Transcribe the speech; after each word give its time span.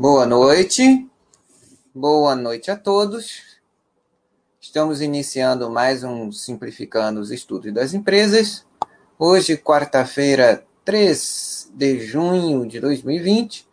Boa 0.00 0.24
noite, 0.24 1.06
boa 1.94 2.34
noite 2.34 2.70
a 2.70 2.76
todos. 2.78 3.60
Estamos 4.58 5.02
iniciando 5.02 5.68
mais 5.68 6.02
um 6.02 6.32
Simplificando 6.32 7.20
os 7.20 7.30
Estudos 7.30 7.70
das 7.74 7.92
Empresas. 7.92 8.66
Hoje, 9.18 9.58
quarta-feira, 9.58 10.66
3 10.86 11.72
de 11.74 12.00
junho 12.00 12.66
de 12.66 12.80
2020, 12.80 13.68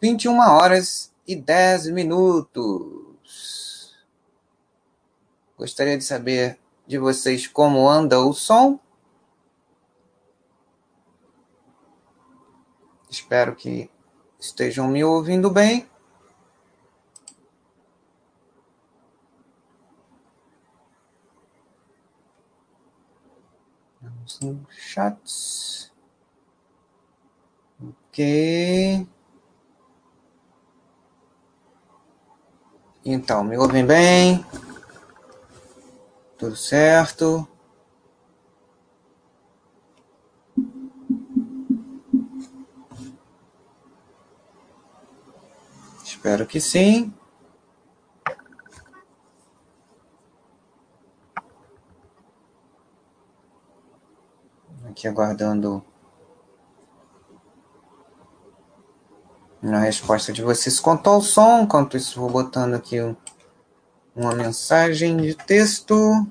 21 0.00 0.38
horas 0.38 1.12
e 1.28 1.36
10 1.36 1.88
minutos. 1.88 3.94
Gostaria 5.58 5.98
de 5.98 6.04
saber 6.04 6.58
de 6.86 6.96
vocês 6.96 7.46
como 7.46 7.86
anda 7.86 8.18
o 8.18 8.32
som. 8.32 8.80
Espero 13.10 13.54
que 13.54 13.90
estejam 14.46 14.88
me 14.88 15.04
ouvindo 15.04 15.50
bem. 15.50 15.88
Vamos 24.00 24.40
no 24.40 24.66
chats. 24.70 25.92
Ok. 27.80 29.06
Então, 33.04 33.44
me 33.44 33.56
ouvem 33.56 33.84
bem? 33.84 34.44
Tudo 36.38 36.56
certo? 36.56 37.46
Espero 46.26 46.44
que 46.44 46.60
sim. 46.60 47.14
Aqui 54.88 55.06
aguardando 55.06 55.84
a 59.62 59.78
resposta 59.78 60.32
de 60.32 60.42
vocês 60.42 60.80
quanto 60.80 61.08
ao 61.08 61.22
som. 61.22 61.60
Enquanto 61.60 61.96
isso, 61.96 62.18
vou 62.18 62.28
botando 62.28 62.74
aqui 62.74 62.96
uma 64.12 64.34
mensagem 64.34 65.16
de 65.18 65.36
texto. 65.36 66.26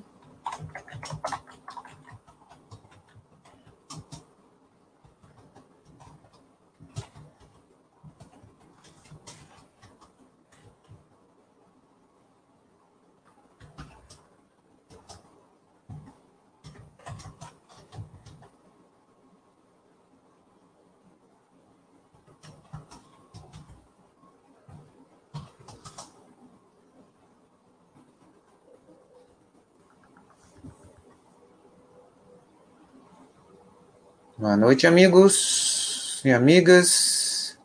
Boa 34.46 34.56
noite, 34.56 34.86
amigos 34.86 36.24
e 36.24 36.32
amigas. 36.32 37.58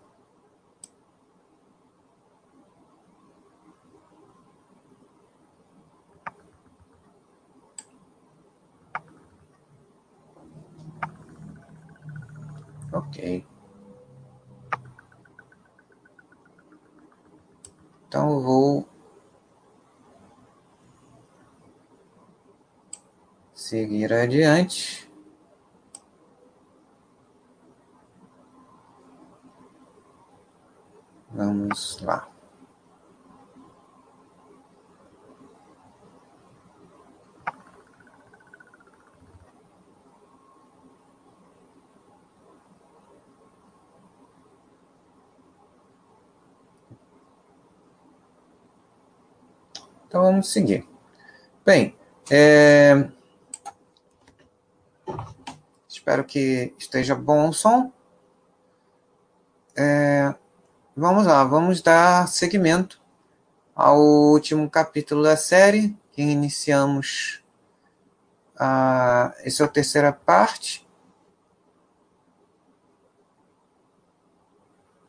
Ok. 12.91 13.45
Então 18.09 18.31
eu 18.31 18.41
vou 18.41 18.89
seguir 23.55 24.15
adiante. 24.15 25.00
Vamos 31.41 31.99
lá. 32.03 32.29
Então 50.07 50.21
vamos 50.25 50.53
seguir. 50.53 50.87
Bem, 51.65 51.97
é... 52.31 53.09
espero 55.89 56.23
que 56.23 56.75
esteja 56.79 57.15
bom 57.15 57.49
o 57.49 57.53
som. 57.55 57.91
É... 59.75 60.35
Vamos 60.97 61.25
lá, 61.25 61.45
vamos 61.45 61.81
dar 61.81 62.27
seguimento 62.27 63.01
ao 63.77 64.01
último 64.01 64.69
capítulo 64.69 65.23
da 65.23 65.37
série 65.37 65.97
que 66.13 66.21
iniciamos. 66.21 67.41
Ah, 68.59 69.33
essa 69.39 69.63
é 69.63 69.67
a 69.67 69.69
terceira 69.69 70.13
parte. 70.13 70.85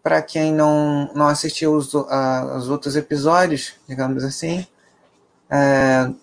Para 0.03 0.21
quem 0.21 0.53
não, 0.53 1.11
não 1.15 1.27
assistiu 1.27 1.73
os, 1.73 1.91
os 1.95 2.69
outros 2.69 2.95
episódios, 2.95 3.73
digamos 3.87 4.23
assim, 4.23 4.67
é, 5.49 6.13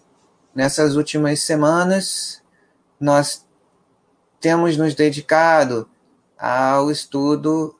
nessas 0.55 0.95
últimas 0.95 1.41
semanas 1.41 2.41
nós 2.99 3.45
temos 4.41 4.77
nos 4.77 4.95
dedicado 4.95 5.91
ao 6.39 6.93
estudo 6.93 7.78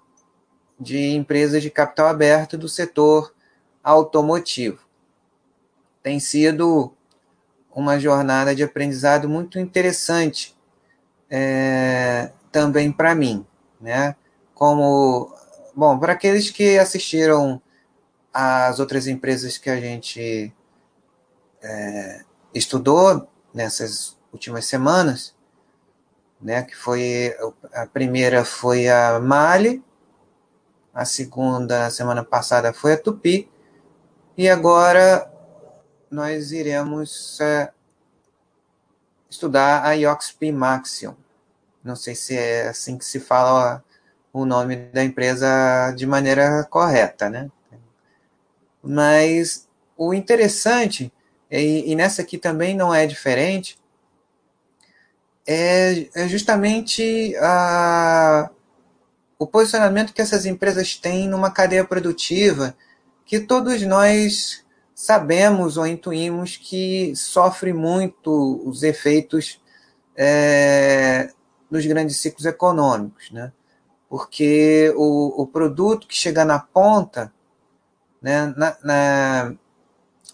de 0.79 1.11
empresas 1.15 1.63
de 1.63 1.71
capital 1.71 2.09
aberto 2.09 2.57
do 2.57 2.69
setor 2.69 3.35
automotivo. 3.83 4.79
Tem 6.03 6.21
sido 6.21 6.93
uma 7.75 7.99
jornada 7.99 8.55
de 8.55 8.63
aprendizado 8.63 9.29
muito 9.29 9.59
interessante 9.59 10.57
é, 11.31 12.33
também 12.51 12.91
para 12.91 13.15
mim, 13.15 13.47
né? 13.81 14.17
Como, 14.55 15.33
bom, 15.75 15.99
para 15.99 16.13
aqueles 16.13 16.51
que 16.51 16.79
assistiram 16.79 17.61
às 18.33 18.81
outras 18.81 19.07
empresas 19.07 19.59
que 19.59 19.71
a 19.71 19.81
gente 19.81 20.53
é, 21.63 22.25
estudou 22.55 23.29
nessas 23.53 24.17
últimas 24.33 24.67
semanas, 24.67 25.35
né? 26.41 26.63
Que 26.63 26.75
foi 26.75 27.37
a 27.73 27.87
primeira 27.87 28.45
foi 28.45 28.89
a 28.89 29.21
Mali, 29.21 29.83
a 30.99 31.05
segunda 31.05 31.89
semana 31.91 32.25
passada 32.25 32.73
foi 32.73 32.95
a 32.95 32.99
Tupi. 32.99 33.49
E 34.37 34.49
agora 34.49 35.33
nós 36.11 36.51
iremos 36.51 37.41
é, 37.41 37.71
estudar 39.31 39.85
a 39.85 39.93
IOXP 39.93 40.51
Maxion. 40.51 41.15
Não 41.85 41.95
sei 41.95 42.17
se 42.17 42.37
é 42.37 42.67
assim 42.67 42.99
que 42.99 43.05
se 43.05 43.21
fala 43.21 43.85
o 44.33 44.45
nome 44.45 44.75
da 44.93 45.05
empresa 45.05 45.93
de 45.97 46.05
maneira 46.05 46.65
correta, 46.65 47.31
né? 47.31 47.49
Mas 48.83 49.69
o 49.97 50.13
interessante, 50.13 51.13
e, 51.49 51.93
e 51.93 51.95
nessa 51.95 52.23
aqui 52.23 52.39
também 52.39 52.75
não 52.75 52.93
é 52.93 53.07
diferente, 53.07 53.79
é, 55.47 56.09
é 56.13 56.29
justamente 56.29 57.37
a, 57.37 58.51
o 59.39 59.47
posicionamento 59.47 60.13
que 60.13 60.21
essas 60.21 60.45
empresas 60.45 60.97
têm 60.97 61.29
numa 61.29 61.51
cadeia 61.51 61.85
produtiva 61.85 62.75
que 63.25 63.39
todos 63.39 63.81
nós 63.83 64.65
sabemos 64.95 65.77
ou 65.77 65.87
intuímos 65.87 66.57
que 66.57 67.15
sofre 67.15 67.73
muito 67.73 68.61
os 68.67 68.83
efeitos 68.83 69.61
é, 70.17 71.31
dos 71.71 71.87
grandes 71.87 72.17
ciclos 72.17 72.45
econômicos, 72.47 73.31
né? 73.31 73.53
Porque 74.09 74.93
o, 74.97 75.43
o 75.43 75.47
produto 75.47 76.09
que 76.09 76.17
chega 76.17 76.45
na 76.45 76.59
ponta, 76.59 77.33
né, 78.21 78.53
na, 78.57 78.77
na, 78.83 79.55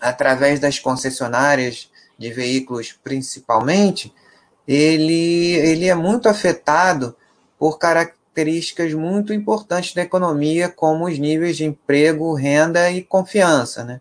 através 0.00 0.60
das 0.60 0.78
concessionárias 0.78 1.90
de 2.16 2.32
veículos 2.32 2.92
principalmente, 2.92 4.14
ele, 4.66 5.52
ele 5.56 5.88
é 5.88 5.94
muito 5.94 6.28
afetado 6.28 7.14
por 7.58 7.78
características 7.78 8.13
características 8.34 8.92
muito 8.92 9.32
importantes 9.32 9.94
da 9.94 10.02
economia, 10.02 10.68
como 10.68 11.06
os 11.06 11.18
níveis 11.18 11.56
de 11.56 11.64
emprego, 11.64 12.34
renda 12.34 12.90
e 12.90 13.02
confiança, 13.02 13.84
né? 13.84 14.00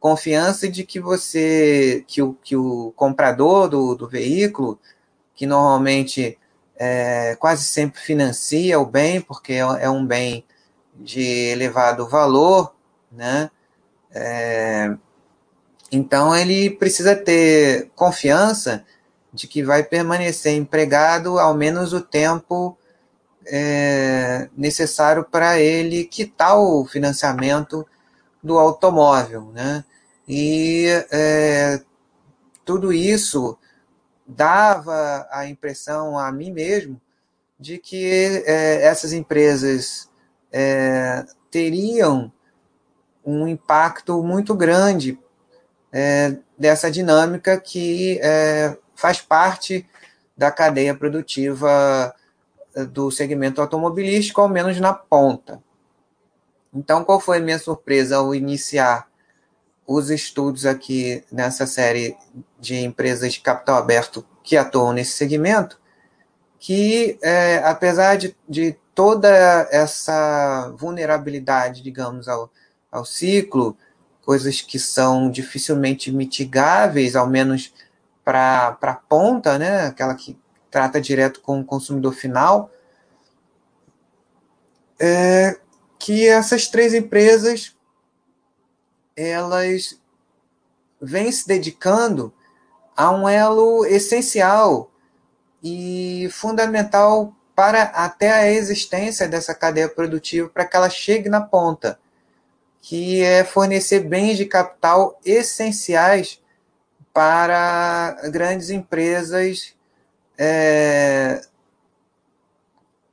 Confiança 0.00 0.68
de 0.68 0.84
que 0.84 0.98
você, 0.98 2.02
que 2.06 2.22
o, 2.22 2.34
que 2.42 2.56
o 2.56 2.92
comprador 2.96 3.68
do, 3.68 3.94
do 3.94 4.08
veículo, 4.08 4.78
que 5.34 5.46
normalmente 5.46 6.38
é, 6.76 7.36
quase 7.38 7.64
sempre 7.64 8.00
financia 8.00 8.78
o 8.78 8.86
bem, 8.86 9.20
porque 9.20 9.54
é, 9.54 9.58
é 9.58 9.90
um 9.90 10.04
bem 10.04 10.44
de 10.94 11.22
elevado 11.22 12.08
valor, 12.08 12.74
né? 13.12 13.50
É, 14.10 14.94
então 15.92 16.34
ele 16.34 16.70
precisa 16.70 17.14
ter 17.14 17.90
confiança 17.94 18.84
de 19.32 19.46
que 19.46 19.62
vai 19.62 19.82
permanecer 19.82 20.54
empregado 20.54 21.38
ao 21.38 21.54
menos 21.54 21.92
o 21.92 22.00
tempo 22.00 22.78
é, 23.46 24.48
necessário 24.56 25.24
para 25.24 25.58
ele 25.58 26.04
quitar 26.04 26.58
o 26.58 26.84
financiamento 26.84 27.86
do 28.42 28.58
automóvel, 28.58 29.50
né? 29.52 29.84
E 30.28 30.86
é, 31.10 31.80
tudo 32.64 32.92
isso 32.92 33.58
dava 34.26 35.26
a 35.30 35.46
impressão 35.46 36.18
a 36.18 36.32
mim 36.32 36.50
mesmo 36.50 37.00
de 37.58 37.78
que 37.78 38.42
é, 38.46 38.82
essas 38.84 39.12
empresas 39.12 40.08
é, 40.52 41.24
teriam 41.50 42.32
um 43.24 43.46
impacto 43.46 44.22
muito 44.22 44.54
grande 44.54 45.18
é, 45.92 46.36
dessa 46.58 46.90
dinâmica 46.90 47.58
que 47.58 48.18
é, 48.22 48.76
faz 48.94 49.20
parte 49.20 49.86
da 50.36 50.50
cadeia 50.50 50.94
produtiva 50.94 52.14
do 52.82 53.10
segmento 53.10 53.60
automobilístico, 53.60 54.40
ao 54.40 54.48
menos 54.48 54.80
na 54.80 54.92
ponta. 54.92 55.62
Então, 56.74 57.04
qual 57.04 57.20
foi 57.20 57.38
a 57.38 57.40
minha 57.40 57.58
surpresa 57.58 58.16
ao 58.16 58.34
iniciar 58.34 59.08
os 59.86 60.10
estudos 60.10 60.66
aqui 60.66 61.22
nessa 61.30 61.66
série 61.66 62.16
de 62.58 62.76
empresas 62.76 63.34
de 63.34 63.40
capital 63.40 63.76
aberto 63.76 64.26
que 64.42 64.56
atuam 64.56 64.92
nesse 64.92 65.12
segmento? 65.12 65.78
Que, 66.58 67.18
é, 67.22 67.58
apesar 67.58 68.16
de, 68.16 68.34
de 68.48 68.76
toda 68.94 69.28
essa 69.70 70.72
vulnerabilidade, 70.76 71.82
digamos, 71.82 72.26
ao, 72.26 72.50
ao 72.90 73.04
ciclo, 73.04 73.76
coisas 74.24 74.60
que 74.60 74.78
são 74.78 75.30
dificilmente 75.30 76.10
mitigáveis, 76.10 77.14
ao 77.14 77.28
menos 77.28 77.72
para 78.24 78.78
a 78.80 78.94
ponta, 78.94 79.58
né? 79.58 79.86
aquela 79.86 80.14
que 80.14 80.36
trata 80.74 81.00
direto 81.00 81.40
com 81.40 81.60
o 81.60 81.64
consumidor 81.64 82.12
final, 82.14 82.68
é 84.98 85.56
que 86.00 86.26
essas 86.26 86.66
três 86.66 86.92
empresas 86.92 87.76
elas 89.16 90.00
vêm 91.00 91.30
se 91.30 91.46
dedicando 91.46 92.34
a 92.96 93.12
um 93.12 93.28
elo 93.28 93.86
essencial 93.86 94.90
e 95.62 96.28
fundamental 96.32 97.32
para 97.54 97.84
até 97.84 98.32
a 98.32 98.50
existência 98.50 99.28
dessa 99.28 99.54
cadeia 99.54 99.88
produtiva 99.88 100.48
para 100.48 100.64
que 100.64 100.76
ela 100.76 100.90
chegue 100.90 101.28
na 101.28 101.40
ponta, 101.40 102.00
que 102.80 103.22
é 103.22 103.44
fornecer 103.44 104.00
bens 104.00 104.36
de 104.36 104.46
capital 104.46 105.20
essenciais 105.24 106.42
para 107.12 108.18
grandes 108.32 108.70
empresas 108.70 109.73
é, 110.38 111.40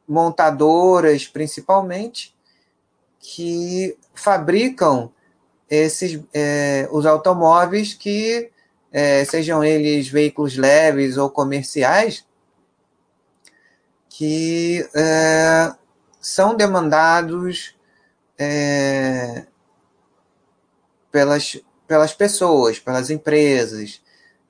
montadoras, 0.08 1.28
principalmente, 1.28 2.36
que 3.20 3.98
fabricam 4.14 5.12
esses 5.70 6.20
é, 6.34 6.88
os 6.92 7.06
automóveis 7.06 7.94
que 7.94 8.50
é, 8.92 9.24
sejam 9.24 9.64
eles 9.64 10.10
veículos 10.10 10.58
leves 10.58 11.18
ou 11.18 11.30
comerciais 11.30 12.26
que 14.10 14.86
é, 14.94 15.74
são 16.20 16.56
demandados 16.56 17.74
é, 18.38 19.46
pelas 21.10 21.62
pelas 21.92 22.14
pessoas, 22.14 22.80
pelas 22.80 23.10
empresas. 23.10 24.01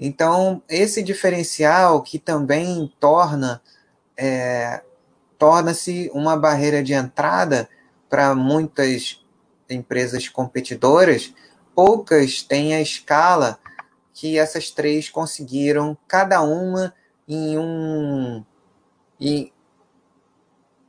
Então, 0.03 0.63
esse 0.67 1.03
diferencial 1.03 2.01
que 2.01 2.17
também 2.17 2.91
torna 2.99 3.61
é, 4.17 4.81
torna-se 5.37 6.09
uma 6.13 6.35
barreira 6.35 6.83
de 6.83 6.93
entrada 6.93 7.69
para 8.09 8.33
muitas 8.33 9.23
empresas 9.69 10.27
competidoras, 10.27 11.33
poucas 11.75 12.41
têm 12.41 12.73
a 12.73 12.81
escala 12.81 13.59
que 14.11 14.37
essas 14.37 14.71
três 14.71 15.07
conseguiram, 15.07 15.95
cada 16.07 16.41
uma 16.41 16.93
em 17.27 17.57
um, 17.57 18.43
em, 19.19 19.53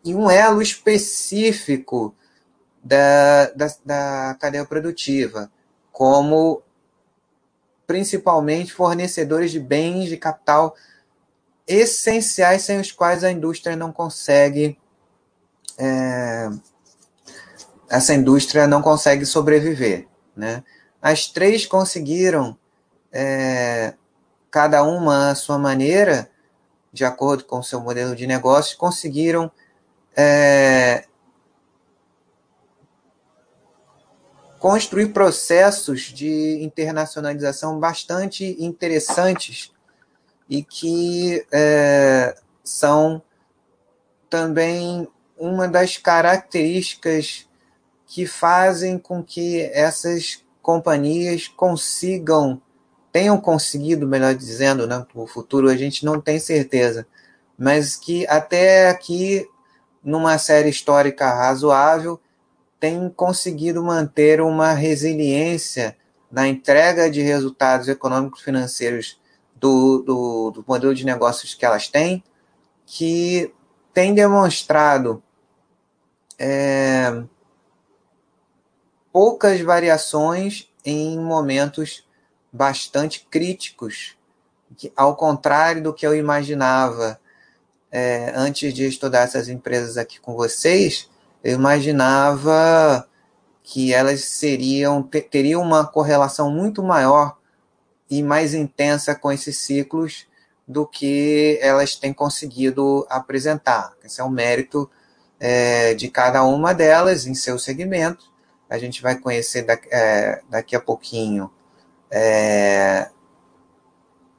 em 0.04 0.14
um 0.14 0.30
elo 0.30 0.60
específico 0.60 2.14
da, 2.82 3.50
da, 3.54 3.66
da 3.84 4.36
cadeia 4.40 4.64
produtiva 4.64 5.52
como 5.92 6.62
principalmente 7.92 8.72
fornecedores 8.72 9.50
de 9.50 9.60
bens 9.60 10.08
de 10.08 10.16
capital 10.16 10.74
essenciais 11.68 12.62
sem 12.62 12.80
os 12.80 12.90
quais 12.90 13.22
a 13.22 13.30
indústria 13.30 13.76
não 13.76 13.92
consegue 13.92 14.78
é, 15.76 16.48
essa 17.90 18.14
indústria 18.14 18.66
não 18.66 18.80
consegue 18.80 19.26
sobreviver, 19.26 20.08
né? 20.34 20.64
As 21.02 21.26
três 21.26 21.66
conseguiram 21.66 22.56
é, 23.12 23.92
cada 24.50 24.82
uma 24.84 25.28
à 25.28 25.34
sua 25.34 25.58
maneira, 25.58 26.30
de 26.90 27.04
acordo 27.04 27.44
com 27.44 27.62
seu 27.62 27.78
modelo 27.82 28.16
de 28.16 28.26
negócio, 28.26 28.78
conseguiram 28.78 29.52
é, 30.16 31.04
construir 34.62 35.08
processos 35.08 36.02
de 36.02 36.62
internacionalização 36.62 37.80
bastante 37.80 38.56
interessantes 38.60 39.72
e 40.48 40.62
que 40.62 41.44
é, 41.50 42.36
são 42.62 43.20
também 44.30 45.08
uma 45.36 45.66
das 45.66 45.96
características 45.96 47.48
que 48.06 48.24
fazem 48.24 48.98
com 48.98 49.20
que 49.20 49.62
essas 49.62 50.44
companhias 50.62 51.48
consigam, 51.48 52.62
tenham 53.10 53.40
conseguido, 53.40 54.06
melhor 54.06 54.32
dizendo, 54.32 54.86
né, 54.86 55.04
no 55.12 55.26
futuro 55.26 55.68
a 55.70 55.76
gente 55.76 56.04
não 56.04 56.20
tem 56.20 56.38
certeza, 56.38 57.04
mas 57.58 57.96
que 57.96 58.24
até 58.28 58.90
aqui, 58.90 59.44
numa 60.04 60.38
série 60.38 60.70
histórica 60.70 61.34
razoável, 61.34 62.20
tem 62.82 63.08
conseguido 63.10 63.80
manter 63.80 64.40
uma 64.40 64.72
resiliência 64.72 65.96
na 66.28 66.48
entrega 66.48 67.08
de 67.08 67.22
resultados 67.22 67.86
econômicos 67.86 68.40
financeiros 68.40 69.20
do, 69.54 70.02
do, 70.02 70.50
do 70.50 70.64
modelo 70.66 70.92
de 70.92 71.06
negócios 71.06 71.54
que 71.54 71.64
elas 71.64 71.86
têm, 71.86 72.24
que 72.84 73.54
tem 73.94 74.12
demonstrado 74.12 75.22
é, 76.36 77.22
poucas 79.12 79.60
variações 79.60 80.68
em 80.84 81.16
momentos 81.20 82.04
bastante 82.52 83.28
críticos, 83.30 84.16
que, 84.76 84.92
ao 84.96 85.14
contrário 85.14 85.84
do 85.84 85.94
que 85.94 86.04
eu 86.04 86.16
imaginava 86.16 87.20
é, 87.92 88.32
antes 88.34 88.74
de 88.74 88.88
estudar 88.88 89.20
essas 89.20 89.48
empresas 89.48 89.96
aqui 89.96 90.18
com 90.18 90.34
vocês, 90.34 91.11
eu 91.42 91.54
imaginava 91.54 93.08
que 93.62 93.92
elas 93.92 94.24
seriam 94.24 95.02
teriam 95.02 95.62
uma 95.62 95.86
correlação 95.86 96.50
muito 96.50 96.82
maior 96.82 97.36
e 98.10 98.22
mais 98.22 98.54
intensa 98.54 99.14
com 99.14 99.32
esses 99.32 99.56
ciclos 99.58 100.26
do 100.66 100.86
que 100.86 101.58
elas 101.60 101.96
têm 101.96 102.12
conseguido 102.12 103.06
apresentar. 103.08 103.92
Esse 104.04 104.20
é 104.20 104.24
um 104.24 104.30
mérito 104.30 104.90
é, 105.40 105.94
de 105.94 106.08
cada 106.08 106.44
uma 106.44 106.72
delas 106.72 107.26
em 107.26 107.34
seu 107.34 107.58
segmento. 107.58 108.30
A 108.68 108.78
gente 108.78 109.02
vai 109.02 109.16
conhecer 109.18 109.62
daqui, 109.62 109.88
é, 109.90 110.40
daqui 110.48 110.76
a 110.76 110.80
pouquinho 110.80 111.50
é, 112.10 113.08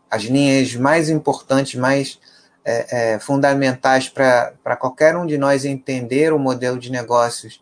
as 0.10 0.24
linhas 0.24 0.76
mais 0.76 1.10
importantes, 1.10 1.74
mais 1.74 2.20
é, 2.66 3.14
é, 3.14 3.20
fundamentais 3.20 4.10
para 4.10 4.78
qualquer 4.78 5.16
um 5.16 5.26
de 5.26 5.38
nós 5.38 5.66
entender 5.66 6.34
o 6.34 6.40
modelo 6.40 6.80
de 6.80 6.92
negócios 6.92 7.62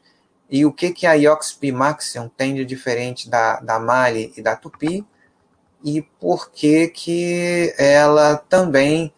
e 0.50 0.66
o 0.66 0.72
que, 0.72 0.92
que 0.92 1.08
a 1.08 1.14
IOXP 1.14 1.72
Maxion 1.72 2.28
tem 2.28 2.54
de 2.54 2.66
diferente 2.66 3.30
da, 3.30 3.60
da 3.62 3.80
Mali 3.80 4.34
e 4.36 4.42
da 4.42 4.56
Tupi, 4.56 5.06
e 5.84 6.02
por 6.20 6.52
que, 6.52 6.90
que 6.90 7.74
ela 7.78 8.36
também, 8.36 9.14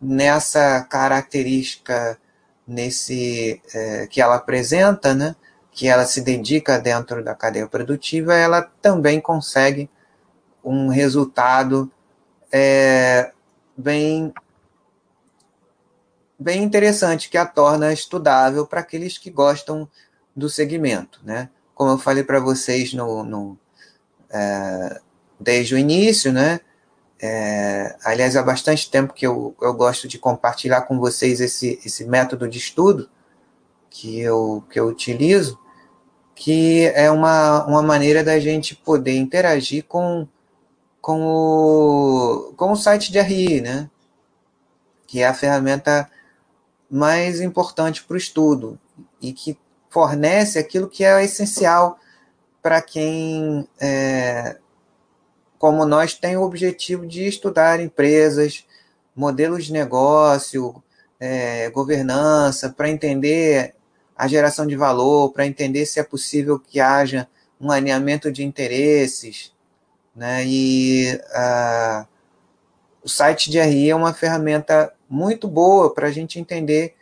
nessa 0.00 0.82
característica 0.82 2.18
nesse 2.66 3.60
é, 3.74 4.06
que 4.06 4.22
ela 4.22 4.36
apresenta, 4.36 5.14
né, 5.14 5.36
que 5.70 5.86
ela 5.86 6.06
se 6.06 6.22
dedica 6.22 6.78
dentro 6.78 7.22
da 7.22 7.34
cadeia 7.34 7.66
produtiva, 7.66 8.34
ela 8.34 8.62
também 8.80 9.20
consegue 9.20 9.90
um 10.64 10.88
resultado 10.88 11.92
é, 12.50 13.32
bem 13.76 14.32
bem 16.38 16.62
interessante 16.62 17.28
que 17.28 17.38
a 17.38 17.46
torna 17.46 17.92
estudável 17.92 18.66
para 18.66 18.80
aqueles 18.80 19.18
que 19.18 19.30
gostam 19.30 19.88
do 20.34 20.48
segmento, 20.48 21.20
né? 21.24 21.48
Como 21.74 21.90
eu 21.90 21.98
falei 21.98 22.24
para 22.24 22.40
vocês 22.40 22.92
no, 22.92 23.24
no 23.24 23.58
é, 24.30 25.00
desde 25.38 25.74
o 25.74 25.78
início, 25.78 26.32
né? 26.32 26.60
É, 27.20 27.96
aliás, 28.04 28.36
há 28.36 28.42
bastante 28.42 28.90
tempo 28.90 29.14
que 29.14 29.26
eu, 29.26 29.54
eu 29.62 29.72
gosto 29.72 30.08
de 30.08 30.18
compartilhar 30.18 30.82
com 30.82 30.98
vocês 30.98 31.40
esse, 31.40 31.80
esse 31.84 32.04
método 32.04 32.48
de 32.48 32.58
estudo 32.58 33.08
que 33.88 34.20
eu, 34.20 34.64
que 34.68 34.78
eu 34.78 34.86
utilizo, 34.86 35.58
que 36.34 36.86
é 36.94 37.10
uma, 37.10 37.64
uma 37.64 37.82
maneira 37.82 38.24
da 38.24 38.38
gente 38.40 38.74
poder 38.74 39.16
interagir 39.16 39.84
com, 39.84 40.26
com, 41.00 41.22
o, 41.24 42.52
com 42.56 42.72
o 42.72 42.76
site 42.76 43.12
de 43.12 43.20
RI, 43.20 43.60
né? 43.60 43.88
que 45.06 45.20
é 45.20 45.28
a 45.28 45.34
ferramenta 45.34 46.10
mais 46.94 47.40
importante 47.40 48.04
para 48.04 48.14
o 48.14 48.16
estudo 48.16 48.78
e 49.20 49.32
que 49.32 49.58
fornece 49.90 50.60
aquilo 50.60 50.88
que 50.88 51.02
é 51.02 51.24
essencial 51.24 51.98
para 52.62 52.80
quem, 52.80 53.68
é, 53.80 54.56
como 55.58 55.84
nós, 55.84 56.14
tem 56.14 56.36
o 56.36 56.42
objetivo 56.42 57.04
de 57.04 57.26
estudar 57.26 57.80
empresas, 57.80 58.64
modelos 59.14 59.64
de 59.64 59.72
negócio, 59.72 60.80
é, 61.18 61.68
governança, 61.70 62.70
para 62.70 62.88
entender 62.88 63.74
a 64.16 64.28
geração 64.28 64.64
de 64.64 64.76
valor, 64.76 65.32
para 65.32 65.46
entender 65.46 65.86
se 65.86 65.98
é 65.98 66.04
possível 66.04 66.60
que 66.60 66.78
haja 66.78 67.26
um 67.60 67.72
alinhamento 67.72 68.30
de 68.30 68.44
interesses, 68.44 69.52
né? 70.14 70.46
E 70.46 71.12
uh, 71.12 72.06
o 73.02 73.08
site 73.08 73.50
de 73.50 73.60
RI 73.60 73.90
é 73.90 73.96
uma 73.96 74.14
ferramenta 74.14 74.94
muito 75.14 75.46
boa 75.46 75.94
para 75.94 76.08
a 76.08 76.10
gente 76.10 76.40
entender 76.40 76.96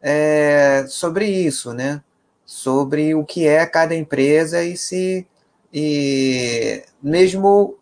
é, 0.00 0.86
sobre 0.88 1.26
isso, 1.26 1.74
né? 1.74 2.02
Sobre 2.46 3.14
o 3.14 3.24
que 3.24 3.46
é 3.46 3.64
cada 3.66 3.94
empresa 3.94 4.64
e 4.64 4.76
se 4.76 5.26
e 5.72 6.82
mesmo 7.02 7.78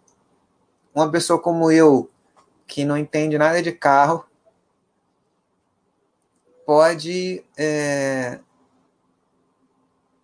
uma 0.95 1.11
pessoa 1.11 1.41
como 1.41 1.71
eu 1.71 2.11
que 2.67 2.85
não 2.85 2.97
entende 2.97 3.39
nada 3.39 3.63
de 3.63 3.73
carro 3.73 4.25
pode 6.67 7.45
é, 7.57 8.39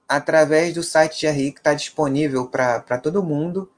através 0.08 0.74
do 0.74 0.82
site 0.82 1.20
de 1.20 1.28
RI 1.28 1.52
que 1.52 1.58
está 1.60 1.74
disponível 1.74 2.46
para 2.48 2.98
todo 3.02 3.22
mundo 3.22 3.70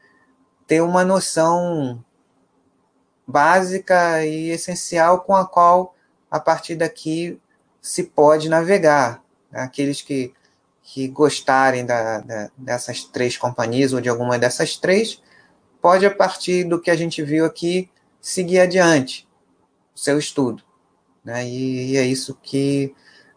ter 0.66 0.82
uma 0.82 1.04
noção 1.04 2.04
básica 3.28 4.24
e 4.24 4.48
essencial 4.48 5.20
com 5.20 5.36
a 5.36 5.46
qual, 5.46 5.94
a 6.30 6.40
partir 6.40 6.76
daqui, 6.76 7.38
se 7.82 8.04
pode 8.04 8.48
navegar. 8.48 9.22
Aqueles 9.52 10.00
que, 10.00 10.32
que 10.82 11.06
gostarem 11.08 11.84
da, 11.84 12.20
da, 12.20 12.50
dessas 12.56 13.04
três 13.04 13.36
companhias 13.36 13.92
ou 13.92 14.00
de 14.00 14.08
alguma 14.08 14.38
dessas 14.38 14.78
três, 14.78 15.22
pode, 15.82 16.06
a 16.06 16.10
partir 16.10 16.64
do 16.64 16.80
que 16.80 16.90
a 16.90 16.96
gente 16.96 17.22
viu 17.22 17.44
aqui, 17.44 17.90
seguir 18.18 18.60
adiante 18.60 19.28
o 19.94 19.98
seu 19.98 20.18
estudo. 20.18 20.62
Né? 21.22 21.46
E, 21.46 21.92
e 21.92 21.96
é 21.98 22.06
isso 22.06 22.38
que, 22.42 22.94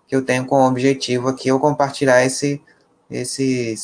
que 0.07 0.15
eu 0.15 0.23
tenho 0.23 0.45
como 0.45 0.65
objetivo 0.65 1.27
aqui, 1.27 1.49
eu 1.49 1.59
compartilhar 1.59 2.23
esse, 2.23 2.61
esse 3.09 3.75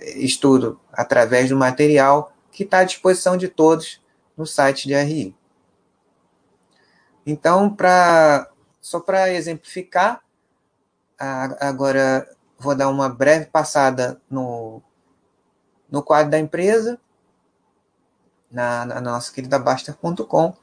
estudo 0.00 0.80
através 0.90 1.50
do 1.50 1.56
material 1.56 2.32
que 2.50 2.62
está 2.62 2.78
à 2.78 2.84
disposição 2.84 3.36
de 3.36 3.48
todos 3.48 4.00
no 4.38 4.46
site 4.46 4.86
de 4.86 4.94
RI. 4.94 5.36
Então, 7.26 7.74
pra, 7.74 8.48
só 8.80 9.00
para 9.00 9.30
exemplificar, 9.30 10.22
agora 11.60 12.26
vou 12.56 12.74
dar 12.74 12.88
uma 12.88 13.08
breve 13.08 13.46
passada 13.46 14.20
no, 14.30 14.80
no 15.90 16.02
quadro 16.02 16.30
da 16.30 16.38
empresa, 16.38 16.98
na, 18.50 18.86
na 18.86 19.00
nossa 19.00 19.32
querida 19.32 19.58
Basta.com. 19.58 20.56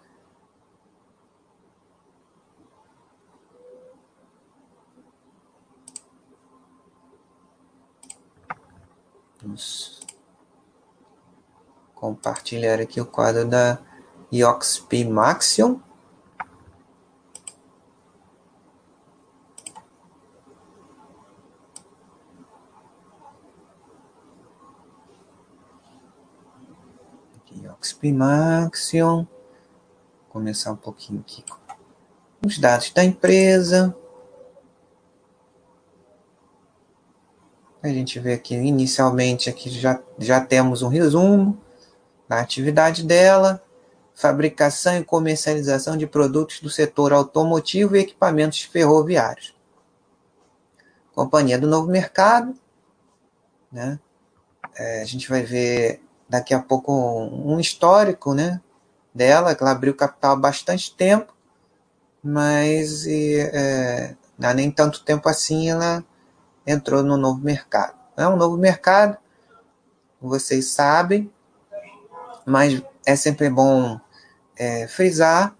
Vamos 9.42 9.95
compartilhar 12.06 12.80
aqui 12.80 13.02
o 13.02 13.06
quadro 13.06 13.48
da 13.48 13.80
IOXP 14.32 15.06
Maxion. 15.06 15.80
IOXP 27.52 28.12
Maxion. 28.12 29.26
Começar 30.30 30.74
um 30.74 30.76
pouquinho 30.76 31.22
aqui 31.22 31.42
com 31.42 31.58
os 32.46 32.60
dados 32.60 32.92
da 32.92 33.04
empresa. 33.04 33.96
A 37.82 37.88
gente 37.88 38.20
vê 38.20 38.34
aqui 38.34 38.54
inicialmente 38.54 39.50
aqui 39.50 39.72
já, 39.72 40.00
já 40.20 40.40
temos 40.40 40.84
um 40.84 40.88
resumo 40.88 41.65
na 42.28 42.40
atividade 42.40 43.04
dela, 43.04 43.62
fabricação 44.16 44.98
e 44.98 45.04
comercialização 45.04 45.98
de 45.98 46.08
produtos 46.08 46.60
do 46.62 46.70
setor 46.70 47.12
automotivo 47.14 47.96
e 47.96 48.00
equipamentos 48.00 48.62
ferroviários. 48.62 49.54
Companhia 51.14 51.60
do 51.60 51.68
Novo 51.68 51.90
Mercado, 51.90 52.56
né? 53.72 54.00
É, 54.76 55.02
a 55.02 55.06
gente 55.06 55.30
vai 55.30 55.44
ver 55.44 56.02
daqui 56.28 56.54
a 56.54 56.60
pouco 56.60 56.92
um 56.92 57.60
histórico, 57.60 58.34
né? 58.34 58.62
Dela, 59.14 59.56
que 59.56 59.64
ela 59.64 59.72
abriu 59.72 59.96
capital 59.96 60.34
há 60.34 60.36
bastante 60.36 60.94
tempo, 60.94 61.34
mas 62.22 63.06
e, 63.06 63.40
é, 63.40 64.16
há 64.42 64.54
nem 64.54 64.70
tanto 64.70 65.04
tempo 65.04 65.30
assim 65.30 65.70
ela 65.70 66.04
entrou 66.68 67.04
no 67.04 67.16
novo 67.16 67.40
mercado. 67.40 67.96
É 68.18 68.28
um 68.28 68.36
novo 68.36 68.58
mercado, 68.58 69.18
vocês 70.22 70.72
sabem, 70.72 71.32
mas 72.46 72.82
é 73.06 73.16
sempre 73.16 73.50
bom 73.50 74.00
é, 74.58 74.88
frisar, 74.88 75.56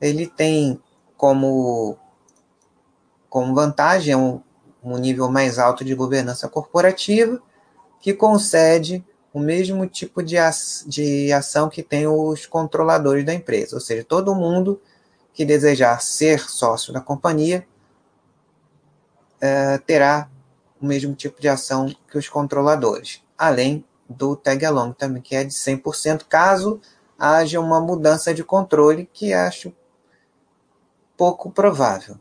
ele 0.00 0.26
tem 0.26 0.80
como, 1.16 1.96
como 3.28 3.54
vantagem 3.54 4.14
um, 4.14 4.40
um 4.82 4.96
nível 4.96 5.30
mais 5.30 5.58
alto 5.58 5.84
de 5.84 5.94
governança 5.94 6.48
corporativa, 6.48 7.40
que 8.00 8.12
concede 8.12 9.04
o 9.32 9.40
mesmo 9.40 9.86
tipo 9.86 10.22
de, 10.22 10.36
de 10.86 11.32
ação 11.32 11.68
que 11.68 11.82
tem 11.82 12.06
os 12.06 12.46
controladores 12.46 13.24
da 13.24 13.34
empresa, 13.34 13.76
ou 13.76 13.80
seja, 13.80 14.04
todo 14.04 14.34
mundo 14.34 14.80
que 15.32 15.44
desejar 15.44 16.00
ser 16.00 16.40
sócio 16.40 16.92
da 16.92 17.00
companhia 17.00 17.66
é, 19.40 19.78
terá 19.78 20.28
o 20.80 20.86
mesmo 20.86 21.14
tipo 21.14 21.40
de 21.40 21.48
ação 21.48 21.94
que 22.10 22.18
os 22.18 22.28
controladores, 22.28 23.22
além 23.36 23.84
do 24.08 24.34
tag 24.34 24.64
along 24.64 24.92
também, 24.92 25.20
que 25.20 25.36
é 25.36 25.44
de 25.44 25.52
100%, 25.52 26.24
caso 26.28 26.80
haja 27.18 27.60
uma 27.60 27.80
mudança 27.80 28.32
de 28.32 28.44
controle, 28.44 29.08
que 29.12 29.32
acho 29.32 29.74
pouco 31.16 31.50
provável. 31.50 32.16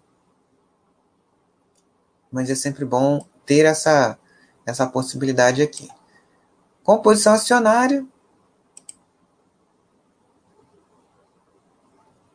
Mas 2.31 2.49
é 2.49 2.55
sempre 2.55 2.83
bom 2.83 3.25
ter 3.45 3.65
essa, 3.65 4.17
essa 4.65 4.87
possibilidade 4.87 5.61
aqui. 5.61 5.87
Composição 6.83 7.33
acionária. 7.33 8.05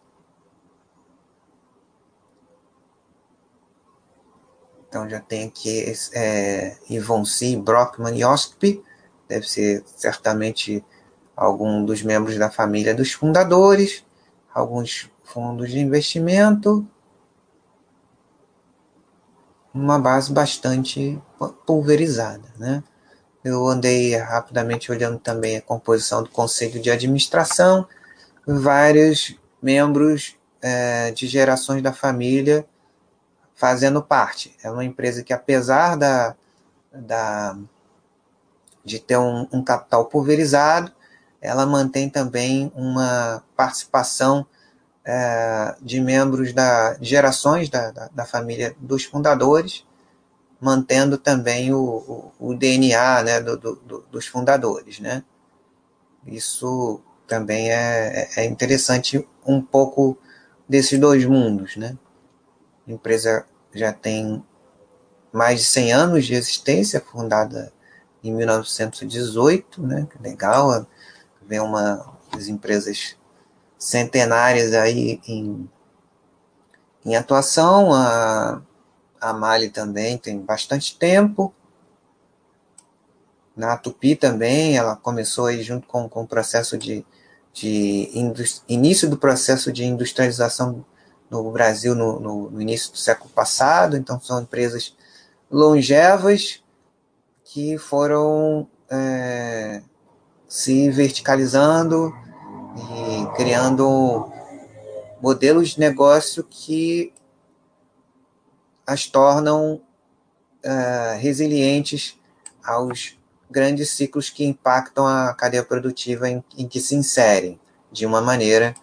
Então 4.88 5.10
já 5.10 5.20
tem 5.20 5.48
aqui 5.48 5.92
é, 6.14 6.78
Ivonsi, 6.88 7.56
Brockman 7.56 8.16
e 8.16 8.24
Ospey, 8.24 8.84
deve 9.28 9.50
ser 9.50 9.84
certamente 9.88 10.86
alguns 11.36 11.88
dos 11.88 12.04
membros 12.04 12.38
da 12.38 12.52
família 12.52 12.94
dos 12.94 13.12
fundadores, 13.12 14.06
alguns 14.54 15.10
fundos 15.34 15.72
de 15.72 15.80
investimento, 15.80 16.88
uma 19.74 19.98
base 19.98 20.32
bastante 20.32 21.20
pulverizada, 21.66 22.54
né? 22.60 22.84
Eu 23.44 23.68
andei 23.68 24.16
rapidamente 24.16 24.92
olhando 24.92 25.18
também 25.18 25.58
a 25.58 25.62
composição 25.62 26.22
do 26.22 26.30
conselho 26.30 26.80
de 26.80 26.92
administração, 26.92 27.86
vários 28.46 29.36
membros 29.62 30.38
é, 30.62 31.12
de 31.12 31.28
gerações 31.28 31.82
da 31.82 31.92
família 31.92 32.66
fazendo 33.56 34.02
parte. 34.02 34.56
É 34.64 34.70
uma 34.70 34.86
empresa 34.86 35.24
que, 35.24 35.34
apesar 35.34 35.98
da, 35.98 36.36
da 36.94 37.58
de 38.86 39.00
ter 39.00 39.18
um, 39.18 39.48
um 39.52 39.64
capital 39.64 40.06
pulverizado, 40.06 40.92
ela 41.42 41.66
mantém 41.66 42.10
também 42.10 42.72
uma 42.76 43.44
participação 43.56 44.46
é, 45.06 45.76
de 45.82 46.00
membros 46.00 46.54
da 46.54 46.98
gerações 47.02 47.70
da, 47.70 47.92
da, 47.92 48.10
da, 48.14 48.26
família 48.26 48.76
dos 48.80 49.04
fundadores, 49.04 49.86
mantendo 50.60 51.18
também 51.18 51.74
o, 51.74 52.32
o, 52.40 52.52
o 52.52 52.54
DNA 52.56 53.24
né, 53.24 53.42
do, 53.42 53.58
do, 53.58 54.06
dos 54.10 54.26
fundadores. 54.28 55.00
Né? 55.00 55.24
Isso 56.26 57.02
também 57.28 57.72
é, 57.72 58.30
é 58.38 58.46
interessante 58.46 59.28
um 59.46 59.62
pouco 59.62 60.18
desses 60.68 60.98
dois 61.00 61.26
mundos. 61.26 61.76
Né? 61.76 61.98
A 62.88 62.92
empresa 62.92 63.46
já 63.74 63.92
tem 63.92 64.44
mais 65.34 65.60
de 65.60 65.66
100 65.66 65.94
anos 65.94 66.26
de 66.26 66.36
existência, 66.36 67.02
fundada 67.02 67.74
em 68.24 68.32
1918, 68.32 69.82
né? 69.82 70.08
Legal, 70.22 70.88
vem 71.42 71.60
uma 71.60 72.18
das 72.32 72.48
empresas 72.48 73.18
centenárias 73.84 74.74
aí 74.74 75.20
em, 75.28 75.70
em 77.06 77.16
atuação. 77.16 77.94
A, 77.94 78.62
a 79.20 79.34
Mali 79.34 79.70
também 79.70 80.18
tem 80.18 80.40
bastante 80.40 80.98
tempo. 80.98 81.54
Na 83.56 83.78
Tupi 83.78 84.16
também, 84.16 84.78
ela 84.78 84.96
começou 84.96 85.48
aí 85.48 85.62
junto 85.62 85.86
com, 85.86 86.08
com 86.10 86.24
o 86.24 86.28
processo 86.28 86.78
de, 86.78 87.06
de 87.52 88.10
início 88.68 89.10
do 89.10 89.18
processo 89.18 89.72
de 89.72 89.84
industrialização 89.84 90.84
no 91.30 91.52
Brasil 91.52 91.94
no, 91.94 92.20
no, 92.20 92.50
no, 92.52 92.62
início 92.62 92.92
do 92.92 92.98
século 92.98 93.30
passado. 93.30 93.98
Então, 93.98 94.20
são 94.20 94.42
empresas 94.42 94.96
longevas 95.52 96.64
que 97.44 97.78
foram 97.78 98.68
é, 98.90 99.82
se 100.48 100.90
verticalizando 100.90 102.14
e 102.76 103.36
criando 103.36 104.32
modelos 105.22 105.70
de 105.70 105.80
negócio 105.80 106.44
que 106.44 107.14
as 108.86 109.08
tornam 109.08 109.76
uh, 109.76 111.18
resilientes 111.20 112.20
aos 112.64 113.18
grandes 113.50 113.92
ciclos 113.92 114.30
que 114.30 114.44
impactam 114.44 115.06
a 115.06 115.34
cadeia 115.34 115.64
produtiva 115.64 116.30
em, 116.30 116.44
em 116.58 116.68
que 116.68 116.80
se 116.82 116.96
inserem, 116.96 117.60
de 117.92 118.06
uma 118.06 118.22
maneira 118.22 118.74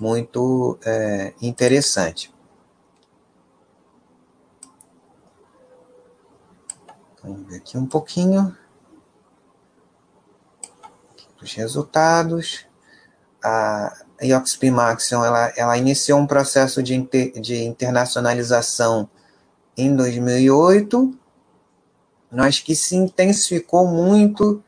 muito 0.00 0.72
uh, 0.72 1.34
interessante. 1.40 2.34
Vamos 7.22 7.46
ver 7.46 7.56
aqui 7.56 7.78
um 7.78 7.86
pouquinho 7.86 8.56
os 11.44 11.54
resultados. 11.54 12.66
A 13.44 13.92
IOXP 14.22 14.70
Maxion 14.70 15.22
ela, 15.22 15.52
ela 15.56 15.76
iniciou 15.76 16.18
um 16.18 16.26
processo 16.26 16.82
de, 16.82 16.94
inter, 16.94 17.38
de 17.38 17.62
internacionalização 17.64 19.08
em 19.76 19.94
2008, 19.94 21.14
mas 22.30 22.60
que 22.60 22.74
se 22.74 22.96
intensificou 22.96 23.86
muito 23.86 24.62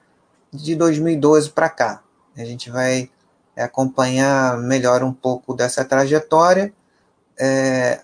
de 0.53 0.75
2012 0.75 1.51
para 1.51 1.71
cá. 1.71 2.03
A 2.37 2.45
gente 2.45 2.71
vai 2.71 3.11
acompanhar 3.57 4.59
melhor 4.59 5.03
um 5.03 5.13
pouco 5.13 5.55
dessa 5.55 5.85
trajetória 5.85 6.73
é, 7.39 8.03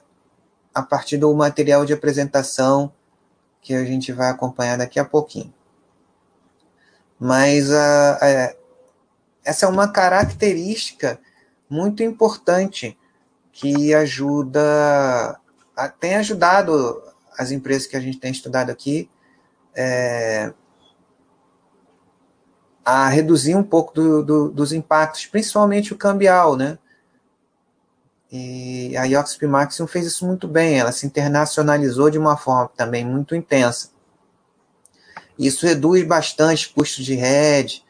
a 0.74 0.82
partir 0.82 1.18
do 1.18 1.32
material 1.34 1.84
de 1.84 1.92
apresentação 1.92 2.92
que 3.60 3.74
a 3.74 3.84
gente 3.84 4.12
vai 4.12 4.30
acompanhar 4.30 4.78
daqui 4.78 4.98
a 4.98 5.04
pouquinho. 5.04 5.52
Mas 7.18 7.70
a, 7.70 8.14
a, 8.14 8.54
essa 9.44 9.66
é 9.66 9.68
uma 9.68 9.88
característica 9.88 11.20
muito 11.68 12.02
importante 12.02 12.98
que 13.52 13.92
ajuda, 13.94 15.40
tem 16.00 16.16
ajudado 16.16 17.02
as 17.36 17.50
empresas 17.50 17.86
que 17.86 17.96
a 17.96 18.00
gente 18.00 18.18
tem 18.18 18.30
estudado 18.30 18.70
aqui 18.70 19.10
é, 19.74 20.52
a 22.84 23.08
reduzir 23.08 23.54
um 23.54 23.62
pouco 23.62 23.94
do, 23.94 24.22
do, 24.22 24.48
dos 24.50 24.72
impactos, 24.72 25.26
principalmente 25.26 25.92
o 25.92 25.98
cambial, 25.98 26.56
né? 26.56 26.78
E 28.30 28.96
a 28.96 29.04
Yoxp 29.04 29.46
Maximum 29.46 29.86
fez 29.86 30.06
isso 30.06 30.26
muito 30.26 30.48
bem, 30.48 30.78
ela 30.78 30.90
se 30.90 31.06
internacionalizou 31.06 32.10
de 32.10 32.18
uma 32.18 32.36
forma 32.36 32.70
também 32.74 33.04
muito 33.04 33.34
intensa. 33.34 33.90
Isso 35.38 35.66
reduz 35.66 36.06
bastante 36.06 36.72
custos 36.72 37.04
de 37.04 37.14
rede, 37.14 37.84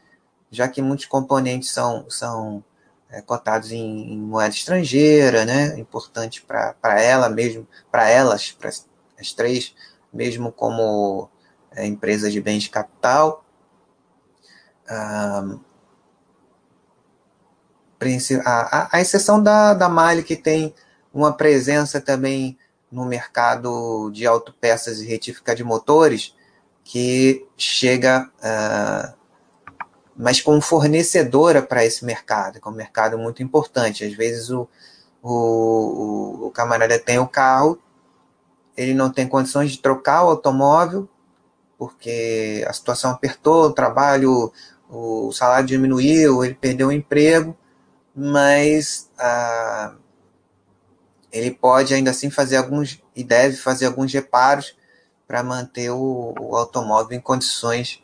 já 0.53 0.69
que 0.69 0.83
muitos 0.83 1.07
componentes 1.07 1.71
são, 1.71 2.09
são 2.11 2.63
é, 3.11 3.23
cotados 3.23 3.73
em, 3.73 4.13
em, 4.13 4.19
moeda 4.19 4.55
estrangeira, 4.55 5.47
né? 5.47 5.79
Importante 5.79 6.43
para 6.43 7.01
ela 7.01 7.31
mesmo, 7.31 7.67
para 7.91 8.09
elas, 8.09 8.53
para 8.53 8.69
as 8.69 9.33
três, 9.33 9.75
mesmo 10.13 10.53
como 10.53 11.29
é, 11.73 11.87
empresas 11.87 12.33
de 12.33 12.41
bens 12.41 12.65
de 12.65 12.71
capital. 12.71 13.43
Ah, 14.87 15.57
a, 18.45 18.97
a, 18.97 19.01
exceção 19.01 19.43
da, 19.43 19.75
da 19.75 19.89
Mali, 19.89 20.23
que 20.23 20.37
tem 20.37 20.75
uma 21.15 21.33
presença 21.33 22.01
também 22.01 22.59
no 22.91 23.07
mercado 23.07 24.11
de 24.11 24.27
autopeças 24.27 25.01
e 25.01 25.07
retífica 25.07 25.55
de 25.55 25.65
motores, 25.65 26.35
que 26.85 27.47
chega 27.57 28.29
uh, 28.39 29.22
mas 30.17 30.41
como 30.41 30.61
fornecedora 30.61 31.63
para 31.63 31.85
esse 31.85 32.05
mercado, 32.05 32.61
que 32.61 32.69
é 32.69 32.71
um 32.71 32.75
mercado 32.75 33.19
muito 33.19 33.43
importante. 33.43 34.05
Às 34.05 34.13
vezes 34.15 34.51
o, 34.51 34.69
o, 35.23 36.47
o 36.47 36.51
camarada 36.51 36.99
tem 36.99 37.19
o 37.19 37.27
carro, 37.27 37.79
ele 38.77 38.95
não 38.95 39.11
tem 39.11 39.29
condições 39.29 39.73
de 39.73 39.79
trocar 39.79 40.25
o 40.25 40.31
automóvel, 40.31 41.09
porque 41.79 42.65
a 42.69 42.73
situação 42.73 43.11
apertou, 43.11 43.65
o 43.65 43.73
trabalho, 43.73 44.53
o 44.89 45.33
salário 45.33 45.67
diminuiu, 45.67 46.45
ele 46.45 46.55
perdeu 46.55 46.89
o 46.89 46.93
emprego, 46.93 47.57
mas 48.15 49.11
ah, 49.19 49.95
ele 51.31 51.51
pode 51.51 51.95
ainda 51.95 52.11
assim 52.11 52.31
fazer 52.31 52.57
alguns, 52.57 53.03
e 53.17 53.25
deve 53.25 53.57
fazer 53.57 53.87
alguns 53.87 54.13
reparos 54.13 54.77
para 55.27 55.43
manter 55.43 55.91
o, 55.91 56.35
o 56.39 56.57
automóvel 56.57 57.17
em 57.17 57.21
condições 57.21 58.02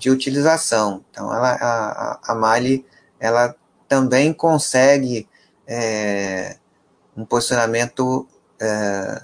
de 0.00 0.10
utilização. 0.10 1.04
Então, 1.10 1.32
ela, 1.32 1.52
a, 1.60 2.32
a 2.32 2.34
Mali 2.34 2.86
ela 3.20 3.54
também 3.86 4.32
consegue 4.32 5.28
é, 5.66 6.56
um 7.14 7.24
posicionamento 7.26 8.26
é, 8.58 9.22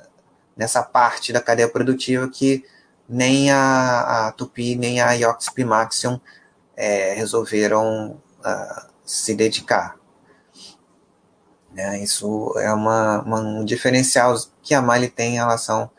nessa 0.54 0.82
parte 0.82 1.32
da 1.32 1.40
cadeia 1.40 1.66
produtiva 1.68 2.28
que 2.28 2.62
nem 3.08 3.50
a, 3.50 4.26
a 4.26 4.32
Tupi 4.32 4.76
nem 4.76 5.00
a 5.00 5.12
Ioxp 5.12 5.64
Maxion 5.64 6.18
é, 6.76 7.14
resolveram 7.14 8.20
uh, 8.40 8.86
se 9.04 9.34
dedicar. 9.34 9.96
É, 11.74 12.02
isso 12.02 12.52
é 12.58 12.70
uma, 12.72 13.22
uma, 13.22 13.40
um 13.40 13.64
diferencial 13.64 14.34
que 14.62 14.74
a 14.74 14.82
Mali 14.82 15.08
tem 15.08 15.34
em 15.34 15.36
relação 15.36 15.90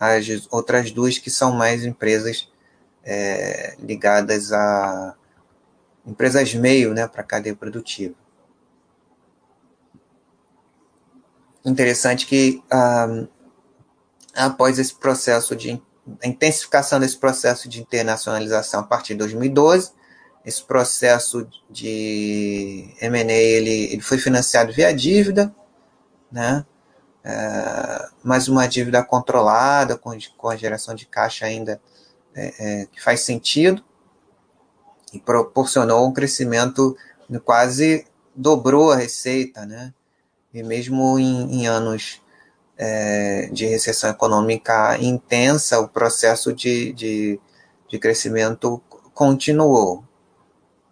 às 0.00 0.26
outras 0.50 0.90
duas 0.90 1.18
que 1.18 1.30
são 1.30 1.52
mais 1.52 1.84
empresas 1.84 2.48
é, 3.06 3.76
ligadas 3.78 4.52
a 4.52 5.14
empresas 6.04 6.52
meio 6.54 6.92
né, 6.92 7.06
para 7.06 7.20
a 7.20 7.24
cadeia 7.24 7.54
produtiva. 7.54 8.14
Interessante 11.64 12.26
que 12.26 12.62
ah, 12.70 13.26
após 14.34 14.78
esse 14.78 14.94
processo 14.94 15.56
de 15.56 15.80
a 16.22 16.28
intensificação 16.28 17.00
desse 17.00 17.16
processo 17.16 17.68
de 17.68 17.80
internacionalização 17.80 18.80
a 18.80 18.84
partir 18.84 19.14
de 19.14 19.18
2012, 19.18 19.90
esse 20.44 20.62
processo 20.62 21.48
de 21.68 22.94
M&A 23.00 23.32
ele, 23.32 23.92
ele 23.92 24.02
foi 24.02 24.16
financiado 24.16 24.72
via 24.72 24.94
dívida, 24.94 25.52
né? 26.30 26.64
É, 27.24 28.08
mas 28.22 28.46
uma 28.46 28.68
dívida 28.68 29.02
controlada, 29.02 29.98
com, 29.98 30.16
com 30.36 30.48
a 30.48 30.54
geração 30.54 30.94
de 30.94 31.06
caixa 31.06 31.44
ainda 31.44 31.80
é, 32.36 32.54
é, 32.58 32.86
que 32.86 33.02
faz 33.02 33.20
sentido. 33.20 33.82
e 35.12 35.18
proporcionou 35.18 36.06
um 36.06 36.12
crescimento 36.12 36.96
quase 37.44 38.06
dobrou 38.34 38.92
a 38.92 38.96
receita, 38.96 39.64
né? 39.64 39.94
E 40.52 40.62
mesmo 40.62 41.18
em, 41.18 41.60
em 41.62 41.66
anos 41.66 42.20
é, 42.76 43.48
de 43.52 43.66
recessão 43.66 44.10
econômica 44.10 44.98
intensa, 44.98 45.80
o 45.80 45.88
processo 45.88 46.52
de, 46.52 46.92
de, 46.92 47.40
de 47.88 47.98
crescimento 47.98 48.80
continuou, 49.14 50.04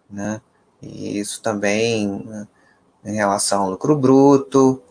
né? 0.09 0.41
E 0.81 1.19
isso 1.19 1.41
também 1.41 2.23
né, 2.25 2.47
em 3.03 3.15
relação 3.15 3.63
ao 3.63 3.69
lucro 3.69 3.95
bruto, 3.95 4.81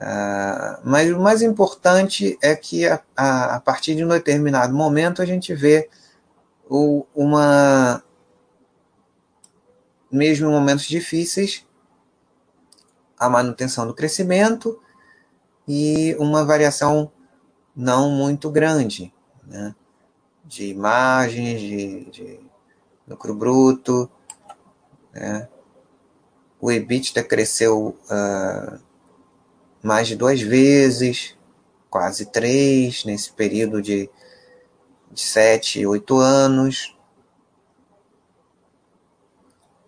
uh, 0.00 0.80
mas 0.84 1.10
o 1.10 1.20
mais 1.20 1.42
importante 1.42 2.38
é 2.42 2.54
que 2.54 2.86
a, 2.86 3.00
a, 3.16 3.56
a, 3.56 3.60
partir 3.60 3.94
de 3.94 4.04
um 4.04 4.08
determinado 4.08 4.74
momento 4.74 5.22
a 5.22 5.26
gente 5.26 5.54
vê 5.54 5.88
o, 6.68 7.06
uma 7.14 8.02
mesmo 10.10 10.48
em 10.48 10.52
momentos 10.52 10.84
difíceis 10.84 11.66
a 13.18 13.28
manutenção 13.28 13.86
do 13.86 13.94
crescimento 13.94 14.80
e 15.66 16.14
uma 16.18 16.44
variação 16.44 17.10
não 17.74 18.10
muito 18.10 18.50
grande, 18.50 19.12
né? 19.44 19.74
de 20.44 20.74
margens, 20.74 21.60
de, 21.60 22.04
de 22.10 22.40
lucro 23.08 23.34
bruto. 23.34 24.10
Né? 25.12 25.48
O 26.60 26.70
EBITDA 26.70 27.24
cresceu 27.24 27.96
uh, 28.10 28.80
mais 29.84 30.08
de 30.08 30.16
duas 30.16 30.40
vezes, 30.40 31.36
quase 31.90 32.24
três, 32.24 33.04
nesse 33.04 33.30
período 33.30 33.82
de, 33.82 34.08
de 35.12 35.20
sete, 35.20 35.86
oito 35.86 36.16
anos. 36.16 36.96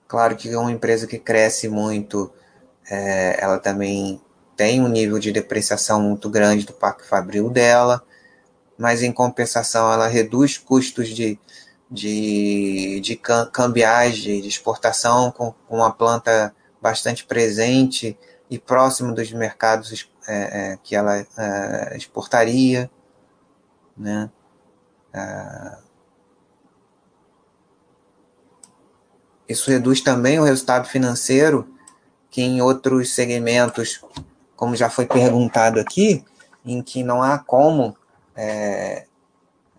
Claro 0.06 0.36
que 0.36 0.54
uma 0.54 0.70
empresa 0.70 1.06
que 1.06 1.18
cresce 1.18 1.66
muito, 1.66 2.30
é, 2.90 3.42
ela 3.42 3.58
também 3.58 4.20
tem 4.54 4.82
um 4.82 4.88
nível 4.88 5.18
de 5.18 5.32
depreciação 5.32 6.02
muito 6.02 6.28
grande 6.28 6.66
do 6.66 6.74
parque 6.74 7.06
fabril 7.06 7.48
dela, 7.48 8.02
mas 8.76 9.02
em 9.02 9.10
compensação 9.10 9.90
ela 9.90 10.08
reduz 10.08 10.58
custos 10.58 11.08
de, 11.08 11.38
de, 11.90 13.00
de 13.00 13.16
cambiais, 13.50 14.18
de, 14.18 14.42
de 14.42 14.48
exportação, 14.48 15.30
com, 15.30 15.54
com 15.66 15.76
uma 15.76 15.90
planta 15.90 16.54
bastante 16.82 17.24
presente 17.24 18.16
e 18.50 18.58
próximo 18.58 19.14
dos 19.14 19.32
mercados 19.32 20.08
é, 20.28 20.72
é, 20.72 20.78
que 20.82 20.94
ela 20.94 21.18
é, 21.18 21.96
exportaria. 21.96 22.90
Né? 23.96 24.30
Ah, 25.12 25.78
isso 29.48 29.70
reduz 29.70 30.00
também 30.00 30.38
o 30.38 30.44
resultado 30.44 30.88
financeiro, 30.88 31.68
que 32.30 32.42
em 32.42 32.60
outros 32.60 33.14
segmentos 33.14 34.00
como 34.56 34.74
já 34.74 34.88
foi 34.88 35.06
perguntado 35.06 35.78
aqui, 35.78 36.24
em 36.64 36.82
que 36.82 37.04
não 37.04 37.22
há 37.22 37.38
como 37.38 37.96
é, 38.34 39.06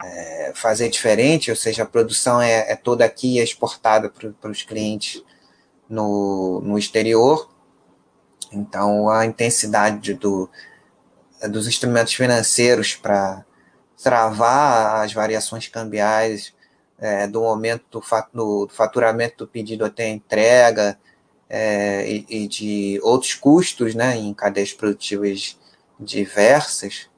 é, 0.01 0.51
fazer 0.55 0.87
diferente, 0.89 1.49
ou 1.49 1.57
seja, 1.57 1.83
a 1.83 1.85
produção 1.85 2.39
é, 2.39 2.71
é 2.71 2.75
toda 2.75 3.03
aqui 3.03 3.35
e 3.35 3.39
é 3.39 3.43
exportada 3.43 4.09
para 4.09 4.51
os 4.51 4.61
clientes 4.61 5.21
no, 5.89 6.61
no 6.63 6.77
exterior. 6.77 7.49
Então, 8.51 9.09
a 9.09 9.25
intensidade 9.25 10.13
do, 10.13 10.49
dos 11.49 11.67
instrumentos 11.67 12.13
financeiros 12.13 12.95
para 12.95 13.45
travar 14.01 15.03
as 15.03 15.13
variações 15.13 15.67
cambiais 15.67 16.53
é, 16.99 17.27
do 17.27 17.41
momento 17.41 18.01
do, 18.33 18.67
faturamento 18.69 19.45
do 19.45 19.47
pedido 19.47 19.85
até 19.85 20.05
a 20.05 20.09
entrega, 20.09 20.97
é, 21.49 22.09
e, 22.09 22.25
e, 22.29 22.47
de 22.47 22.99
outros 23.03 23.33
custos 23.33 23.95
né, 23.95 24.17
em 24.17 24.33
cadeias 24.33 24.73
produtivas 24.73 25.57
diversas, 25.99 27.09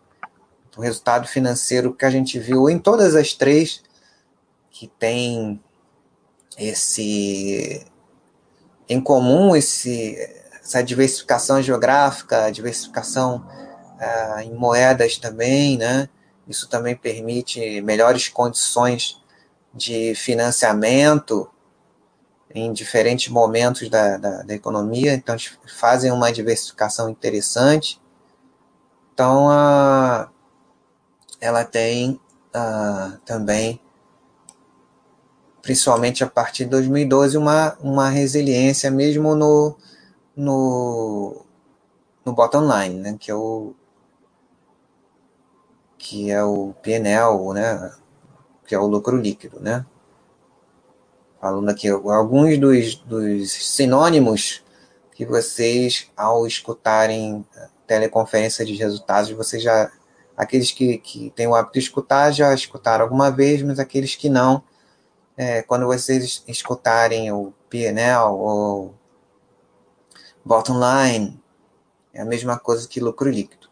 o 0.78 0.82
resultado 0.82 1.28
financeiro 1.28 1.94
que 1.94 2.06
a 2.06 2.10
gente 2.10 2.40
viu 2.40 2.70
em 2.70 2.78
todas 2.78 3.16
as 3.16 3.34
três, 3.34 3.84
que 4.70 4.88
tem 4.88 5.60
esse 6.58 7.86
em 8.88 9.00
comum 9.00 9.56
esse, 9.56 10.18
essa 10.70 10.84
diversificação 10.84 11.60
geográfica, 11.64 12.52
diversificação 12.52 13.44
uh, 13.98 14.40
em 14.42 14.54
moedas 14.54 15.18
também, 15.18 15.80
né? 15.80 16.08
Isso 16.48 16.70
também 16.70 16.96
permite 16.96 17.82
melhores 17.82 18.30
condições 18.30 19.20
de 19.74 20.14
financiamento 20.14 21.50
em 22.54 22.72
diferentes 22.72 23.30
momentos 23.30 23.90
da, 23.90 24.18
da, 24.18 24.44
da 24.44 24.54
economia, 24.54 25.14
então 25.14 25.36
fazem 25.68 26.12
uma 26.12 26.32
diversificação 26.32 27.10
interessante. 27.10 28.00
Então, 29.14 29.50
a, 29.50 30.30
ela 31.42 31.64
tem 31.64 32.20
a, 32.54 33.18
também, 33.26 33.82
principalmente 35.64 36.24
a 36.24 36.28
partir 36.28 36.66
de 36.66 36.72
2012, 36.72 37.38
uma, 37.38 37.76
uma 37.82 38.10
resiliência 38.10 38.90
mesmo 38.90 39.36
no, 39.36 39.76
no, 40.40 41.46
no 42.26 42.34
bottom 42.34 42.62
line, 42.62 43.00
né, 43.00 43.18
que 43.20 43.30
é 43.32 43.36
o 43.36 43.76
que 45.98 46.32
é 46.32 46.42
o 46.44 46.74
PNL, 46.82 47.54
né, 47.54 47.94
que 48.66 48.74
é 48.74 48.80
o 48.80 48.88
lucro 48.88 49.18
líquido, 49.18 49.60
né 49.60 49.86
falando 51.40 51.70
aqui 51.70 51.88
alguns 51.88 52.58
dos, 52.58 52.96
dos 52.96 53.52
sinônimos 53.52 54.64
que 55.14 55.26
vocês, 55.26 56.10
ao 56.16 56.46
escutarem 56.46 57.46
teleconferência 57.88 58.66
de 58.66 58.76
resultados, 58.76 59.32
vocês 59.32 59.64
já. 59.64 59.92
Aqueles 60.36 60.72
que, 60.72 60.98
que 61.00 61.32
têm 61.32 61.48
o 61.48 61.56
hábito 61.56 61.74
de 61.74 61.80
escutar 61.80 62.32
já 62.32 62.54
escutaram 62.54 63.04
alguma 63.04 63.30
vez, 63.30 63.62
mas 63.62 63.78
aqueles 63.78 64.16
que 64.16 64.30
não, 64.30 64.64
é, 65.36 65.62
quando 65.62 65.86
vocês 65.86 66.44
escutarem 66.48 67.30
o 67.34 67.54
PNL 67.70 68.32
ou 68.32 68.94
bottom 70.44 70.80
line, 70.80 71.42
é 72.14 72.22
a 72.22 72.26
mesma 72.26 72.58
coisa 72.58 72.88
que 72.88 73.00
lucro 73.00 73.30
líquido. 73.30 73.70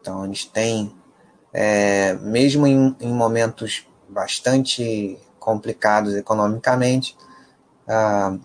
Então, 0.00 0.24
eles 0.24 0.44
têm 0.44 0.94
é, 1.52 2.14
mesmo 2.14 2.66
em, 2.66 2.96
em, 3.00 3.12
momentos 3.12 3.86
bastante 4.08 5.18
complicados 5.38 6.14
economicamente, 6.14 7.16
a, 7.86 8.36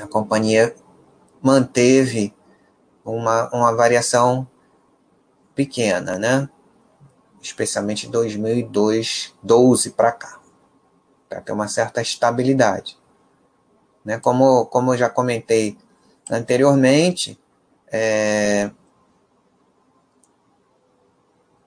a 0.00 0.06
companhia 0.06 0.74
manteve 1.42 2.34
uma, 3.04 3.48
uma 3.54 3.74
variação 3.74 4.46
pequena, 5.54 6.18
né? 6.18 6.48
especialmente 7.40 8.06
de 8.06 8.12
2002, 8.12 9.34
12 9.42 9.90
para 9.90 10.12
cá, 10.12 10.40
para 11.28 11.40
ter 11.40 11.52
uma 11.52 11.68
certa 11.68 12.02
estabilidade. 12.02 12.99
Né? 14.04 14.18
Como, 14.18 14.66
como 14.66 14.94
eu 14.94 14.98
já 14.98 15.08
comentei 15.08 15.76
anteriormente, 16.30 17.38
é, 17.92 18.70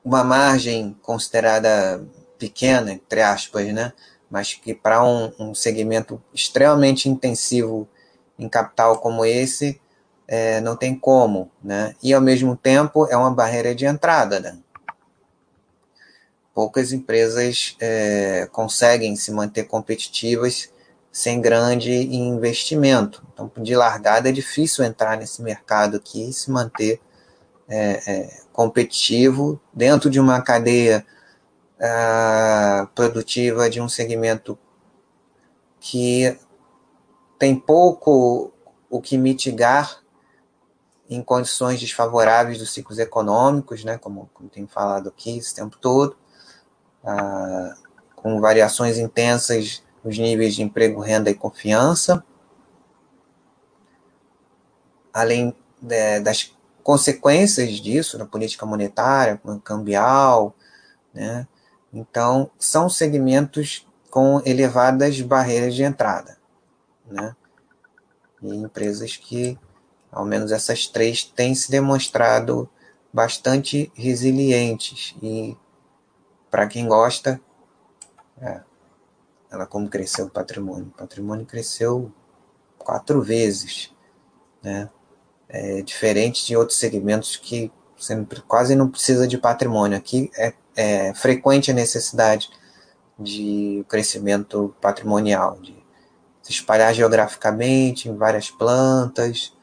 uma 0.04 0.24
margem 0.24 0.98
considerada 1.02 2.06
pequena, 2.38 2.92
entre 2.92 3.22
aspas, 3.22 3.74
né? 3.74 3.94
mas 4.30 4.54
que 4.54 4.74
para 4.74 5.04
um, 5.04 5.32
um, 5.40 5.56
segmento 5.56 6.22
extremamente 6.34 7.08
intensivo 7.08 7.88
em 8.38 8.50
capital 8.50 8.98
como 9.00 9.24
esse, 9.24 9.80
é, 10.28 10.60
não 10.60 10.76
tem 10.76 10.98
como. 10.98 11.52
Né? 11.64 11.96
E, 12.02 12.14
ao 12.14 12.22
mesmo 12.22 12.56
tempo, 12.58 13.08
é 13.08 13.16
uma 13.16 13.32
barreira 13.32 13.76
de 13.76 13.86
entrada. 13.86 14.40
Né? 14.40 14.58
Poucas 16.54 16.92
empresas 16.92 17.76
é, 17.80 18.48
conseguem 18.52 19.16
se 19.16 19.32
manter 19.32 19.66
competitivas 19.66 20.73
sem 21.14 21.40
grande 21.40 21.92
investimento. 21.92 23.24
Então, 23.32 23.52
de 23.60 23.76
largada, 23.76 24.30
é 24.30 24.32
difícil 24.32 24.84
entrar 24.84 25.16
nesse 25.16 25.44
mercado 25.44 25.98
aqui 25.98 26.28
e 26.28 26.34
se 26.34 26.50
manter 26.50 27.00
é, 27.70 28.12
é, 28.12 28.40
competitivo 28.52 29.62
dentro 29.72 30.10
de 30.10 30.20
uma 30.20 30.42
cadeia 30.42 31.06
uh, 31.78 32.88
produtiva 32.96 33.70
de 33.70 33.80
um 33.80 33.88
segmento 33.88 34.58
que 35.80 36.36
tem 37.38 37.56
pouco 37.56 38.52
o 38.90 39.00
que 39.00 39.16
mitigar 39.16 40.02
em 41.08 41.22
condições 41.22 41.80
desfavoráveis 41.80 42.58
dos 42.58 42.74
ciclos 42.74 42.98
econômicos, 42.98 43.84
né, 43.84 44.00
como, 44.00 44.32
como 44.34 44.50
tenho 44.50 44.68
falado 44.68 45.10
aqui 45.10 45.38
esse 45.38 45.54
tempo 45.54 45.78
todo, 45.78 46.18
uh, 47.04 47.76
com 48.16 48.42
variações 48.42 48.98
intensas 48.98 49.84
nos 50.04 50.18
níveis 50.18 50.56
de 50.56 50.64
emprego, 50.64 51.00
renda 51.00 51.30
e 51.30 51.36
confiança, 51.36 52.24
além 55.14 55.56
de, 55.82 56.20
das 56.20 56.56
consequências 56.84 57.72
disso 57.78 58.18
na 58.18 58.26
política 58.26 58.66
monetária, 58.66 59.40
cambial, 59.64 60.54
né, 61.14 61.48
Então, 61.94 62.50
são 62.58 62.90
segmentos 62.90 63.88
com 64.10 64.42
elevadas 64.46 65.22
barreiras 65.22 65.76
de 65.76 65.84
entrada, 65.84 66.38
né? 67.06 67.36
E 68.42 68.56
empresas 68.56 69.16
que, 69.16 69.58
ao 70.12 70.26
menos 70.26 70.52
essas 70.52 70.88
três, 70.88 71.24
têm 71.24 71.54
se 71.54 71.70
demonstrado 71.70 72.68
bastante 73.14 73.92
resilientes. 73.96 75.16
E, 75.22 75.56
para 76.50 76.68
quem 76.68 76.88
gosta, 76.88 77.40
é, 78.42 78.62
ela 79.54 79.68
como 79.68 79.88
cresceu 79.88 80.26
o 80.26 80.30
patrimônio? 80.30 80.88
O 80.88 80.98
patrimônio 80.98 81.46
cresceu 81.46 82.12
quatro 82.78 83.22
vezes, 83.22 83.94
né? 84.64 84.90
É, 85.48 85.84
diferente 85.84 86.48
de 86.48 86.58
outros 86.58 86.80
segmentos 86.80 87.38
que 87.38 87.72
você 87.96 88.26
quase 88.48 88.76
não 88.76 88.90
precisa 88.90 89.28
de 89.28 89.38
patrimônio. 89.38 89.96
Aqui 89.96 90.32
é, 90.36 90.54
é 90.76 91.14
frequente 91.14 91.70
a 91.70 91.74
necessidade 91.74 92.50
de 93.20 93.86
crescimento 93.88 94.76
patrimonial, 94.82 95.60
de 95.62 95.76
se 96.42 96.52
espalhar 96.52 96.92
geograficamente 96.92 98.10
em 98.10 98.16
várias 98.16 98.50
plantas 98.50 99.56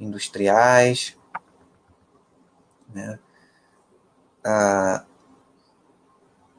industriais. 0.00 1.16
Né? 2.92 3.18
Ah, 4.44 5.04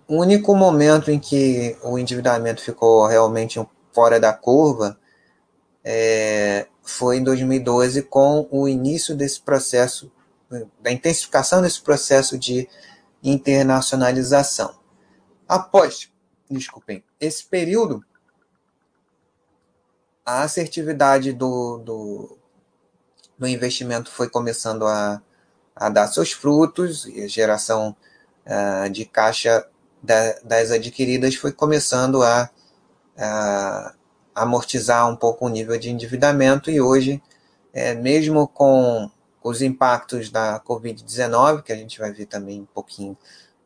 o 0.09 0.15
único 0.15 0.55
momento 0.55 1.11
em 1.11 1.19
que 1.19 1.77
o 1.83 1.99
endividamento 1.99 2.63
ficou 2.63 3.05
realmente 3.05 3.63
fora 3.93 4.19
da 4.19 4.33
curva 4.33 4.99
é, 5.83 6.67
foi 6.81 7.17
em 7.17 7.23
2012, 7.23 8.01
com 8.01 8.47
o 8.49 8.67
início 8.67 9.15
desse 9.15 9.39
processo, 9.39 10.11
da 10.81 10.91
intensificação 10.91 11.61
desse 11.61 11.79
processo 11.79 12.39
de 12.39 12.67
internacionalização. 13.23 14.79
Após, 15.47 16.11
desculpem, 16.49 17.03
esse 17.19 17.45
período, 17.45 18.03
a 20.25 20.41
assertividade 20.41 21.33
do, 21.33 21.77
do, 21.77 22.37
do 23.37 23.47
investimento 23.47 24.09
foi 24.09 24.27
começando 24.27 24.87
a, 24.87 25.21
a 25.75 25.87
dar 25.87 26.07
seus 26.07 26.31
frutos, 26.31 27.05
e 27.05 27.21
a 27.21 27.27
geração 27.27 27.95
uh, 28.47 28.89
de 28.89 29.05
caixa 29.05 29.69
da, 30.01 30.33
das 30.43 30.71
adquiridas 30.71 31.35
foi 31.35 31.51
começando 31.51 32.23
a, 32.23 32.49
a, 33.17 33.93
amortizar 34.33 35.09
um 35.09 35.15
pouco 35.15 35.45
o 35.45 35.49
nível 35.49 35.77
de 35.77 35.89
endividamento 35.89 36.71
e 36.71 36.79
hoje, 36.79 37.21
é, 37.73 37.93
mesmo 37.93 38.47
com 38.47 39.09
os 39.43 39.61
impactos 39.61 40.29
da 40.29 40.59
Covid-19, 40.59 41.63
que 41.63 41.71
a 41.71 41.75
gente 41.75 41.99
vai 41.99 42.11
ver 42.11 42.25
também 42.25 42.61
um 42.61 42.65
pouquinho, 42.65 43.17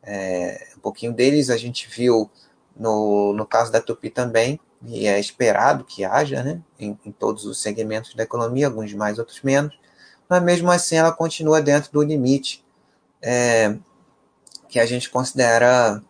é, 0.02 0.68
um 0.76 0.80
pouquinho 0.80 1.12
deles, 1.12 1.50
a 1.50 1.56
gente 1.56 1.88
viu 1.88 2.30
no, 2.76 3.32
no 3.32 3.46
caso 3.46 3.70
da 3.70 3.80
Tupi 3.80 4.10
também, 4.10 4.60
e 4.86 5.06
é 5.06 5.18
esperado 5.18 5.84
que 5.84 6.04
haja 6.04 6.42
né, 6.42 6.60
em, 6.78 6.98
em 7.04 7.12
todos 7.12 7.46
os 7.46 7.60
segmentos 7.60 8.14
da 8.14 8.22
economia, 8.22 8.66
alguns 8.66 8.92
mais, 8.92 9.18
outros 9.18 9.40
menos, 9.42 9.78
mas 10.28 10.42
mesmo 10.42 10.70
assim 10.70 10.96
ela 10.96 11.12
continua 11.12 11.62
dentro 11.62 11.92
do 11.92 12.02
limite 12.02 12.64
é, 13.22 13.76
que 14.68 14.78
a 14.78 14.86
gente 14.86 15.08
considera 15.08 16.02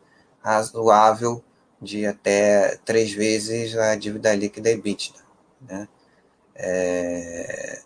razoável 0.44 1.42
de 1.80 2.06
até 2.06 2.76
três 2.84 3.12
vezes 3.12 3.76
a 3.76 3.96
dívida 3.96 4.34
líquida 4.34 4.70
EBITDA. 4.70 5.18
Né? 5.62 5.88
É, 6.54 7.82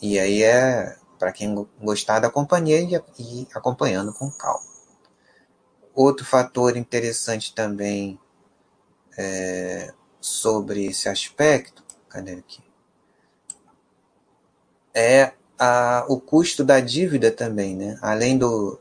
e 0.00 0.18
aí 0.18 0.42
é 0.42 0.96
para 1.18 1.30
quem 1.30 1.54
gostar 1.78 2.18
da 2.18 2.30
companhia 2.30 2.80
e, 2.80 2.94
e 3.18 3.48
acompanhando 3.54 4.14
com 4.14 4.30
calma. 4.30 4.64
Outro 5.94 6.24
fator 6.24 6.76
interessante 6.76 7.54
também 7.54 8.18
é, 9.18 9.92
sobre 10.18 10.86
esse 10.86 11.08
aspecto, 11.08 11.84
cadê 12.08 12.32
aqui? 12.32 12.62
É 14.94 15.34
a, 15.58 16.06
o 16.08 16.18
custo 16.18 16.64
da 16.64 16.80
dívida 16.80 17.30
também, 17.30 17.76
né? 17.76 17.98
Além 18.00 18.38
do, 18.38 18.79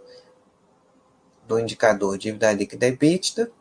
do 1.50 1.60
indicador 1.60 2.16
dívida 2.16 2.54
líquida 2.54 2.86
EBITDA, 2.86 3.52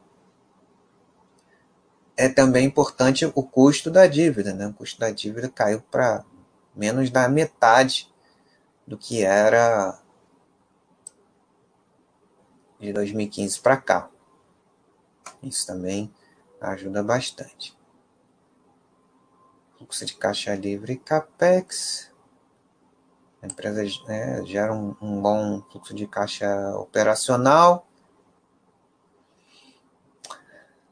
é 2.14 2.29
também 2.29 2.66
importante 2.66 3.24
o 3.35 3.42
custo 3.42 3.90
da 3.90 4.07
dívida. 4.07 4.53
Né? 4.53 4.66
O 4.66 4.74
custo 4.74 5.01
da 5.01 5.11
dívida 5.11 5.48
caiu 5.48 5.81
para 5.81 6.22
menos 6.77 7.09
da 7.09 7.27
metade 7.31 8.12
do 8.87 8.98
que 8.98 9.24
era 9.24 9.98
de 12.79 12.92
2015 12.92 13.59
para 13.61 13.79
cá. 13.79 14.11
Isso 15.42 15.66
também 15.66 16.12
ajuda 16.61 17.03
bastante. 17.03 17.74
Fluxo 19.79 20.05
de 20.05 20.14
caixa 20.14 20.55
livre 20.55 20.92
e 20.92 20.98
capex. 20.98 22.08
A 23.42 23.46
empresa 23.46 23.83
né, 24.07 24.44
gera 24.44 24.72
um, 24.72 24.96
um 25.01 25.20
bom 25.20 25.62
fluxo 25.70 25.94
de 25.94 26.07
caixa 26.07 26.48
operacional. 26.77 27.87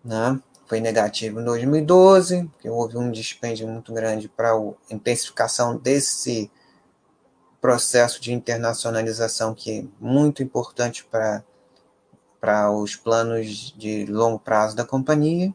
Né? 0.04 0.40
Foi 0.66 0.80
negativo 0.80 1.40
em 1.40 1.44
2012, 1.44 2.50
que 2.60 2.68
houve 2.68 2.96
um 2.96 3.10
dispêndio 3.10 3.66
muito 3.66 3.92
grande 3.92 4.28
para 4.28 4.52
a 4.52 4.72
intensificação 4.90 5.76
desse 5.76 6.50
processo 7.60 8.20
de 8.20 8.32
internacionalização 8.32 9.54
que 9.54 9.80
é 9.80 9.84
muito 9.98 10.42
importante 10.42 11.04
para 11.04 11.42
para 12.40 12.70
os 12.70 12.94
planos 12.94 13.74
de 13.76 14.06
longo 14.06 14.38
prazo 14.38 14.76
da 14.76 14.84
companhia. 14.84 15.52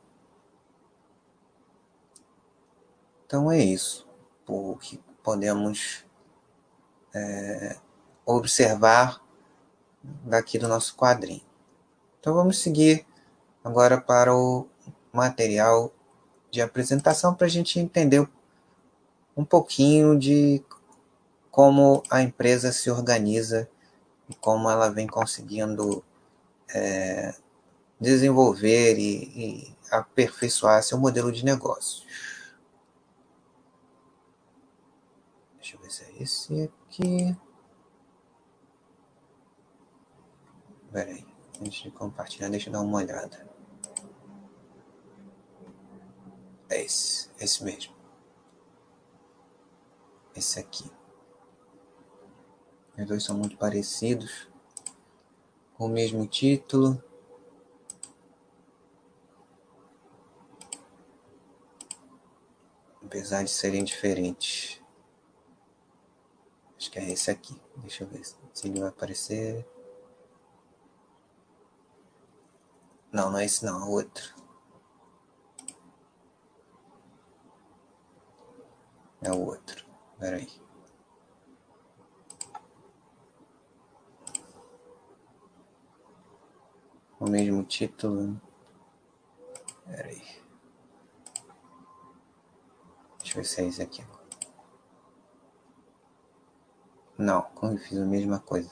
Então 3.25 3.49
é 3.49 3.60
isso, 3.60 4.06
o 4.45 4.75
que 4.75 4.99
podemos 5.23 6.04
é, 7.13 7.78
observar 8.26 9.21
daqui 10.04 10.58
do 10.58 10.67
nosso 10.67 10.95
quadrinho. 10.95 11.41
Então 12.19 12.34
vamos 12.34 12.60
seguir 12.60 13.06
agora 13.63 14.00
para 14.00 14.36
o 14.36 14.67
material 15.12 15.91
de 16.50 16.62
apresentação 16.62 17.34
para 17.34 17.47
a 17.47 17.50
gente 17.50 17.80
entender 17.80 18.28
um 19.36 19.45
pouquinho 19.45 20.17
de 20.17 20.63
como 21.50 22.04
a 22.10 22.21
empresa 22.21 22.71
se 22.71 22.89
organiza 22.89 23.69
e 24.30 24.36
como 24.36 24.69
ela 24.69 24.89
vem 24.89 25.08
conseguindo 25.08 26.04
é, 26.74 27.36
desenvolver 28.00 28.97
e, 28.97 29.24
e 29.36 29.76
aperfeiçoar 29.91 30.82
seu 30.82 30.97
modelo 30.97 31.32
de 31.32 31.43
negócio. 31.43 32.04
Deixa 35.62 35.76
eu 35.76 35.80
ver 35.80 35.91
se 35.91 36.04
é 36.04 36.24
esse 36.24 36.63
aqui. 36.63 37.38
Peraí, 40.91 41.24
antes 41.62 41.84
de 41.84 41.91
compartilhar, 41.91 42.50
deixa 42.50 42.69
eu 42.69 42.74
dar 42.74 42.82
uma 42.82 42.97
olhada. 42.97 43.47
É 46.67 46.82
esse, 46.82 47.30
esse 47.39 47.63
mesmo. 47.63 47.93
Esse 50.36 50.60
aqui. 50.60 50.91
Os 52.97 53.06
dois 53.06 53.24
são 53.24 53.38
muito 53.38 53.56
parecidos, 53.56 54.50
com 55.76 55.86
o 55.86 55.89
mesmo 55.89 56.26
título. 56.26 57.02
Apesar 63.06 63.43
de 63.43 63.52
serem 63.52 63.84
diferentes. 63.84 64.81
Acho 66.82 66.89
que 66.89 66.98
é 66.98 67.12
esse 67.12 67.30
aqui. 67.30 67.62
Deixa 67.78 68.04
eu 68.04 68.08
ver 68.08 68.26
se 68.26 68.67
ele 68.67 68.80
vai 68.80 68.89
aparecer. 68.89 69.63
Não, 73.12 73.30
não 73.30 73.38
é 73.38 73.46
esse 73.46 73.63
não, 73.63 73.84
é 73.84 73.86
outro. 73.88 74.34
É 79.22 79.32
o 79.32 79.46
outro. 79.46 79.86
Peraí. 80.17 80.50
O 87.20 87.30
mesmo 87.30 87.63
título. 87.63 88.41
Peraí. 89.86 90.24
Deixa 93.20 93.34
eu 93.34 93.36
ver 93.36 93.46
se 93.46 93.62
é 93.62 93.67
esse 93.67 93.84
aqui. 93.84 94.11
Não, 97.21 97.45
eu 97.62 97.77
fiz 97.77 97.99
a 97.99 98.03
mesma 98.03 98.39
coisa. 98.39 98.71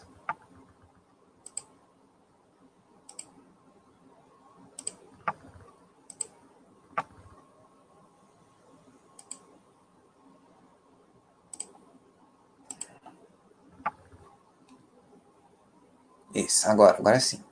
Isso, 16.33 16.67
agora, 16.67 16.97
agora 16.97 17.19
sim. 17.19 17.43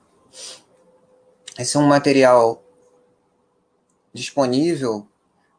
Esse 1.56 1.76
é 1.76 1.80
um 1.80 1.86
material 1.86 2.60
disponível, 4.12 5.06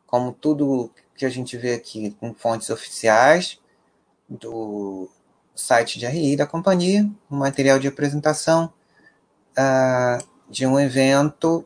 como 0.06 0.34
tudo 0.34 0.92
que 1.16 1.26
a 1.26 1.30
gente 1.30 1.56
vê 1.56 1.76
aqui, 1.76 2.12
com 2.20 2.34
fontes 2.34 2.70
oficiais 2.70 3.58
do 4.28 5.10
site 5.60 6.00
de 6.00 6.06
RI 6.08 6.36
da 6.36 6.48
companhia, 6.48 7.10
um 7.30 7.38
material 7.38 7.78
de 7.78 7.88
apresentação 7.88 8.74
uh, 9.52 10.26
de 10.50 10.66
um 10.66 10.80
evento, 10.80 11.66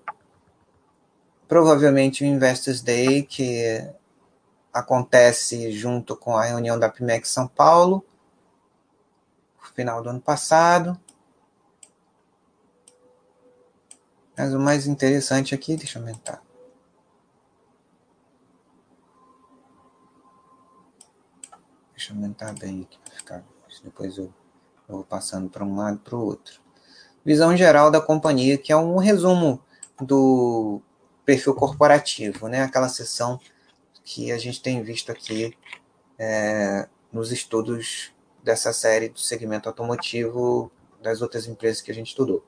provavelmente 1.48 2.24
o 2.24 2.28
Investors 2.28 2.82
Day, 2.82 3.24
que 3.24 3.88
acontece 4.74 5.72
junto 5.72 6.16
com 6.16 6.36
a 6.36 6.44
reunião 6.44 6.80
da 6.80 6.90
PIMEC 6.90 7.28
São 7.28 7.48
Paulo, 7.48 8.04
no 9.62 9.70
final 9.70 10.02
do 10.02 10.10
ano 10.10 10.22
passado. 10.22 11.00
Mas 14.36 14.54
o 14.54 14.60
mais 14.60 14.88
interessante 14.88 15.54
aqui, 15.54 15.78
deixa 15.78 16.00
eu 16.00 16.02
aumentar. 16.02 16.42
Deixa 21.96 22.12
eu 22.12 22.16
aumentar 22.16 22.54
bem 22.54 22.82
aqui. 22.82 23.03
Depois 23.84 24.18
eu, 24.18 24.34
eu 24.88 24.96
vou 24.96 25.04
passando 25.04 25.50
para 25.50 25.64
um 25.64 25.76
lado 25.76 26.00
para 26.00 26.16
o 26.16 26.26
outro. 26.26 26.62
Visão 27.26 27.56
geral 27.56 27.92
da 27.92 28.02
companhia, 28.02 28.58
que 28.58 28.72
é 28.72 28.78
um 28.78 28.98
resumo 28.98 29.62
do 30.02 30.82
perfil 31.26 31.54
corporativo, 31.54 32.48
né? 32.48 32.62
Aquela 32.62 32.90
seção 32.90 33.40
que 34.04 34.32
a 34.32 34.38
gente 34.38 34.62
tem 34.62 34.82
visto 34.82 35.12
aqui 35.12 35.56
é, 36.18 36.88
nos 37.12 37.32
estudos 37.32 38.12
dessa 38.44 38.74
série 38.74 39.10
do 39.10 39.20
segmento 39.20 39.70
automotivo 39.70 40.72
das 41.02 41.22
outras 41.22 41.48
empresas 41.48 41.82
que 41.82 41.92
a 41.92 41.94
gente 41.94 42.08
estudou. 42.08 42.44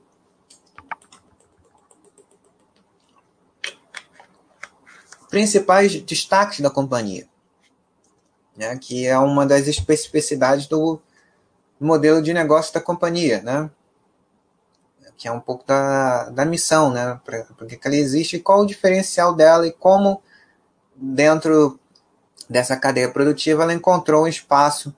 Principais 5.28 6.00
destaques 6.02 6.60
da 6.60 6.70
companhia 6.70 7.28
né, 8.56 8.76
que 8.78 9.06
é 9.06 9.18
uma 9.18 9.44
das 9.44 9.68
especificidades 9.68 10.66
do 10.66 11.00
modelo 11.80 12.22
de 12.22 12.32
negócio 12.32 12.72
da 12.72 12.80
companhia, 12.80 13.42
né, 13.42 13.70
que 15.16 15.28
é 15.28 15.32
um 15.32 15.40
pouco 15.40 15.66
da, 15.66 16.30
da 16.30 16.44
missão, 16.44 16.90
né, 16.90 17.20
porque 17.56 17.78
ela 17.82 17.96
existe, 17.96 18.38
qual 18.38 18.60
o 18.60 18.66
diferencial 18.66 19.34
dela 19.34 19.66
e 19.66 19.72
como 19.72 20.22
dentro 20.94 21.78
dessa 22.48 22.76
cadeia 22.76 23.10
produtiva 23.10 23.62
ela 23.62 23.74
encontrou 23.74 24.24
um 24.24 24.28
espaço 24.28 24.94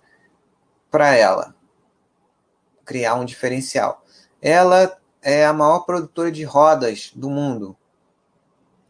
para 0.90 1.14
ela 1.14 1.54
criar 2.84 3.14
um 3.14 3.24
diferencial. 3.24 4.04
Ela 4.40 4.98
é 5.20 5.44
a 5.44 5.52
maior 5.52 5.80
produtora 5.80 6.30
de 6.30 6.44
rodas 6.44 7.12
do 7.14 7.28
mundo 7.28 7.76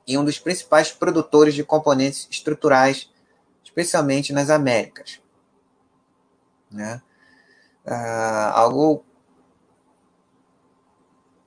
e 0.07 0.16
um 0.16 0.24
dos 0.24 0.39
principais 0.39 0.93
produtores 0.93 1.55
de 1.55 1.64
componentes 1.64 2.28
estruturais 2.30 3.11
especialmente 3.64 4.32
nas 4.32 4.51
Américas. 4.51 5.20
Né? 6.70 7.03
Ah, 7.91 8.53
algo 8.55 9.03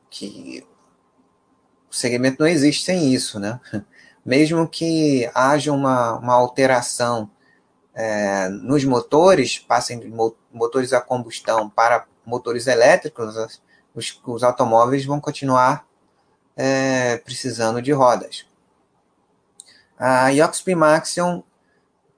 que 0.10 0.66
o 1.90 1.94
segmento 1.96 2.38
não 2.40 2.48
existe 2.48 2.84
sem 2.84 3.14
isso, 3.14 3.40
né? 3.40 3.60
Mesmo 4.26 4.68
que 4.68 5.30
haja 5.36 5.72
uma, 5.72 6.18
uma 6.18 6.34
alteração 6.34 7.30
é, 7.94 8.50
nos 8.50 8.84
motores, 8.84 9.60
passem 9.60 10.00
de 10.00 10.12
motores 10.52 10.94
a 10.94 11.02
combustão 11.02 11.70
para 11.70 12.08
motores 12.26 12.66
elétricos, 12.66 13.36
os, 13.94 14.22
os 14.26 14.44
automóveis 14.44 15.06
vão 15.06 15.20
continuar 15.20 15.86
é, 16.56 17.18
precisando 17.18 17.82
de 17.82 17.92
rodas. 17.92 18.48
A 19.98 20.30
Yoxp 20.30 20.74
Maxion 20.76 21.44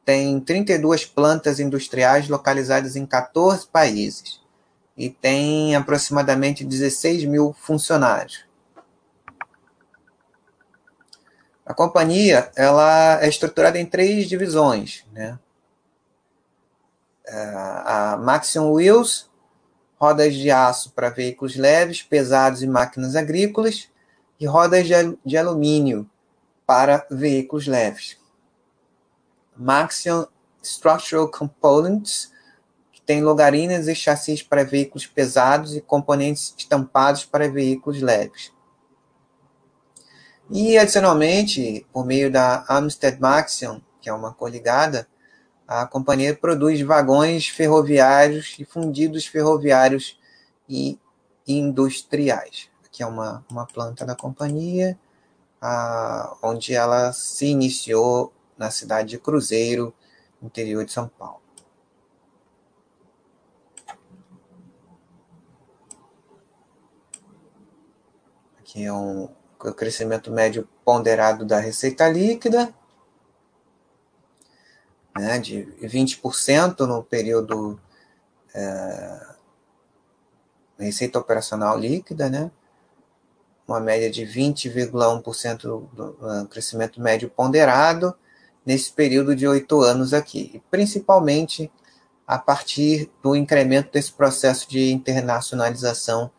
tem 0.06 0.40
32 0.40 1.06
plantas 1.06 1.60
industriais 1.60 2.28
localizadas 2.28 2.96
em 2.96 3.06
14 3.06 3.68
países 3.68 4.42
e 4.98 5.10
tem 5.10 5.76
aproximadamente 5.76 6.64
16 6.64 7.26
mil 7.26 7.54
funcionários. 7.54 8.46
A 11.66 11.74
companhia 11.74 12.52
ela 12.56 13.24
é 13.24 13.30
estruturada 13.30 13.80
em 13.80 13.86
três 13.86 14.28
divisões. 14.28 15.06
Né? 15.14 15.40
É, 17.26 17.54
a 17.86 18.18
Maxion 18.22 18.72
Wheels, 18.72 19.30
rodas 19.98 20.34
de 20.34 20.52
aço 20.52 20.92
para 20.92 21.10
veículos 21.10 21.56
leves, 21.56 22.04
pesados 22.04 22.62
e 22.62 22.68
máquinas 22.68 23.16
agrícolas, 23.16 23.88
e 24.40 24.46
rodas 24.46 24.86
de 25.26 25.38
alumínio 25.38 26.10
para 26.66 27.08
veículos 27.10 27.66
leves. 27.66 28.18
Maxion 29.56 30.26
Structural 30.62 31.30
Components, 31.30 32.32
que 32.92 33.02
tem 33.02 33.22
logarinas 33.22 33.88
e 33.88 33.96
chassis 33.96 34.42
para 34.42 34.64
veículos 34.64 35.06
pesados 35.06 35.76
e 35.76 35.82
componentes 35.82 36.54
estampados 36.58 37.26
para 37.26 37.50
veículos 37.50 38.02
leves. 38.02 38.52
E, 40.50 40.78
adicionalmente, 40.78 41.86
por 41.92 42.06
meio 42.06 42.32
da 42.32 42.66
Amstead 42.70 43.20
Maxion, 43.20 43.80
que 44.02 44.10
é 44.10 44.14
uma 44.14 44.34
coligada, 44.34 45.08
a 45.68 45.86
companhia 45.86 46.36
produz 46.36 46.82
vagões 46.82 47.48
ferroviários 47.48 48.56
e 48.60 48.66
fundidos 48.66 49.26
ferroviários 49.26 50.20
e 50.68 51.00
industriais. 51.48 52.70
Aqui 52.86 53.02
é 53.02 53.08
uma, 53.08 53.44
uma 53.50 53.66
planta 53.66 54.06
da 54.06 54.16
companhia, 54.16 54.98
onde 56.42 56.76
ela 56.76 57.14
se 57.14 57.46
iniciou 57.48 58.34
na 58.58 58.72
cidade 58.72 59.10
de 59.10 59.20
Cruzeiro, 59.20 59.94
interior 60.42 60.86
de 60.86 60.92
São 60.92 61.08
Paulo. 61.08 61.42
Aqui 68.60 68.86
é 68.86 68.94
um 68.94 69.30
o 69.70 69.74
crescimento 69.74 70.30
médio 70.30 70.68
ponderado 70.84 71.46
da 71.46 71.60
receita 71.60 72.10
líquida, 72.10 72.74
né, 75.16 75.40
de 75.40 75.64
20% 75.82 76.82
no 76.82 77.02
período 77.02 77.80
é, 78.54 79.28
receita 80.78 81.18
operacional 81.18 81.78
líquida, 81.78 82.30
né, 82.30 82.52
uma 83.66 83.80
média 83.80 84.10
de 84.10 84.24
20,1% 84.24 85.62
do 85.62 86.18
uh, 86.20 86.46
crescimento 86.50 87.00
médio 87.02 87.30
ponderado, 87.30 88.14
nesse 88.66 88.92
período 88.92 89.36
de 89.36 89.48
oito 89.48 89.82
anos 89.82 90.14
aqui, 90.14 90.62
principalmente 90.72 91.72
a 92.26 92.40
partir 92.40 93.12
do 93.22 93.36
incremento 93.36 93.92
desse 93.92 94.12
processo 94.12 94.70
de 94.70 94.92
internacionalização 94.92 96.32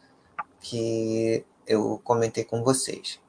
que 0.60 1.44
eu 1.66 2.00
comentei 2.02 2.44
com 2.44 2.62
vocês. 2.62 3.20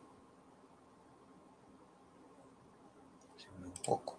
Um 3.60 3.84
pouco. 3.84 4.18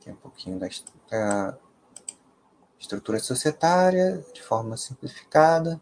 Aqui 0.00 0.10
um 0.10 0.16
pouquinho 0.16 0.58
da 0.58 0.68
estrutura 2.78 3.20
societária 3.20 4.24
de 4.32 4.42
forma 4.42 4.76
simplificada. 4.76 5.80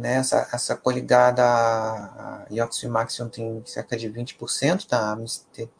Né? 0.00 0.14
Essa, 0.14 0.48
essa 0.50 0.74
coligada 0.74 1.44
a 1.44 2.46
Yoxi 2.50 2.88
Maxion 2.88 3.28
tem 3.28 3.62
cerca 3.66 3.98
de 3.98 4.08
20% 4.08 4.88
da 4.88 5.12
Amstead 5.12 5.70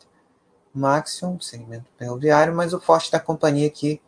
Maxion, 0.75 1.41
segmento 1.41 1.87
ferroviário, 1.97 2.55
mas 2.55 2.75
o 2.75 2.81
forte 2.81 3.11
da 3.11 3.19
companhia 3.19 3.67
aqui 3.67 3.99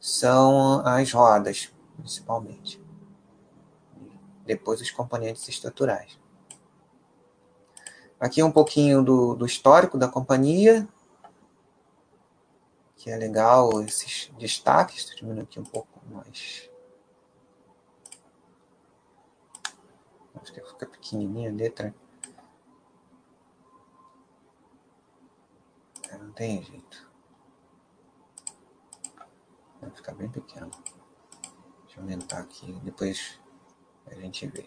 são 0.00 0.84
as 0.84 1.12
rodas, 1.12 1.72
principalmente. 1.96 2.82
Depois 4.44 4.80
os 4.80 4.90
componentes 4.90 5.48
estruturais. 5.48 6.18
Aqui 8.18 8.42
um 8.42 8.50
pouquinho 8.50 9.04
do, 9.04 9.36
do 9.36 9.46
histórico 9.46 9.96
da 9.96 10.08
companhia, 10.08 10.88
que 12.96 13.08
é 13.08 13.16
legal 13.16 13.80
esses 13.82 14.32
destaques. 14.36 14.96
Estou 14.96 15.14
diminuindo 15.14 15.44
aqui 15.44 15.60
um 15.60 15.64
pouco 15.64 16.00
mais 16.10 16.73
Que 20.52 20.60
fica 20.60 20.86
pequenininha 20.86 21.50
a 21.50 21.52
letra. 21.52 21.94
É, 26.10 26.18
não 26.18 26.32
tem 26.32 26.62
jeito. 26.62 27.10
Vai 29.80 29.90
ficar 29.90 30.14
bem 30.14 30.30
pequeno. 30.30 30.70
Deixa 31.84 31.98
eu 31.98 32.02
aumentar 32.02 32.38
aqui, 32.38 32.72
depois 32.82 33.38
a 34.06 34.14
gente 34.14 34.46
vê. 34.46 34.64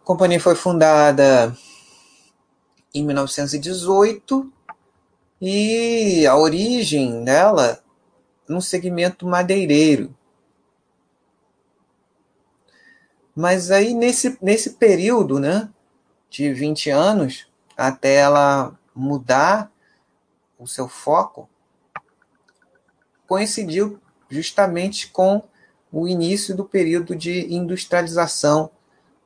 A 0.00 0.04
companhia 0.04 0.40
foi 0.40 0.54
fundada 0.54 1.56
em 2.94 3.04
1918 3.04 4.52
e 5.40 6.26
a 6.26 6.36
origem 6.36 7.24
dela 7.24 7.82
no 8.48 8.60
segmento 8.60 9.26
madeireiro. 9.26 10.14
Mas 13.34 13.70
aí, 13.70 13.94
nesse, 13.94 14.36
nesse 14.42 14.70
período, 14.70 15.38
né, 15.40 15.70
de 16.28 16.52
20 16.52 16.90
anos, 16.90 17.46
até 17.76 18.16
ela 18.16 18.78
mudar 18.94 19.70
o 20.58 20.66
seu 20.66 20.88
foco, 20.88 21.48
coincidiu 23.26 23.98
justamente 24.28 25.08
com 25.08 25.42
o 25.90 26.06
início 26.06 26.54
do 26.56 26.64
período 26.64 27.14
de 27.16 27.52
industrialização 27.52 28.70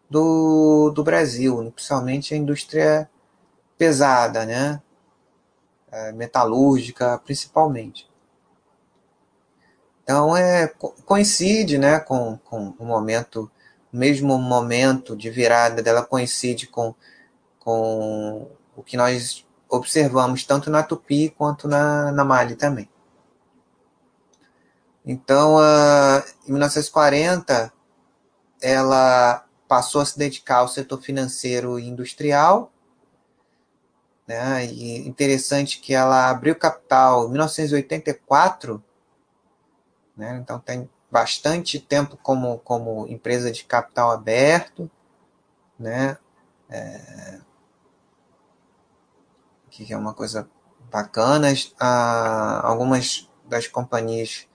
do, 0.09 0.91
do 0.91 1.05
Brasil, 1.05 1.73
principalmente 1.73 2.35
a 2.35 2.37
indústria 2.37 3.11
pesada, 3.77 4.45
né? 4.45 4.81
É, 5.91 6.13
metalúrgica, 6.13 7.19
principalmente. 7.25 8.09
Então, 10.03 10.37
é, 10.37 10.69
coincide 11.05 11.79
né, 11.79 11.99
com, 11.99 12.39
com 12.45 12.75
o 12.79 12.85
momento, 12.85 13.51
mesmo 13.97 14.39
momento 14.39 15.17
de 15.17 15.31
virada 15.31 15.83
dela 15.83 16.05
coincide 16.05 16.67
com, 16.67 16.95
com 17.59 18.51
o 18.77 18.83
que 18.83 18.97
nós 18.97 19.47
observamos 19.69 20.45
tanto 20.45 20.71
na 20.71 20.83
Tupi 20.83 21.31
quanto 21.31 21.67
na, 21.67 22.13
na 22.13 22.25
Mali 22.25 22.57
também. 22.57 22.89
Então, 25.05 25.57
uh, 25.57 26.23
em 26.47 26.51
1940, 26.51 27.73
ela 28.61 29.45
passou 29.69 30.01
a 30.01 30.05
se 30.05 30.19
dedicar 30.19 30.59
ao 30.59 30.69
setor 30.69 31.01
financeiro 31.01 31.79
e 31.79 31.89
industrial. 31.89 32.73
Né? 34.27 34.67
E 34.67 35.09
interessante 35.09 35.79
que 35.81 35.95
ela 35.95 36.29
abriu 36.29 36.57
capital 36.57 37.27
em 37.27 37.31
1984, 37.31 38.83
né? 40.17 40.41
então 40.43 40.59
tem 40.59 40.91
bastante 41.17 41.81
tempo 41.81 42.19
como, 42.19 42.59
como 42.59 43.07
empresa 43.09 43.51
de 43.51 43.65
capital 43.65 44.11
aberto. 44.11 44.91
Né? 45.79 46.19
É, 46.69 47.41
que 49.71 49.91
é 49.91 49.97
uma 49.97 50.13
coisa 50.13 50.47
bacana. 50.91 51.49
Ah, 51.81 52.61
algumas 52.63 53.31
das 53.47 53.67
companhias 53.67 54.47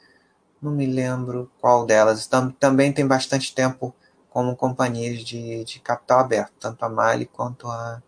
não 0.62 0.72
me 0.72 0.86
lembro 0.86 1.52
qual 1.60 1.84
delas. 1.84 2.28
Tam, 2.28 2.52
também 2.52 2.94
tem 2.94 3.08
bastante 3.08 3.56
tempo 3.56 3.96
como 4.30 4.56
companhias 4.56 5.24
de, 5.24 5.64
de 5.64 5.80
capital 5.80 6.20
aberto, 6.20 6.54
tanto 6.60 6.86
a 6.86 6.90
Mali 6.90 7.26
quanto 7.26 7.68
a 7.68 8.04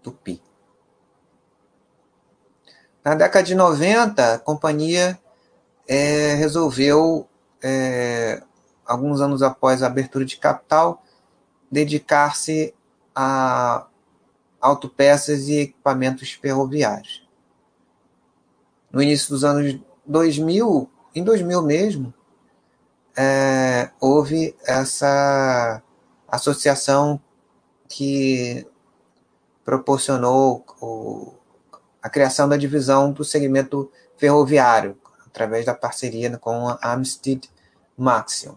Tupi. 0.00 0.40
Na 3.04 3.16
década 3.16 3.44
de 3.44 3.56
90, 3.56 4.34
a 4.34 4.38
companhia 4.38 5.20
é, 5.86 6.34
resolveu, 6.34 7.28
é, 7.62 8.42
alguns 8.86 9.20
anos 9.20 9.42
após 9.42 9.82
a 9.82 9.86
abertura 9.86 10.24
de 10.24 10.36
capital, 10.36 11.02
dedicar-se 11.70 12.74
a 13.14 13.86
autopeças 14.60 15.48
e 15.48 15.60
equipamentos 15.60 16.32
ferroviários. 16.32 17.26
No 18.90 19.02
início 19.02 19.30
dos 19.30 19.42
anos 19.42 19.78
2000, 20.06 20.88
em 21.14 21.24
2000 21.24 21.62
mesmo, 21.62 22.14
é, 23.16 23.90
houve 24.00 24.54
essa 24.64 25.82
associação 26.28 27.20
que 27.88 28.66
proporcionou 29.64 30.64
o, 30.80 31.34
a 32.02 32.08
criação 32.08 32.48
da 32.48 32.56
divisão 32.56 33.12
do 33.12 33.24
segmento 33.24 33.90
ferroviário, 34.16 34.96
através 35.32 35.64
da 35.64 35.74
parceria 35.74 36.36
com 36.36 36.68
a 36.68 36.78
Amstead 36.82 37.50
Maxion. 37.96 38.54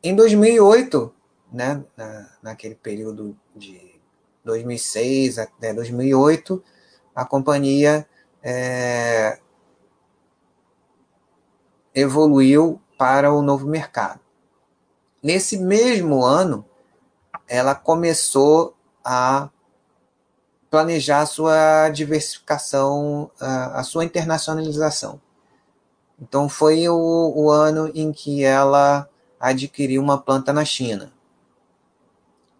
Em 0.00 0.14
2008, 0.14 1.12
né, 1.52 1.84
na, 1.96 2.30
naquele 2.40 2.76
período 2.76 3.36
de 3.56 4.00
2006 4.44 5.40
até 5.40 5.74
2008, 5.74 6.62
a 7.12 7.24
companhia 7.24 8.08
é, 8.40 9.40
evoluiu 11.92 12.80
para 12.96 13.32
o 13.32 13.42
novo 13.42 13.66
mercado. 13.66 14.20
Nesse 15.20 15.58
mesmo 15.58 16.24
ano, 16.24 16.64
ela 17.48 17.74
começou 17.74 18.76
a 19.04 19.50
planejar 20.70 21.20
a 21.20 21.26
sua 21.26 21.88
diversificação, 21.90 23.30
a, 23.40 23.82
sua 23.82 24.04
internacionalização. 24.04 25.20
Então, 26.20 26.48
foi 26.48 26.88
o, 26.88 27.32
o 27.34 27.50
ano 27.50 27.90
em 27.94 28.12
que 28.12 28.44
ela 28.44 29.08
adquiriu 29.38 30.02
uma 30.02 30.18
planta 30.18 30.52
na 30.52 30.64
China. 30.64 31.12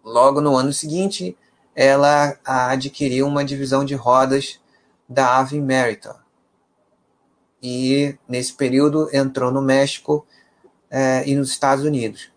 Logo 0.03 0.41
no 0.41 0.55
ano 0.55 0.71
seguinte, 0.71 1.37
ela 1.75 2.37
adquiriu 2.43 3.27
uma 3.27 3.43
divisão 3.43 3.85
de 3.85 3.95
rodas 3.95 4.59
da 5.07 5.37
Ave 5.37 5.59
Meritor. 5.59 6.15
E, 7.61 8.17
nesse 8.27 8.53
período, 8.53 9.09
entrou 9.13 9.51
no 9.51 9.61
México 9.61 10.25
é, 10.89 11.27
e 11.27 11.35
nos 11.35 11.49
Estados 11.49 11.83
Unidos. 11.83 12.31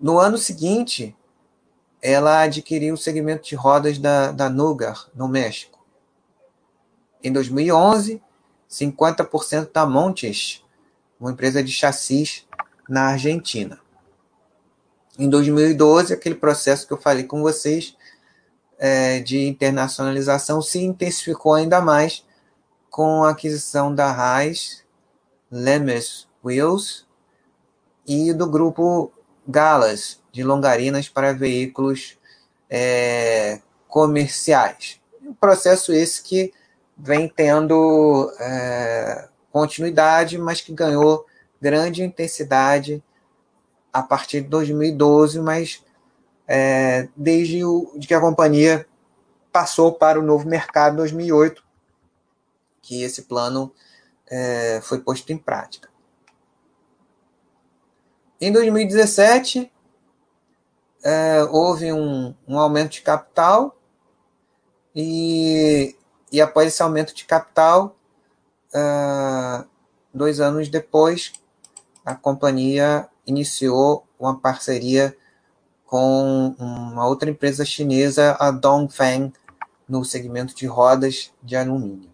No 0.00 0.18
ano 0.18 0.38
seguinte, 0.38 1.14
ela 2.02 2.42
adquiriu 2.42 2.94
o 2.94 2.98
segmento 2.98 3.48
de 3.48 3.54
rodas 3.54 3.98
da, 3.98 4.32
da 4.32 4.48
no 4.48 5.28
México. 5.28 5.78
Em 7.22 7.32
2011, 7.32 8.22
50% 8.70 9.72
da 9.72 9.84
Montes, 9.84 10.64
uma 11.18 11.32
empresa 11.32 11.62
de 11.62 11.72
chassis 11.72 12.46
na 12.88 13.08
Argentina. 13.08 13.78
Em 15.18 15.28
2012, 15.28 16.14
aquele 16.14 16.34
processo 16.34 16.86
que 16.86 16.92
eu 16.92 16.96
falei 16.96 17.24
com 17.24 17.42
vocês 17.42 17.96
é, 18.78 19.20
de 19.20 19.46
internacionalização 19.46 20.62
se 20.62 20.82
intensificou 20.82 21.52
ainda 21.52 21.80
mais 21.80 22.24
com 22.88 23.22
a 23.24 23.30
aquisição 23.30 23.94
da 23.94 24.10
Raiz, 24.10 24.82
Lemes 25.50 26.26
Wheels 26.42 27.06
e 28.06 28.32
do 28.32 28.48
grupo 28.48 29.12
Galas, 29.46 30.19
de 30.32 30.42
longarinas 30.42 31.08
para 31.08 31.32
veículos 31.32 32.18
é, 32.68 33.60
comerciais. 33.88 35.00
Um 35.22 35.34
processo 35.34 35.92
esse 35.92 36.22
que 36.22 36.52
vem 36.96 37.28
tendo 37.28 38.32
é, 38.38 39.28
continuidade, 39.50 40.38
mas 40.38 40.60
que 40.60 40.72
ganhou 40.72 41.26
grande 41.60 42.02
intensidade 42.02 43.02
a 43.92 44.02
partir 44.02 44.42
de 44.42 44.48
2012, 44.48 45.40
mas 45.40 45.84
é, 46.46 47.08
desde 47.16 47.64
o, 47.64 47.92
de 47.96 48.06
que 48.06 48.14
a 48.14 48.20
companhia 48.20 48.86
passou 49.52 49.92
para 49.92 50.18
o 50.18 50.22
novo 50.22 50.48
mercado 50.48 50.94
em 50.94 50.96
2008, 50.96 51.64
que 52.80 53.02
esse 53.02 53.22
plano 53.22 53.72
é, 54.28 54.80
foi 54.82 55.00
posto 55.00 55.32
em 55.32 55.38
prática. 55.38 55.88
Em 58.40 58.50
2017, 58.52 59.70
é, 61.02 61.42
houve 61.44 61.92
um, 61.92 62.34
um, 62.46 62.58
aumento 62.58 62.92
de 62.92 63.02
capital 63.02 63.76
e, 64.94 65.96
e 66.30 66.40
após 66.40 66.68
esse 66.68 66.82
aumento 66.82 67.14
de 67.14 67.24
capital, 67.24 67.96
é, 68.74 69.64
dois 70.12 70.40
anos 70.40 70.68
depois, 70.68 71.32
a 72.04 72.14
companhia 72.14 73.08
iniciou 73.26 74.06
uma 74.18 74.38
parceria 74.38 75.16
com 75.86 76.54
uma 76.58 77.06
outra 77.06 77.30
empresa 77.30 77.64
chinesa, 77.64 78.36
a 78.38 78.50
Dongfeng, 78.50 79.32
no 79.88 80.04
segmento 80.04 80.54
de 80.54 80.66
rodas 80.66 81.32
de 81.42 81.56
alumínio. 81.56 82.08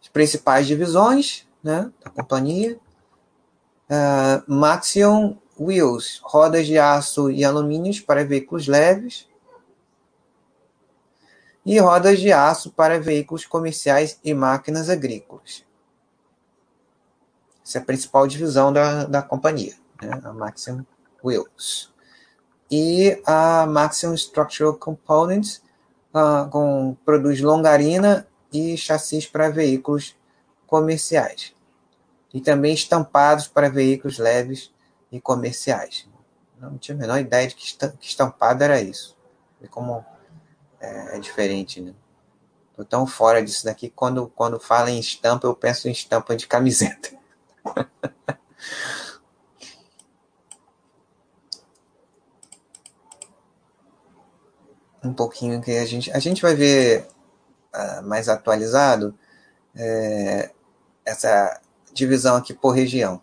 As 0.00 0.08
principais 0.08 0.66
divisões 0.66 1.46
né, 1.62 1.92
da 2.02 2.10
companhia, 2.10 2.80
uh, 3.88 4.52
Maxion 4.52 5.36
Wheels, 5.58 6.20
rodas 6.22 6.66
de 6.66 6.78
aço 6.78 7.30
e 7.30 7.44
alumínio 7.44 8.02
para 8.04 8.24
veículos 8.24 8.68
leves, 8.68 9.28
e 11.64 11.78
rodas 11.78 12.18
de 12.20 12.32
aço 12.32 12.70
para 12.70 13.00
veículos 13.00 13.44
comerciais 13.44 14.18
e 14.24 14.32
máquinas 14.32 14.88
agrícolas. 14.88 15.64
Essa 17.64 17.78
é 17.78 17.80
a 17.82 17.84
principal 17.84 18.26
divisão 18.26 18.72
da, 18.72 19.04
da 19.04 19.20
companhia, 19.20 19.74
né? 20.00 20.18
a 20.24 20.32
Maxim 20.32 20.86
Wheels. 21.22 21.92
E 22.70 23.20
a 23.26 23.66
Maxim 23.66 24.14
Structural 24.14 24.74
Components 24.74 25.62
uh, 26.14 26.48
com, 26.50 26.96
produz 27.04 27.40
longarina 27.42 28.26
e 28.50 28.76
chassis 28.76 29.26
para 29.26 29.50
veículos 29.50 30.16
comerciais. 30.66 31.54
E 32.32 32.40
também 32.40 32.74
estampados 32.74 33.46
para 33.46 33.68
veículos 33.70 34.18
leves 34.18 34.72
e 35.10 35.20
comerciais. 35.20 36.08
Não 36.60 36.76
tinha 36.76 36.96
a 36.96 36.98
menor 36.98 37.18
ideia 37.18 37.48
de 37.48 37.54
que 37.54 37.76
estampado 38.00 38.64
era 38.64 38.80
isso. 38.80 39.16
E 39.60 39.68
como 39.68 40.04
é, 40.80 41.16
é 41.16 41.18
diferente, 41.18 41.80
né? 41.80 41.94
Tô 42.76 42.84
tão 42.84 43.06
fora 43.06 43.42
disso 43.42 43.64
daqui, 43.64 43.90
quando, 43.90 44.28
quando 44.28 44.60
fala 44.60 44.90
em 44.90 45.00
estampa, 45.00 45.46
eu 45.46 45.54
penso 45.54 45.88
em 45.88 45.92
estampa 45.92 46.36
de 46.36 46.46
camiseta. 46.46 47.10
um 55.02 55.12
pouquinho 55.12 55.60
que 55.60 55.76
a 55.76 55.84
gente, 55.84 56.10
a 56.12 56.18
gente 56.18 56.42
vai 56.42 56.54
ver 56.54 57.08
uh, 57.74 58.02
mais 58.04 58.28
atualizado 58.28 59.18
é, 59.74 60.50
essa 61.04 61.60
divisão 61.98 62.36
aqui 62.36 62.54
por 62.54 62.70
região. 62.70 63.20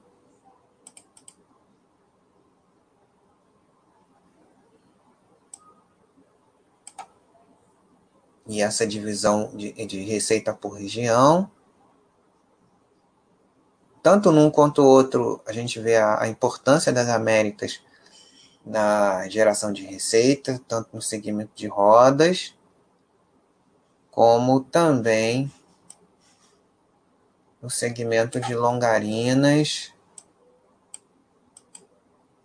E 8.47 8.63
essa 8.63 8.87
divisão 8.87 9.55
de, 9.55 9.73
de 9.87 10.03
receita 10.05 10.55
por 10.55 10.71
região. 10.71 11.51
Tanto 14.03 14.31
num 14.31 14.51
quanto 14.51 14.83
outro, 14.83 15.41
a 15.47 15.53
gente 15.53 15.81
vê 15.81 15.97
a, 15.97 16.23
a 16.23 16.29
importância 16.29 16.93
das 16.93 17.09
Américas 17.09 17.81
na 18.65 19.29
geração 19.29 19.73
de 19.73 19.85
receita, 19.85 20.61
tanto 20.69 20.91
no 20.93 21.03
segmento 21.03 21.53
de 21.55 21.67
rodas, 21.67 22.55
como 24.11 24.61
também 24.61 25.51
no 27.61 27.71
segmento 27.71 28.41
de 28.41 28.55
longarinas 28.55 29.93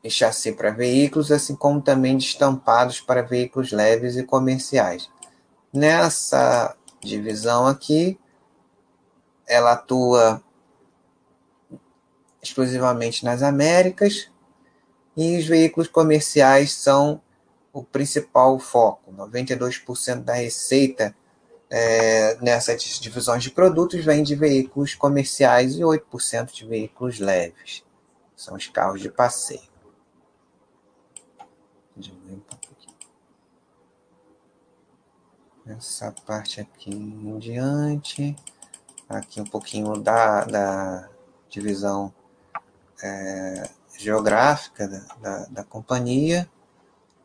e 0.04 0.10
chassi 0.10 0.52
para 0.52 0.72
veículos, 0.72 1.32
assim 1.32 1.56
como 1.56 1.82
também 1.82 2.18
de 2.18 2.26
estampados 2.26 3.00
para 3.00 3.22
veículos 3.22 3.72
leves 3.72 4.18
e 4.18 4.24
comerciais. 4.24 5.10
Nessa 5.72 6.76
divisão 7.00 7.68
aqui, 7.68 8.20
ela 9.48 9.74
atua 9.74 10.42
exclusivamente 12.44 13.24
nas 13.24 13.42
Américas, 13.42 14.30
e 15.16 15.38
os 15.38 15.46
veículos 15.46 15.88
comerciais 15.88 16.74
são 16.74 17.22
o 17.72 17.84
principal 17.84 18.60
foco. 18.60 19.12
92% 19.14 20.24
da 20.24 20.34
receita 20.34 21.16
é, 21.70 22.36
nessas 22.42 23.00
divisões 23.00 23.42
de 23.42 23.50
produtos 23.50 24.04
vem 24.04 24.22
de 24.22 24.36
veículos 24.36 24.94
comerciais 24.94 25.76
e 25.76 25.82
8% 25.82 26.52
de 26.52 26.68
veículos 26.68 27.20
leves. 27.20 27.84
São 28.36 28.56
os 28.56 28.68
carros 28.68 29.02
de 29.02 29.10
passeio. 29.10 29.74
Essa 35.66 36.14
parte 36.26 36.60
aqui 36.60 36.92
em 36.92 37.40
diante. 37.40 38.36
Aqui 39.08 39.40
um 39.40 39.46
pouquinho 39.46 39.98
da, 39.98 40.44
da 40.44 41.10
divisão 41.50 42.14
é, 43.02 43.70
geográfica 43.98 44.88
da, 44.88 45.00
da, 45.22 45.46
da 45.46 45.64
companhia, 45.64 46.50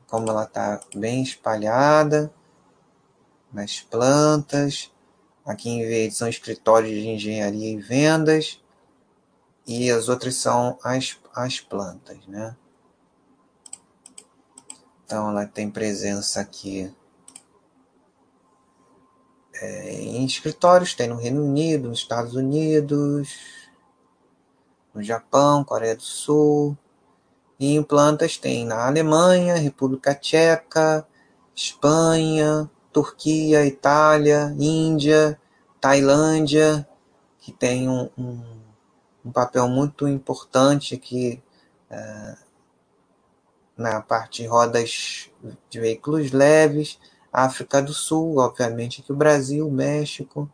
como 0.07 0.31
ela 0.31 0.45
está 0.45 0.81
bem 0.95 1.23
espalhada 1.23 2.33
nas 3.53 3.81
plantas. 3.81 4.93
Aqui 5.45 5.71
em 5.71 5.87
verde 5.87 6.15
são 6.15 6.29
escritórios 6.29 6.91
de 6.91 7.09
engenharia 7.09 7.71
e 7.71 7.79
vendas, 7.79 8.63
e 9.67 9.91
as 9.91 10.09
outras 10.09 10.35
são 10.35 10.79
as, 10.83 11.19
as 11.35 11.61
plantas, 11.61 12.27
né? 12.27 12.57
Então 15.05 15.31
ela 15.31 15.47
tem 15.47 15.71
presença 15.71 16.41
aqui 16.41 16.95
é, 19.55 19.93
em 19.93 20.25
escritórios, 20.25 20.95
tem 20.95 21.09
no 21.09 21.17
Reino 21.17 21.43
Unido, 21.43 21.89
nos 21.89 22.01
Estados 22.01 22.35
Unidos, 22.35 23.58
no 24.99 25.05
Japão, 25.05 25.63
Coreia 25.63 25.95
do 25.97 26.03
Sul. 26.03 26.77
E 27.59 27.75
em 27.75 27.83
plantas 27.83 28.37
tem 28.37 28.65
na 28.67 28.87
Alemanha, 28.87 29.55
República 29.57 30.15
Tcheca, 30.15 31.07
Espanha, 31.55 32.71
Turquia, 32.93 33.65
Itália, 33.65 34.55
Índia, 34.59 35.41
Tailândia, 35.81 36.87
que 37.39 37.53
tem 37.53 37.89
um, 37.89 38.11
um, 38.19 38.43
um 39.25 39.33
papel 39.33 39.69
muito 39.69 40.07
importante 40.07 40.95
aqui 40.95 41.43
é, 41.91 42.37
na 43.77 44.01
parte 44.01 44.43
de 44.43 44.49
rodas 44.49 45.31
de 45.71 45.81
veículos 45.81 46.33
leves, 46.33 46.99
África 47.33 47.81
do 47.81 47.93
Sul, 47.93 48.39
obviamente 48.39 49.03
que 49.03 49.13
o 49.13 49.17
Brasil, 49.17 49.71
México, 49.71 50.51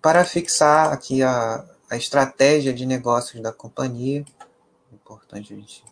para 0.00 0.24
fixar 0.24 0.92
aqui 0.92 1.22
a, 1.22 1.64
a 1.90 1.96
estratégia 1.96 2.72
de 2.72 2.86
negócios 2.86 3.42
da 3.42 3.52
companhia. 3.52 4.24
É 4.90 4.94
importante 4.94 5.52
a 5.52 5.56
gente. 5.56 5.84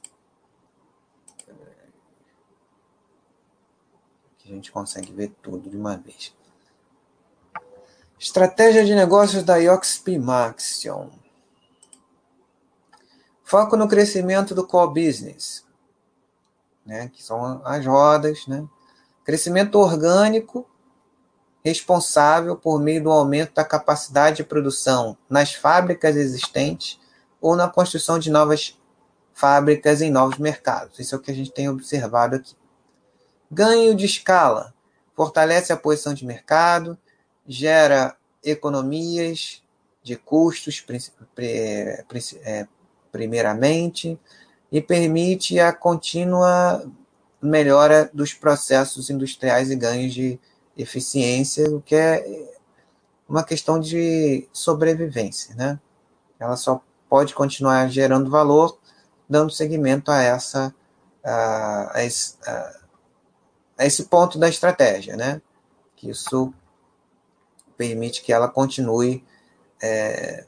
Que 4.38 4.52
a 4.52 4.54
gente 4.54 4.70
consegue 4.70 5.12
ver 5.12 5.34
tudo 5.42 5.68
de 5.68 5.76
uma 5.76 5.96
vez. 5.96 6.34
Estratégia 8.18 8.84
de 8.84 8.94
negócios 8.94 9.42
da 9.42 9.56
IOXP 9.56 10.18
Maxion. 10.18 11.10
Foco 13.42 13.76
no 13.76 13.86
crescimento 13.86 14.54
do 14.54 14.66
core 14.66 15.06
business, 15.06 15.64
né, 16.84 17.08
que 17.10 17.22
são 17.22 17.64
as 17.64 17.86
rodas, 17.86 18.46
né? 18.48 18.66
Crescimento 19.24 19.78
orgânico 19.78 20.68
responsável 21.66 22.54
por 22.54 22.80
meio 22.80 23.02
do 23.02 23.10
aumento 23.10 23.54
da 23.54 23.64
capacidade 23.64 24.36
de 24.36 24.44
produção 24.44 25.18
nas 25.28 25.52
fábricas 25.52 26.14
existentes 26.14 27.00
ou 27.40 27.56
na 27.56 27.68
construção 27.68 28.20
de 28.20 28.30
novas 28.30 28.78
fábricas 29.34 30.00
em 30.00 30.08
novos 30.08 30.38
mercados. 30.38 31.00
Isso 31.00 31.16
é 31.16 31.18
o 31.18 31.20
que 31.20 31.32
a 31.32 31.34
gente 31.34 31.50
tem 31.50 31.68
observado 31.68 32.36
aqui. 32.36 32.54
Ganho 33.50 33.96
de 33.96 34.06
escala. 34.06 34.72
fortalece 35.12 35.72
a 35.72 35.76
posição 35.76 36.14
de 36.14 36.24
mercado, 36.24 36.96
gera 37.46 38.16
economias 38.44 39.62
de 40.04 40.14
custos, 40.14 40.84
é, 41.36 42.66
primeiramente, 43.10 44.16
e 44.70 44.80
permite 44.80 45.58
a 45.58 45.72
contínua 45.72 46.84
melhora 47.42 48.08
dos 48.12 48.34
processos 48.34 49.10
industriais 49.10 49.70
e 49.70 49.76
ganhos 49.76 50.14
de 50.14 50.38
eficiência, 50.76 51.68
o 51.70 51.80
que 51.80 51.94
é 51.94 52.48
uma 53.28 53.42
questão 53.42 53.80
de 53.80 54.48
sobrevivência, 54.52 55.54
né? 55.54 55.80
Ela 56.38 56.56
só 56.56 56.82
pode 57.08 57.34
continuar 57.34 57.88
gerando 57.88 58.30
valor 58.30 58.78
dando 59.28 59.50
seguimento 59.50 60.10
a 60.10 60.22
essa 60.22 60.74
a, 61.24 62.04
esse, 62.04 62.36
a 63.76 63.84
esse 63.84 64.04
ponto 64.04 64.38
da 64.38 64.48
estratégia, 64.48 65.16
né? 65.16 65.42
Que 65.96 66.10
isso 66.10 66.52
permite 67.76 68.22
que 68.22 68.32
ela 68.32 68.48
continue 68.48 69.24
é, 69.82 70.46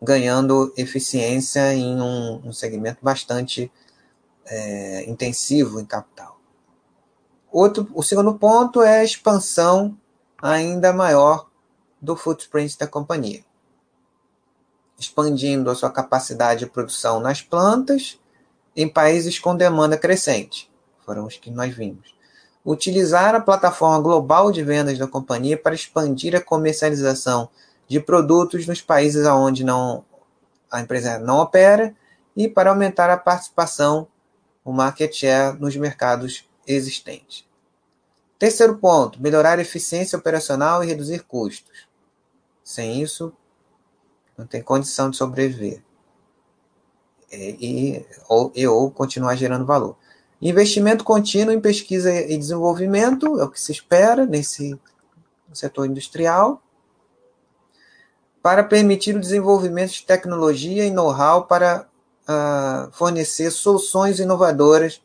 ganhando 0.00 0.72
eficiência 0.76 1.74
em 1.74 2.00
um, 2.00 2.48
um 2.48 2.52
segmento 2.52 2.98
bastante 3.02 3.70
é, 4.46 5.08
intensivo 5.08 5.80
em 5.80 5.84
capital. 5.84 6.33
Outro, 7.54 7.88
o 7.94 8.02
segundo 8.02 8.34
ponto 8.34 8.82
é 8.82 8.98
a 8.98 9.04
expansão 9.04 9.96
ainda 10.42 10.92
maior 10.92 11.46
do 12.02 12.16
footprint 12.16 12.76
da 12.76 12.88
companhia, 12.88 13.44
expandindo 14.98 15.70
a 15.70 15.74
sua 15.76 15.88
capacidade 15.88 16.64
de 16.64 16.66
produção 16.66 17.20
nas 17.20 17.40
plantas 17.40 18.18
em 18.74 18.88
países 18.88 19.38
com 19.38 19.54
demanda 19.54 19.96
crescente. 19.96 20.68
Foram 21.06 21.26
os 21.26 21.36
que 21.36 21.48
nós 21.48 21.72
vimos. 21.72 22.12
Utilizar 22.66 23.36
a 23.36 23.40
plataforma 23.40 24.00
global 24.00 24.50
de 24.50 24.64
vendas 24.64 24.98
da 24.98 25.06
companhia 25.06 25.56
para 25.56 25.76
expandir 25.76 26.34
a 26.34 26.40
comercialização 26.40 27.48
de 27.86 28.00
produtos 28.00 28.66
nos 28.66 28.80
países 28.80 29.24
onde 29.28 29.62
não, 29.62 30.04
a 30.68 30.80
empresa 30.80 31.20
não 31.20 31.38
opera 31.38 31.94
e 32.36 32.48
para 32.48 32.70
aumentar 32.70 33.10
a 33.10 33.16
participação, 33.16 34.08
o 34.64 34.72
market 34.72 35.14
share 35.14 35.56
nos 35.60 35.76
mercados 35.76 36.48
existentes. 36.66 37.46
Terceiro 38.38 38.76
ponto, 38.78 39.22
melhorar 39.22 39.58
a 39.58 39.62
eficiência 39.62 40.18
operacional 40.18 40.82
e 40.82 40.86
reduzir 40.86 41.22
custos. 41.24 41.88
Sem 42.62 43.00
isso, 43.00 43.32
não 44.36 44.46
tem 44.46 44.62
condição 44.62 45.10
de 45.10 45.16
sobreviver. 45.16 45.82
E, 47.32 48.04
ou, 48.28 48.52
e, 48.54 48.66
ou 48.66 48.90
continuar 48.90 49.34
gerando 49.34 49.66
valor. 49.66 49.96
Investimento 50.40 51.04
contínuo 51.04 51.52
em 51.52 51.60
pesquisa 51.60 52.12
e 52.12 52.36
desenvolvimento 52.36 53.40
é 53.40 53.44
o 53.44 53.50
que 53.50 53.60
se 53.60 53.72
espera 53.72 54.26
nesse 54.26 54.78
setor 55.52 55.86
industrial 55.86 56.62
para 58.42 58.62
permitir 58.62 59.16
o 59.16 59.20
desenvolvimento 59.20 59.92
de 59.92 60.04
tecnologia 60.04 60.84
e 60.84 60.90
know-how 60.90 61.46
para 61.46 61.88
uh, 62.28 62.92
fornecer 62.92 63.50
soluções 63.50 64.20
inovadoras 64.20 65.00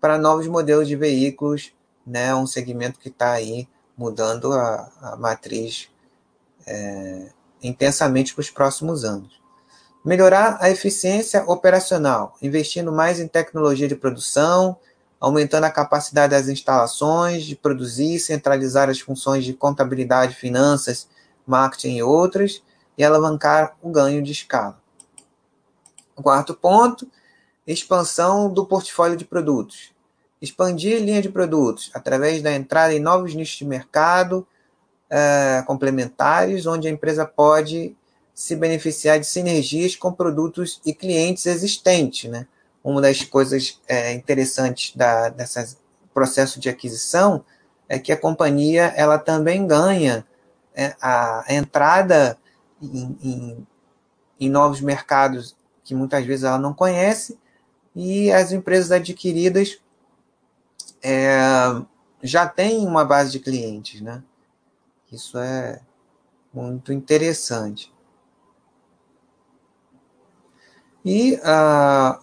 para 0.00 0.18
novos 0.18 0.46
modelos 0.46 0.88
de 0.88 0.96
veículos, 0.96 1.72
né, 2.06 2.34
um 2.34 2.46
segmento 2.46 2.98
que 2.98 3.08
está 3.08 3.32
aí 3.32 3.68
mudando 3.96 4.52
a, 4.52 4.90
a 5.02 5.16
matriz 5.16 5.90
é, 6.66 7.28
intensamente 7.62 8.34
para 8.34 8.40
os 8.40 8.50
próximos 8.50 9.04
anos. 9.04 9.40
Melhorar 10.04 10.56
a 10.60 10.70
eficiência 10.70 11.44
operacional, 11.44 12.34
investindo 12.40 12.90
mais 12.90 13.20
em 13.20 13.28
tecnologia 13.28 13.86
de 13.86 13.94
produção, 13.94 14.78
aumentando 15.20 15.64
a 15.64 15.70
capacidade 15.70 16.30
das 16.30 16.48
instalações 16.48 17.44
de 17.44 17.54
produzir, 17.54 18.18
centralizar 18.18 18.88
as 18.88 19.00
funções 19.00 19.44
de 19.44 19.52
contabilidade, 19.52 20.34
finanças, 20.34 21.06
marketing 21.46 21.96
e 21.96 22.02
outras, 22.02 22.62
e 22.96 23.04
alavancar 23.04 23.76
o 23.82 23.90
ganho 23.90 24.22
de 24.22 24.32
escala. 24.32 24.80
O 26.16 26.22
quarto 26.22 26.54
ponto, 26.54 27.06
expansão 27.66 28.52
do 28.52 28.66
portfólio 28.66 29.16
de 29.16 29.24
produtos. 29.24 29.92
Expandir 30.40 31.00
linha 31.00 31.20
de 31.20 31.28
produtos 31.28 31.90
através 31.94 32.42
da 32.42 32.52
entrada 32.52 32.94
em 32.94 33.00
novos 33.00 33.34
nichos 33.34 33.58
de 33.58 33.64
mercado 33.64 34.46
uh, 35.10 35.64
complementares, 35.66 36.66
onde 36.66 36.88
a 36.88 36.90
empresa 36.90 37.26
pode 37.26 37.96
se 38.34 38.56
beneficiar 38.56 39.20
de 39.20 39.26
sinergias 39.26 39.94
com 39.94 40.12
produtos 40.12 40.80
e 40.84 40.94
clientes 40.94 41.44
existentes. 41.44 42.30
Né? 42.30 42.46
Uma 42.82 43.00
das 43.00 43.22
coisas 43.22 43.78
é, 43.86 44.12
interessantes 44.14 44.96
da, 44.96 45.28
desse 45.28 45.76
processo 46.14 46.58
de 46.58 46.68
aquisição 46.68 47.44
é 47.88 47.98
que 47.98 48.12
a 48.12 48.16
companhia 48.16 48.94
ela 48.96 49.18
também 49.18 49.66
ganha 49.66 50.24
é, 50.74 50.94
a 51.02 51.44
entrada 51.50 52.38
em, 52.80 53.18
em, 53.22 53.66
em 54.40 54.48
novos 54.48 54.80
mercados 54.80 55.54
que 55.84 55.94
muitas 55.94 56.24
vezes 56.24 56.44
ela 56.44 56.58
não 56.58 56.72
conhece, 56.72 57.38
e 57.94 58.30
as 58.32 58.52
empresas 58.52 58.92
adquiridas 58.92 59.80
é, 61.02 61.38
já 62.22 62.46
têm 62.46 62.86
uma 62.86 63.04
base 63.04 63.32
de 63.32 63.40
clientes, 63.40 64.00
né? 64.00 64.22
Isso 65.10 65.38
é 65.38 65.80
muito 66.52 66.92
interessante. 66.92 67.92
E 71.04 71.34
uh, 71.36 72.20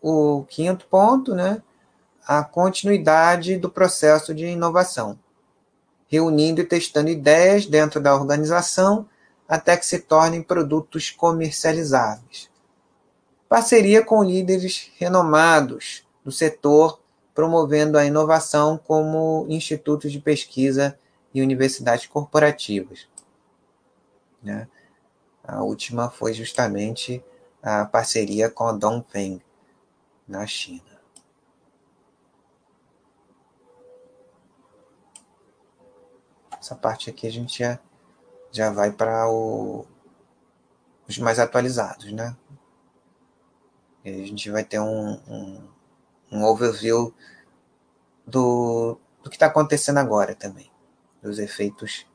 o 0.00 0.44
quinto 0.44 0.86
ponto, 0.86 1.34
né? 1.34 1.62
A 2.26 2.42
continuidade 2.42 3.56
do 3.56 3.70
processo 3.70 4.34
de 4.34 4.46
inovação, 4.46 5.18
reunindo 6.08 6.60
e 6.60 6.64
testando 6.64 7.08
ideias 7.08 7.66
dentro 7.66 8.00
da 8.00 8.14
organização 8.14 9.08
até 9.48 9.76
que 9.76 9.86
se 9.86 10.00
tornem 10.00 10.42
produtos 10.42 11.10
comercializáveis. 11.10 12.50
Parceria 13.48 14.04
com 14.04 14.22
líderes 14.22 14.90
renomados 14.98 16.06
do 16.24 16.30
setor, 16.30 17.00
promovendo 17.34 17.96
a 17.96 18.04
inovação 18.04 18.76
como 18.76 19.46
institutos 19.48 20.12
de 20.12 20.20
pesquisa 20.20 20.98
e 21.32 21.40
universidades 21.40 22.06
corporativas. 22.06 23.08
Né? 24.42 24.68
A 25.42 25.62
última 25.62 26.10
foi 26.10 26.34
justamente 26.34 27.24
a 27.62 27.84
parceria 27.84 28.50
com 28.50 28.64
a 28.64 28.72
Dongfeng, 28.72 29.40
na 30.26 30.46
China. 30.46 30.82
Essa 36.60 36.74
parte 36.74 37.08
aqui 37.08 37.26
a 37.26 37.32
gente 37.32 37.60
já 37.60 37.78
já 38.50 38.70
vai 38.70 38.90
para 38.90 39.30
os 39.30 41.18
mais 41.18 41.38
atualizados, 41.38 42.12
né? 42.12 42.36
A 44.08 44.26
gente 44.26 44.50
vai 44.50 44.64
ter 44.64 44.80
um, 44.80 45.12
um, 45.28 45.68
um 46.32 46.44
overview 46.44 47.14
do, 48.26 48.98
do 49.22 49.30
que 49.30 49.36
está 49.36 49.46
acontecendo 49.46 49.98
agora 49.98 50.34
também, 50.34 50.70
dos 51.22 51.38
efeitos 51.38 52.06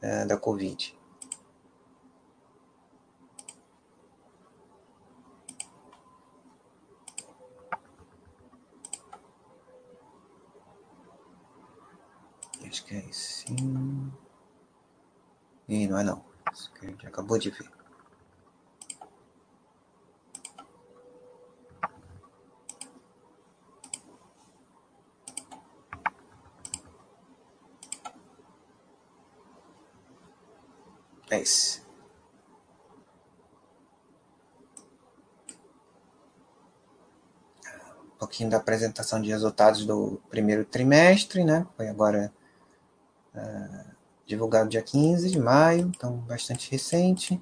é, 0.00 0.24
da 0.24 0.36
Covid. 0.36 0.96
Acho 12.66 12.84
que 12.86 12.94
é 12.94 13.12
sim. 13.12 14.12
Ih, 15.68 15.86
não 15.86 15.98
é 15.98 16.02
não. 16.02 16.24
Isso 16.52 16.72
que 16.72 16.86
a 16.86 16.88
gente 16.88 17.06
acabou 17.06 17.38
de 17.38 17.50
ver. 17.50 17.81
Um 38.14 38.18
pouquinho 38.18 38.50
da 38.50 38.58
apresentação 38.58 39.20
de 39.20 39.30
resultados 39.30 39.84
do 39.84 40.20
primeiro 40.30 40.64
trimestre, 40.64 41.44
né? 41.44 41.66
Foi 41.76 41.88
agora. 41.88 42.32
Uh, 43.34 43.92
divulgado 44.26 44.68
dia 44.68 44.82
15 44.82 45.30
de 45.30 45.38
maio, 45.38 45.92
então 45.94 46.16
bastante 46.18 46.70
recente. 46.70 47.40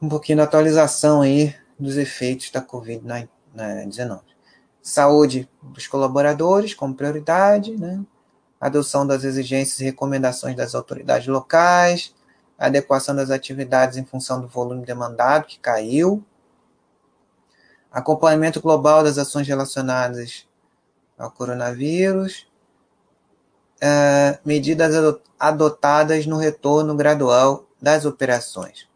Um 0.00 0.08
pouquinho 0.08 0.38
da 0.38 0.44
atualização 0.44 1.22
aí 1.22 1.54
dos 1.78 1.96
efeitos 1.96 2.50
da 2.50 2.60
Covid-19. 2.62 4.20
Saúde 4.82 5.48
dos 5.62 5.86
colaboradores 5.86 6.74
como 6.74 6.94
prioridade, 6.94 7.76
né? 7.76 8.04
Adoção 8.60 9.06
das 9.06 9.24
exigências 9.24 9.80
e 9.80 9.84
recomendações 9.84 10.56
das 10.56 10.74
autoridades 10.74 11.26
locais, 11.26 12.14
adequação 12.58 13.14
das 13.14 13.30
atividades 13.30 13.96
em 13.96 14.04
função 14.04 14.40
do 14.40 14.48
volume 14.48 14.84
demandado, 14.84 15.46
que 15.46 15.58
caiu, 15.58 16.24
acompanhamento 17.90 18.60
global 18.60 19.04
das 19.04 19.18
ações 19.18 19.46
relacionadas 19.46 20.46
ao 21.18 21.30
coronavírus, 21.30 22.46
uh, 23.76 24.38
medidas 24.44 24.94
adotadas 25.38 26.26
no 26.26 26.36
retorno 26.36 26.94
gradual 26.94 27.66
das 27.80 28.04
operações. 28.04 28.88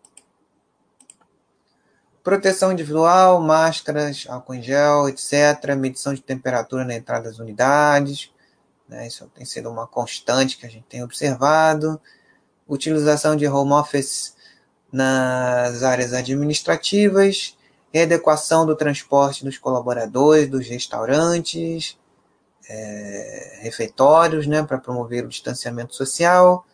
Proteção 2.23 2.73
individual, 2.73 3.41
máscaras, 3.41 4.27
álcool 4.29 4.55
em 4.55 4.63
gel, 4.63 5.09
etc. 5.09 5.75
Medição 5.77 6.13
de 6.13 6.21
temperatura 6.21 6.85
na 6.85 6.95
entrada 6.95 7.29
das 7.29 7.39
unidades. 7.39 8.31
Né? 8.89 9.07
Isso 9.07 9.31
tem 9.35 9.45
sido 9.45 9.71
uma 9.71 9.87
constante 9.87 10.57
que 10.57 10.67
a 10.67 10.71
gente 10.71 10.87
tem 10.87 11.03
observado. 11.03 12.01
Utilização 12.67 13.37
de 13.37 13.47
home 13.47 13.73
office 13.73 14.35
nas 14.93 15.83
áreas 15.83 16.13
administrativas. 16.13 17.57
Readequação 17.93 18.67
do 18.67 18.77
transporte 18.77 19.45
dos 19.45 19.59
colaboradores, 19.59 20.49
dos 20.49 20.67
restaurantes, 20.67 21.99
é, 22.69 23.61
refeitórios, 23.63 24.47
né, 24.47 24.63
para 24.63 24.79
promover 24.79 25.25
o 25.25 25.29
distanciamento 25.29 25.95
social. 25.95 26.67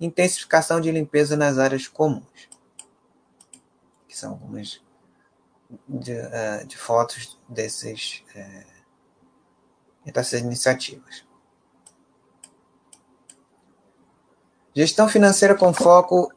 Intensificação 0.00 0.80
de 0.80 0.90
limpeza 0.90 1.36
nas 1.36 1.58
áreas 1.58 1.86
comuns 1.86 2.48
são 4.18 4.32
algumas 4.32 4.80
de, 5.88 6.12
uh, 6.12 6.66
de 6.66 6.76
fotos 6.76 7.38
desses, 7.48 8.24
uh, 8.34 10.12
dessas 10.12 10.40
iniciativas. 10.40 11.24
Gestão 14.78 15.08
financeira 15.08 15.56
com 15.56 15.74
foco 15.74 16.32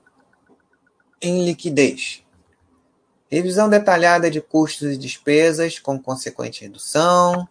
em 1.21 1.45
liquidez. 1.45 2.23
Revisão 3.29 3.69
detalhada 3.69 4.31
de 4.31 4.41
custos 4.41 4.93
e 4.93 4.97
despesas, 4.97 5.77
com 5.77 6.01
consequente 6.01 6.63
redução. 6.63 7.47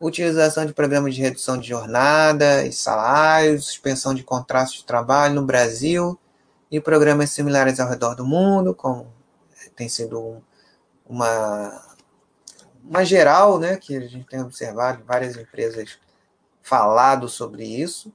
Utilização 0.00 0.64
de 0.64 0.72
programas 0.72 1.14
de 1.14 1.20
redução 1.20 1.58
de 1.58 1.68
jornada 1.68 2.64
e 2.64 2.72
salários, 2.72 3.66
suspensão 3.66 4.14
de 4.14 4.22
contratos 4.22 4.76
de 4.76 4.86
trabalho 4.86 5.34
no 5.34 5.44
Brasil 5.44 6.18
e 6.70 6.80
programas 6.80 7.28
similares 7.28 7.78
ao 7.78 7.86
redor 7.86 8.14
do 8.14 8.24
mundo, 8.24 8.74
como 8.74 9.12
tem 9.76 9.86
sido 9.86 10.42
uma, 11.06 11.94
uma 12.82 13.04
geral, 13.04 13.58
né, 13.58 13.76
que 13.76 13.94
a 13.94 14.08
gente 14.08 14.26
tem 14.26 14.40
observado 14.40 15.04
várias 15.04 15.36
empresas 15.36 15.98
falado 16.62 17.28
sobre 17.28 17.64
isso. 17.64 18.10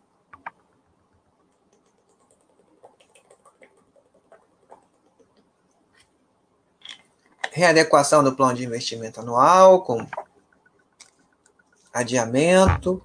Readequação 7.52 8.24
do 8.24 8.36
plano 8.36 8.56
de 8.56 8.66
investimento 8.66 9.20
anual, 9.20 9.84
com 9.84 10.08
adiamento 11.93 13.04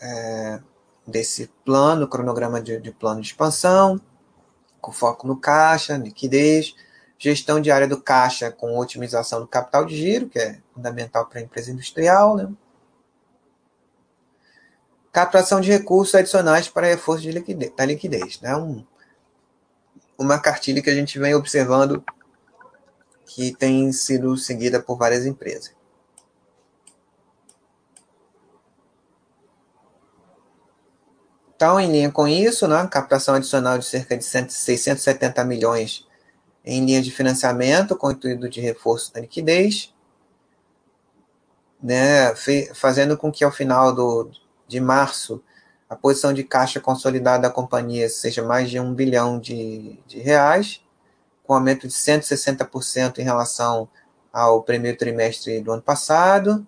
é, 0.00 0.60
desse 1.06 1.48
plano, 1.64 2.08
cronograma 2.08 2.62
de, 2.62 2.80
de 2.80 2.92
plano 2.92 3.20
de 3.20 3.26
expansão, 3.26 4.00
com 4.80 4.92
foco 4.92 5.26
no 5.26 5.36
caixa, 5.36 5.96
liquidez, 5.96 6.74
gestão 7.18 7.60
diária 7.60 7.88
do 7.88 8.00
caixa 8.00 8.50
com 8.50 8.78
otimização 8.78 9.40
do 9.40 9.46
capital 9.46 9.84
de 9.84 9.96
giro, 9.96 10.28
que 10.28 10.38
é 10.38 10.60
fundamental 10.72 11.26
para 11.26 11.40
a 11.40 11.42
empresa 11.42 11.70
industrial, 11.70 12.36
né? 12.36 12.48
captação 15.12 15.60
de 15.60 15.70
recursos 15.70 16.14
adicionais 16.14 16.68
para 16.68 16.88
reforço 16.88 17.22
de 17.22 17.30
liquidez, 17.30 17.72
da 17.76 17.84
liquidez. 17.84 18.40
Né? 18.40 18.54
Um, 18.56 18.84
uma 20.18 20.40
cartilha 20.40 20.82
que 20.82 20.90
a 20.90 20.94
gente 20.94 21.18
vem 21.18 21.34
observando 21.34 22.04
que 23.26 23.54
tem 23.54 23.90
sido 23.92 24.36
seguida 24.36 24.80
por 24.80 24.96
várias 24.96 25.26
empresas. 25.26 25.74
Então, 31.56 31.80
em 31.80 31.90
linha 31.90 32.10
com 32.10 32.28
isso, 32.28 32.68
né, 32.68 32.86
captação 32.90 33.34
adicional 33.34 33.78
de 33.78 33.86
cerca 33.86 34.16
de 34.16 34.24
670 34.24 35.44
milhões 35.44 36.06
em 36.64 36.84
linha 36.84 37.00
de 37.00 37.10
financiamento 37.10 37.96
com 37.96 38.08
o 38.08 38.12
intuito 38.12 38.48
de 38.48 38.60
reforço 38.60 39.12
da 39.12 39.20
liquidez, 39.20 39.94
né, 41.82 42.34
fazendo 42.74 43.16
com 43.16 43.30
que 43.30 43.44
ao 43.44 43.52
final 43.52 43.94
do, 43.94 44.30
de 44.66 44.80
março 44.80 45.42
a 45.88 45.96
posição 45.96 46.32
de 46.32 46.42
caixa 46.44 46.80
consolidada 46.80 47.44
da 47.44 47.50
companhia 47.50 48.08
seja 48.08 48.42
mais 48.42 48.68
de 48.68 48.80
um 48.80 48.92
bilhão 48.92 49.38
de, 49.38 49.98
de 50.06 50.18
reais, 50.18 50.83
com 51.44 51.54
aumento 51.54 51.86
de 51.86 51.94
160% 51.94 53.18
em 53.18 53.22
relação 53.22 53.88
ao 54.32 54.62
primeiro 54.62 54.98
trimestre 54.98 55.60
do 55.60 55.72
ano 55.72 55.82
passado. 55.82 56.66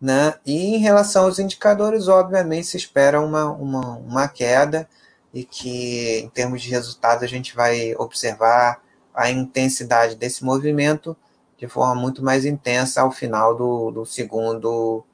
Né? 0.00 0.34
E 0.44 0.74
em 0.74 0.78
relação 0.78 1.24
aos 1.26 1.38
indicadores, 1.38 2.08
obviamente 2.08 2.66
se 2.66 2.76
espera 2.76 3.20
uma, 3.20 3.50
uma, 3.52 3.96
uma 3.98 4.28
queda 4.28 4.88
e 5.32 5.44
que, 5.44 6.18
em 6.18 6.28
termos 6.28 6.62
de 6.62 6.70
resultados, 6.70 7.22
a 7.22 7.26
gente 7.26 7.54
vai 7.54 7.94
observar 7.96 8.82
a 9.14 9.30
intensidade 9.30 10.16
desse 10.16 10.44
movimento 10.44 11.16
de 11.56 11.68
forma 11.68 11.94
muito 11.94 12.24
mais 12.24 12.44
intensa 12.44 13.02
ao 13.02 13.12
final 13.12 13.54
do, 13.54 13.90
do 13.92 14.04
segundo 14.04 15.04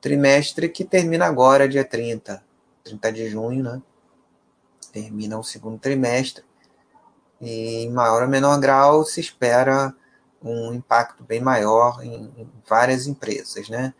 trimestre, 0.00 0.68
que 0.68 0.84
termina 0.84 1.26
agora, 1.26 1.68
dia 1.68 1.84
30, 1.84 2.42
30 2.82 3.12
de 3.12 3.28
junho, 3.28 3.62
né? 3.62 3.82
Termina 4.90 5.38
o 5.38 5.44
segundo 5.44 5.78
trimestre. 5.78 6.47
E 7.40 7.84
em 7.84 7.90
maior 7.90 8.22
ou 8.22 8.28
menor 8.28 8.58
grau 8.58 9.04
se 9.04 9.20
espera 9.20 9.94
um 10.42 10.72
impacto 10.72 11.24
bem 11.24 11.40
maior 11.40 12.02
em, 12.04 12.48
várias 12.68 13.06
empresas, 13.06 13.68
né? 13.68 13.94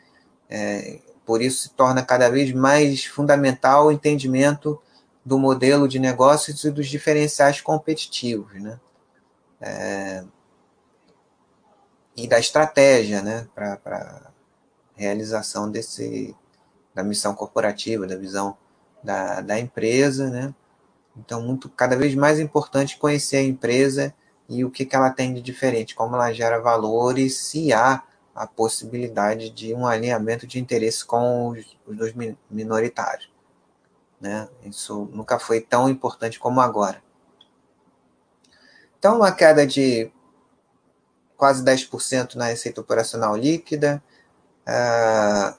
É, 0.49 1.01
por 1.27 1.43
isso 1.43 1.63
se 1.65 1.71
torna 1.71 2.03
cada 2.03 2.29
vez 2.31 2.53
mais 2.53 3.05
fundamental 3.05 3.87
o 3.87 3.93
entendimento 3.93 4.81
do 5.25 5.39
modelo 5.39 5.87
de 5.87 5.99
negócios 5.99 6.65
e 6.65 6.71
dos 6.71 6.89
diferenciais 6.89 7.61
competitivos, 7.61 8.55
né? 8.63 8.81
é, 9.61 10.25
e 12.17 12.27
da 12.27 12.39
estratégia 12.39 13.23
né, 13.23 13.49
para 13.55 14.31
realização 14.95 15.71
desse, 15.71 16.35
da 16.95 17.05
missão 17.05 17.35
corporativa, 17.35 18.07
da 18.07 18.17
visão 18.17 18.57
da, 19.03 19.41
da 19.41 19.59
empresa. 19.59 20.29
Né? 20.29 20.55
Então, 21.19 21.43
muito, 21.43 21.69
cada 21.69 21.97
vez 21.97 22.15
mais 22.15 22.39
importante 22.39 22.97
conhecer 22.99 23.39
a 23.39 23.43
empresa 23.43 24.15
e 24.49 24.65
o 24.65 24.71
que, 24.71 24.87
que 24.87 24.97
ela 24.97 25.11
tem 25.11 25.35
de 25.35 25.43
diferente, 25.43 25.95
como 25.95 26.15
ela 26.15 26.33
gera 26.33 26.61
valor 26.61 27.19
e 27.19 27.29
se 27.29 27.73
há 27.73 28.03
a 28.35 28.47
possibilidade 28.47 29.51
de 29.51 29.75
um 29.75 29.87
alinhamento 29.87 30.47
de 30.47 30.61
interesse 30.61 31.05
com 31.05 31.49
os, 31.49 31.77
os 31.87 32.15
minoritários. 32.49 33.31
Né? 34.21 34.49
Isso 34.65 35.09
nunca 35.13 35.39
foi 35.39 35.61
tão 35.61 35.89
importante 35.89 36.39
como 36.39 36.61
agora. 36.61 37.03
Então, 38.99 39.17
uma 39.17 39.33
queda 39.33 39.67
de 39.67 40.11
quase 41.37 41.65
10% 41.65 42.35
na 42.35 42.47
receita 42.47 42.81
operacional 42.81 43.37
líquida, 43.37 44.03
uh, 44.67 45.57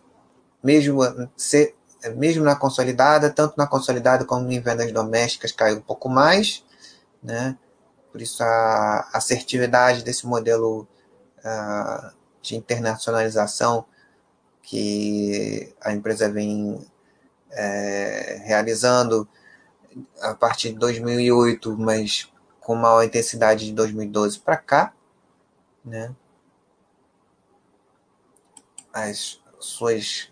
mesmo, 0.61 1.01
se, 1.37 1.73
mesmo 2.15 2.43
na 2.43 2.55
consolidada, 2.55 3.29
tanto 3.29 3.55
na 3.57 3.67
consolidada 3.67 4.25
como 4.25 4.49
em 4.51 4.59
vendas 4.59 4.91
domésticas 4.91 5.51
caiu 5.51 5.77
um 5.77 5.81
pouco 5.81 6.07
mais, 6.07 6.63
né? 7.21 7.57
por 8.11 8.21
isso 8.21 8.43
a 8.43 9.09
assertividade 9.13 10.03
desse 10.03 10.25
modelo 10.25 10.87
uh, 11.39 12.11
de 12.41 12.55
internacionalização 12.55 13.85
que 14.61 15.73
a 15.81 15.93
empresa 15.93 16.29
vem 16.29 16.85
é, 17.51 18.41
realizando 18.45 19.27
a 20.21 20.35
partir 20.35 20.73
de 20.73 20.79
2008, 20.79 21.75
mas 21.77 22.31
com 22.59 22.75
maior 22.75 23.03
intensidade 23.03 23.65
de 23.65 23.73
2012 23.73 24.39
para 24.39 24.57
cá, 24.57 24.93
né? 25.83 26.13
As 28.93 29.41
suas 29.59 30.31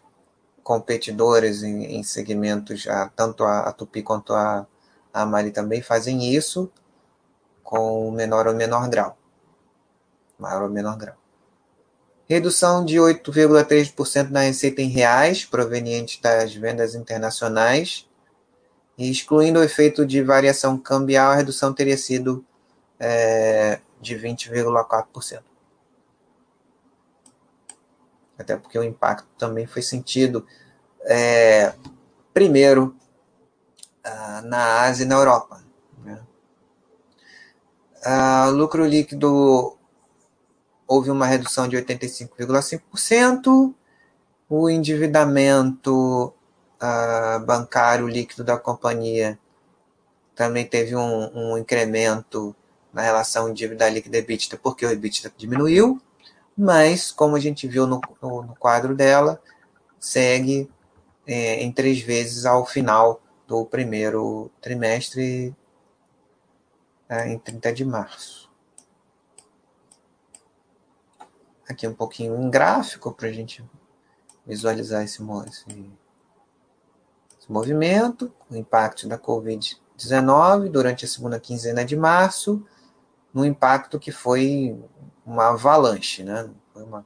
competidoras 0.67 1.63
em, 1.63 1.95
em 1.95 2.03
segmentos, 2.03 2.85
a, 2.89 3.07
tanto 3.07 3.45
a, 3.45 3.61
a, 3.61 3.71
Tupi 3.71 4.01
quanto 4.01 4.33
a, 4.33 4.67
a 5.13 5.25
Mali 5.25 5.49
também 5.49 5.81
fazem 5.81 6.35
isso 6.35 6.69
com 7.63 8.11
menor 8.11 8.47
ou 8.47 8.53
menor 8.53 8.89
grau. 8.89 9.17
Maior 10.37 10.63
ou 10.63 10.69
menor 10.69 10.97
grau. 10.97 11.15
Redução 12.27 12.83
de 12.83 12.97
8,3% 12.97 14.29
na 14.29 14.41
receita 14.41 14.81
em 14.81 14.89
reais, 14.89 15.45
proveniente 15.45 16.21
das 16.21 16.53
vendas 16.53 16.95
internacionais, 16.95 18.05
e 18.97 19.09
excluindo 19.09 19.61
o 19.61 19.63
efeito 19.63 20.05
de 20.05 20.21
variação 20.21 20.77
cambial, 20.77 21.31
a 21.31 21.35
redução 21.35 21.73
teria 21.73 21.97
sido 21.97 22.45
é, 22.99 23.79
de 24.01 24.17
20,4%. 24.17 25.39
Até 28.37 28.55
porque 28.55 28.77
o 28.77 28.83
impacto 28.83 29.27
também 29.37 29.65
foi 29.65 29.81
sentido, 29.81 30.45
é, 31.03 31.73
primeiro, 32.33 32.95
ah, 34.03 34.41
na 34.43 34.81
Ásia 34.81 35.03
e 35.03 35.07
na 35.07 35.15
Europa. 35.15 35.63
Né? 36.03 36.19
Ah, 38.03 38.47
lucro 38.49 38.85
líquido 38.85 39.77
houve 40.87 41.11
uma 41.11 41.25
redução 41.25 41.67
de 41.67 41.75
85,5%, 41.77 43.73
O 44.49 44.69
endividamento 44.69 46.33
uh, 46.81 47.45
bancário 47.45 48.07
líquido 48.07 48.45
da 48.45 48.57
companhia 48.57 49.37
também 50.33 50.65
teve 50.65 50.95
um, 50.95 51.29
um 51.35 51.57
incremento 51.57 52.55
na 52.93 53.01
relação 53.01 53.51
dívida 53.53 53.89
líquida 53.89 54.19
EBITDA, 54.19 54.57
porque 54.57 54.85
o 54.85 54.91
EBITDA 54.91 55.33
diminuiu, 55.35 56.01
mas, 56.57 57.11
como 57.11 57.35
a 57.35 57.39
gente 57.39 57.67
viu 57.67 57.85
no, 57.85 58.01
no, 58.19 58.41
no 58.41 58.55
quadro 58.55 58.95
dela, 58.95 59.39
segue 59.99 60.67
é, 61.27 61.61
em 61.61 61.71
três 61.71 61.99
vezes 61.99 62.45
ao 62.45 62.65
final 62.65 63.21
do 63.45 63.63
primeiro 63.65 64.49
trimestre, 64.59 65.55
é, 67.07 67.29
em 67.29 67.37
30 67.37 67.73
de 67.73 67.85
março. 67.85 68.49
Aqui 71.69 71.87
um 71.87 71.93
pouquinho 71.93 72.35
em 72.41 72.49
gráfico 72.49 73.11
para 73.11 73.27
a 73.27 73.31
gente 73.31 73.63
visualizar 74.45 75.03
esse, 75.03 75.21
esse, 75.47 75.91
esse 77.37 77.51
movimento, 77.51 78.33
o 78.49 78.55
impacto 78.55 79.07
da 79.07 79.19
Covid-19 79.19 80.69
durante 80.69 81.05
a 81.05 81.07
segunda 81.07 81.39
quinzena 81.39 81.85
de 81.85 81.95
março, 81.95 82.65
no 83.33 83.45
impacto 83.45 83.99
que 83.99 84.11
foi 84.11 84.81
uma 85.27 85.49
avalanche, 85.49 86.23
né? 86.23 86.49
Foi 86.73 86.83
uma 86.83 87.05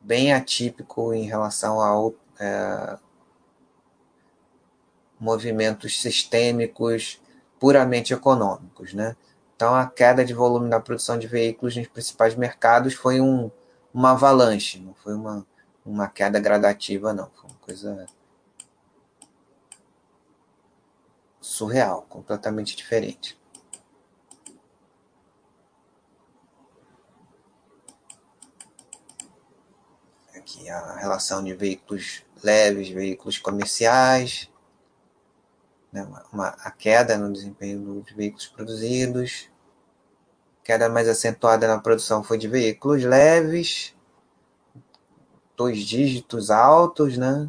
bem 0.00 0.32
atípico 0.32 1.12
em 1.12 1.24
relação 1.24 1.80
ao 1.80 2.14
é, 2.38 2.98
movimentos 5.18 6.00
sistêmicos 6.00 7.20
puramente 7.58 8.14
econômicos, 8.14 8.94
né? 8.94 9.16
Então 9.56 9.74
a 9.74 9.86
queda 9.86 10.24
de 10.24 10.32
volume 10.32 10.68
na 10.68 10.80
produção 10.80 11.18
de 11.18 11.26
veículos 11.26 11.76
nos 11.76 11.88
principais 11.88 12.36
mercados 12.36 12.94
foi 12.94 13.20
um, 13.20 13.50
uma 13.92 14.12
avalanche, 14.12 14.78
não 14.78 14.94
foi 14.94 15.14
uma, 15.14 15.44
uma 15.84 16.08
queda 16.08 16.38
gradativa, 16.38 17.12
não, 17.12 17.28
foi 17.34 17.50
uma 17.50 17.58
coisa 17.58 18.06
surreal, 21.40 22.02
completamente 22.08 22.76
diferente. 22.76 23.41
Aqui 30.52 30.68
a 30.68 30.96
relação 30.96 31.42
de 31.42 31.54
veículos 31.54 32.22
leves, 32.42 32.90
veículos 32.90 33.38
comerciais, 33.38 34.50
né, 35.90 36.02
uma, 36.02 36.24
uma, 36.30 36.48
a 36.48 36.70
queda 36.70 37.16
no 37.16 37.32
desempenho 37.32 37.80
dos 37.80 38.12
veículos 38.12 38.46
produzidos, 38.48 39.48
queda 40.62 40.90
mais 40.90 41.08
acentuada 41.08 41.66
na 41.66 41.78
produção 41.78 42.22
foi 42.22 42.36
de 42.36 42.48
veículos 42.48 43.02
leves, 43.02 43.94
dois 45.56 45.78
dígitos 45.78 46.50
altos, 46.50 47.16
né? 47.16 47.48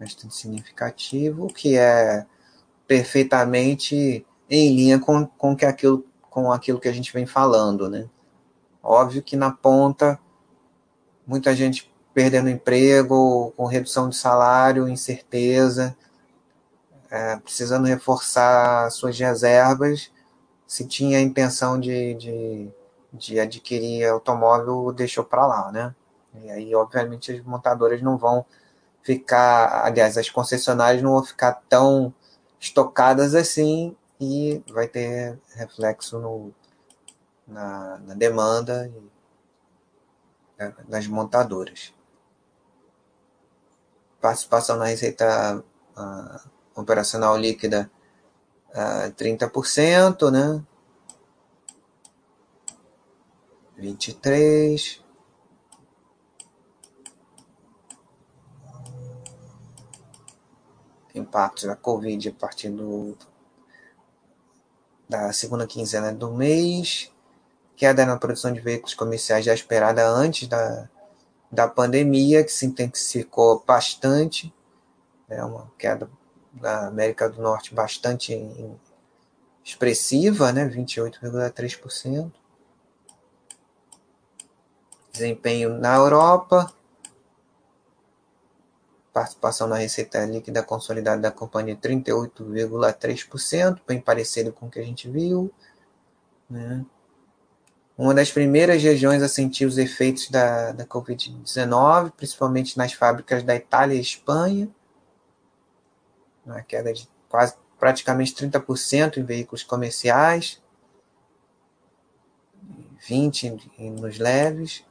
Bastante 0.00 0.34
significativo, 0.34 1.48
que 1.48 1.76
é 1.76 2.26
perfeitamente 2.86 4.26
em 4.48 4.74
linha 4.74 4.98
com, 4.98 5.26
com, 5.26 5.54
que 5.54 5.66
aquilo, 5.66 6.06
com 6.30 6.50
aquilo 6.50 6.80
que 6.80 6.88
a 6.88 6.92
gente 6.92 7.12
vem 7.12 7.26
falando, 7.26 7.90
né? 7.90 8.08
Óbvio 8.82 9.22
que 9.22 9.36
na 9.36 9.50
ponta, 9.50 10.18
muita 11.28 11.54
gente 11.54 11.92
perdendo 12.14 12.48
emprego, 12.48 13.52
com 13.56 13.66
redução 13.66 14.08
de 14.08 14.16
salário, 14.16 14.88
incerteza, 14.88 15.94
é, 17.10 17.36
precisando 17.36 17.86
reforçar 17.86 18.90
suas 18.90 19.18
reservas, 19.18 20.10
se 20.66 20.86
tinha 20.86 21.18
a 21.18 21.20
intenção 21.20 21.78
de, 21.78 22.14
de, 22.14 22.68
de 23.12 23.38
adquirir 23.38 24.06
automóvel, 24.06 24.92
deixou 24.92 25.22
para 25.22 25.46
lá, 25.46 25.70
né? 25.70 25.94
E 26.42 26.50
aí, 26.50 26.74
obviamente, 26.74 27.32
as 27.32 27.42
montadoras 27.42 28.02
não 28.02 28.16
vão 28.16 28.44
ficar, 29.02 29.86
aliás, 29.86 30.18
as 30.18 30.28
concessionárias 30.30 31.02
não 31.02 31.12
vão 31.12 31.24
ficar 31.24 31.62
tão 31.68 32.12
estocadas 32.60 33.34
assim 33.34 33.96
e 34.20 34.62
vai 34.70 34.88
ter 34.88 35.38
reflexo 35.54 36.18
no, 36.18 36.52
na, 37.46 37.98
na 37.98 38.14
demanda 38.14 38.88
né, 38.88 38.90
das 40.88 41.06
montadoras. 41.06 41.94
Participação 44.20 44.76
na 44.76 44.86
receita 44.86 45.62
uh, 45.96 46.50
operacional 46.74 47.36
líquida 47.36 47.90
uh, 48.70 49.12
30%, 49.12 50.30
né? 50.30 50.64
23%. 53.78 55.08
impactos 61.18 61.64
da 61.64 61.74
Covid 61.74 62.28
a 62.28 62.32
partir 62.32 62.70
do, 62.70 63.16
da 65.08 65.32
segunda 65.32 65.66
quinzena 65.66 66.12
do 66.12 66.32
mês, 66.32 67.12
queda 67.78 68.04
na 68.04 68.16
produção 68.16 68.52
de 68.52 68.60
veículos 68.60 68.92
comerciais 68.92 69.44
já 69.44 69.54
esperada 69.54 70.04
antes 70.04 70.48
da, 70.48 70.90
da 71.50 71.68
pandemia, 71.68 72.42
que 72.42 72.50
se 72.50 72.66
intensificou 72.66 73.62
bastante, 73.64 74.52
é 75.28 75.44
uma 75.44 75.70
queda 75.78 76.10
da 76.52 76.88
América 76.88 77.30
do 77.30 77.40
Norte 77.40 77.72
bastante 77.72 78.34
expressiva, 79.64 80.52
né, 80.52 80.68
28,3%. 80.68 82.32
Desempenho 85.12 85.78
na 85.78 85.94
Europa, 85.94 86.74
participação 89.12 89.68
na 89.68 89.76
receita 89.76 90.24
líquida 90.24 90.64
consolidada 90.64 91.22
da 91.22 91.30
companhia 91.30 91.76
38,3%, 91.76 93.80
bem 93.86 94.00
parecido 94.00 94.52
com 94.52 94.66
o 94.66 94.70
que 94.70 94.80
a 94.80 94.84
gente 94.84 95.08
viu. 95.08 95.52
Né? 96.50 96.84
Uma 97.98 98.14
das 98.14 98.30
primeiras 98.30 98.80
regiões 98.80 99.24
a 99.24 99.28
sentir 99.28 99.66
os 99.66 99.76
efeitos 99.76 100.30
da, 100.30 100.70
da 100.70 100.86
Covid-19, 100.86 102.12
principalmente 102.12 102.78
nas 102.78 102.92
fábricas 102.92 103.42
da 103.42 103.56
Itália 103.56 103.96
e 103.96 104.00
Espanha, 104.00 104.70
uma 106.46 106.62
queda 106.62 106.92
de 106.92 107.08
quase 107.28 107.56
praticamente 107.76 108.34
30% 108.34 109.16
em 109.16 109.24
veículos 109.24 109.64
comerciais, 109.64 110.62
20% 113.08 113.60
nos 113.98 114.16
leves. 114.18 114.84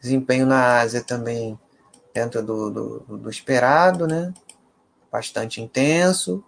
Desempenho 0.00 0.46
na 0.46 0.80
Ásia 0.80 1.02
também 1.04 1.58
dentro 2.14 2.42
do, 2.42 2.70
do, 2.70 3.18
do 3.18 3.30
esperado, 3.30 4.06
né? 4.06 4.32
bastante 5.10 5.60
intenso, 5.60 6.42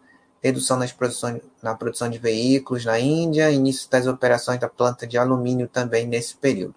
redução 0.45 0.77
nas 0.77 0.93
produções, 0.93 1.41
na 1.63 1.75
produção 1.75 2.11
de 2.11 2.19
veículos 2.19 2.85
na 2.85 3.01
Índia, 3.01 3.51
início 3.51 3.89
das 3.89 4.07
operações 4.07 4.61
da 4.61 4.69
planta 4.69 5.07
de 5.07 5.17
alumínio 5.17 5.67
também 5.67 6.07
nesse 6.07 6.37
período. 6.37 6.75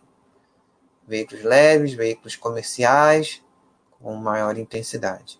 Veículos 1.05 1.43
leves, 1.43 1.93
veículos 1.93 2.37
comerciais, 2.37 3.43
com 3.99 4.15
maior 4.15 4.57
intensidade. 4.57 5.37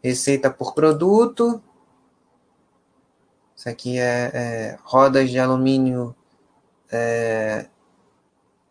Receita 0.00 0.48
por 0.52 0.72
produto. 0.72 1.60
Isso 3.56 3.68
aqui 3.68 3.98
é, 3.98 4.30
é 4.32 4.78
rodas 4.84 5.30
de 5.30 5.38
alumínio 5.40 6.14
é, 6.92 7.68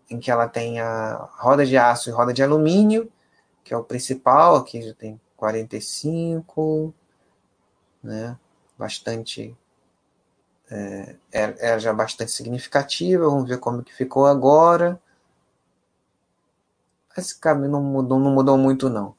em 0.10 0.18
que 0.18 0.32
ela 0.32 0.48
tem 0.48 0.80
a 0.80 1.30
roda 1.34 1.66
de 1.66 1.76
aço 1.76 2.10
e 2.10 2.14
roda 2.14 2.32
de 2.32 2.41
alumínio, 2.41 3.12
que 3.66 3.74
é 3.74 3.78
o 3.78 3.84
principal, 3.84 4.56
aqui 4.56 4.82
já 4.82 4.93
tem 4.93 5.20
45, 5.38 6.93
né? 8.03 8.38
Bastante 8.77 9.55
é, 10.69 11.15
é 11.31 11.79
já 11.79 11.93
bastante 11.93 12.31
significativa. 12.31 13.29
Vamos 13.29 13.49
ver 13.49 13.59
como 13.59 13.83
que 13.83 13.93
ficou 13.93 14.25
agora. 14.25 14.99
Esse 17.17 17.39
caminho 17.39 17.71
não 17.71 17.81
mudou, 17.81 18.19
não 18.19 18.31
mudou 18.31 18.57
muito 18.57 18.89
não. 18.89 19.15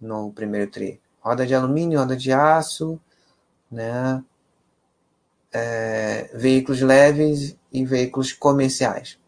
No 0.00 0.32
primeiro 0.32 0.70
tri. 0.70 1.00
Roda 1.20 1.46
de 1.46 1.54
alumínio, 1.54 1.98
roda 1.98 2.16
de 2.16 2.32
aço, 2.32 3.00
né? 3.70 4.22
É, 5.52 6.30
veículos 6.34 6.80
leves 6.80 7.56
e 7.72 7.84
veículos 7.84 8.32
comerciais. 8.32 9.18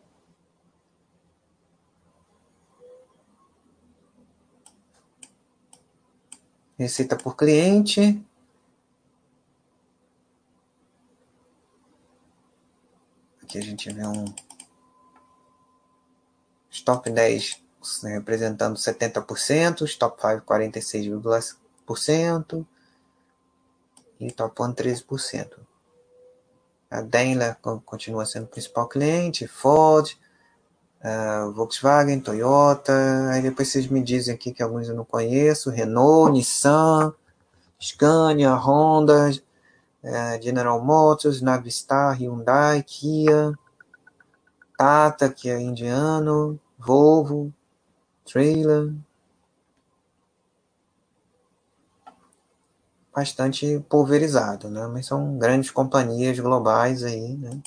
Receita 6.83 7.15
por 7.15 7.37
cliente. 7.37 8.21
Aqui 13.41 13.57
a 13.57 13.63
gente 13.63 13.89
vê 13.93 14.05
um 14.05 14.25
top 16.85 17.09
10 17.09 17.63
representando 18.03 18.77
70%, 18.77 19.97
top 19.97 20.21
5 20.21 20.45
46,% 20.45 22.67
e 24.19 24.33
top 24.33 24.61
1 24.61 24.75
13%. 24.75 25.61
A 26.91 27.01
Daimler 27.01 27.57
continua 27.85 28.27
sendo 28.27 28.47
o 28.47 28.49
principal 28.49 28.89
cliente, 28.89 29.47
Ford, 29.47 30.19
uh, 31.03 31.53
Volkswagen, 31.53 32.21
Toyota. 32.21 32.93
Aí 33.33 33.43
depois 33.43 33.69
vocês 33.69 33.87
me 33.89 34.03
dizem 34.03 34.35
aqui 34.35 34.53
que 34.53 34.63
alguns 34.63 34.89
eu 34.89 34.95
não 34.95 35.05
conheço: 35.05 35.71
Renault, 35.71 36.33
Nissan, 36.33 37.13
Scania, 37.81 38.55
Honda, 38.55 39.31
uh, 40.05 40.43
General 40.43 40.83
Motors, 40.83 41.43
Navistar, 41.43 42.17
Hyundai, 42.21 42.83
Kia, 42.83 43.53
Tata, 44.77 45.31
que 45.31 45.51
é 45.51 45.61
indiano, 45.61 46.59
Volvo, 46.79 47.53
Trailer. 48.25 48.93
Bastante 53.15 53.79
pulverizado, 53.91 54.71
né? 54.71 54.87
Mas 54.87 55.07
são 55.07 55.37
grandes 55.39 55.71
companhias 55.71 56.39
globais 56.41 57.05
aí, 57.05 57.37
né? 57.37 57.61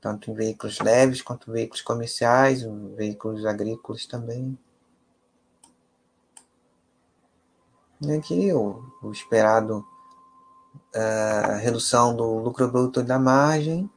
Tanto 0.00 0.30
em 0.30 0.34
veículos 0.34 0.78
leves 0.80 1.22
quanto 1.22 1.50
veículos 1.50 1.82
comerciais, 1.82 2.62
veículos 2.96 3.44
agrícolas 3.44 4.06
também. 4.06 4.56
E 8.00 8.12
aqui 8.12 8.52
o, 8.52 8.82
o 9.02 9.10
esperado 9.10 9.84
a 10.94 11.56
redução 11.56 12.14
do 12.14 12.38
lucro 12.38 12.68
bruto 12.68 13.02
da 13.02 13.18
margem, 13.18 13.90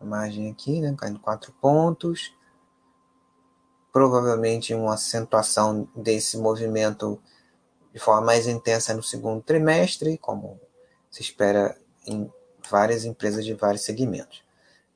a 0.00 0.04
margem 0.04 0.50
aqui, 0.50 0.80
né, 0.80 0.94
caindo 0.96 1.18
4 1.18 1.52
pontos, 1.60 2.34
provavelmente 3.92 4.74
uma 4.74 4.94
acentuação 4.94 5.88
desse 5.94 6.36
movimento 6.36 7.20
de 7.92 7.98
forma 7.98 8.26
mais 8.26 8.46
intensa 8.46 8.92
no 8.92 9.02
segundo 9.02 9.42
trimestre, 9.42 10.18
como 10.18 10.60
se 11.10 11.22
espera 11.22 11.76
em 12.06 12.30
várias 12.70 13.04
empresas 13.04 13.44
de 13.44 13.54
vários 13.54 13.84
segmentos. 13.84 14.45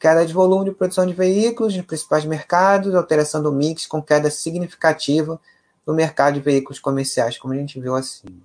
Queda 0.00 0.24
de 0.24 0.32
volume 0.32 0.64
de 0.64 0.74
produção 0.74 1.04
de 1.04 1.12
veículos 1.12 1.76
nos 1.76 1.84
principais 1.84 2.24
mercados, 2.24 2.94
alteração 2.94 3.42
do 3.42 3.52
mix 3.52 3.86
com 3.86 4.02
queda 4.02 4.30
significativa 4.30 5.38
no 5.86 5.92
mercado 5.92 6.34
de 6.34 6.40
veículos 6.40 6.80
comerciais, 6.80 7.36
como 7.36 7.52
a 7.52 7.56
gente 7.58 7.78
viu 7.78 7.94
acima. 7.94 8.40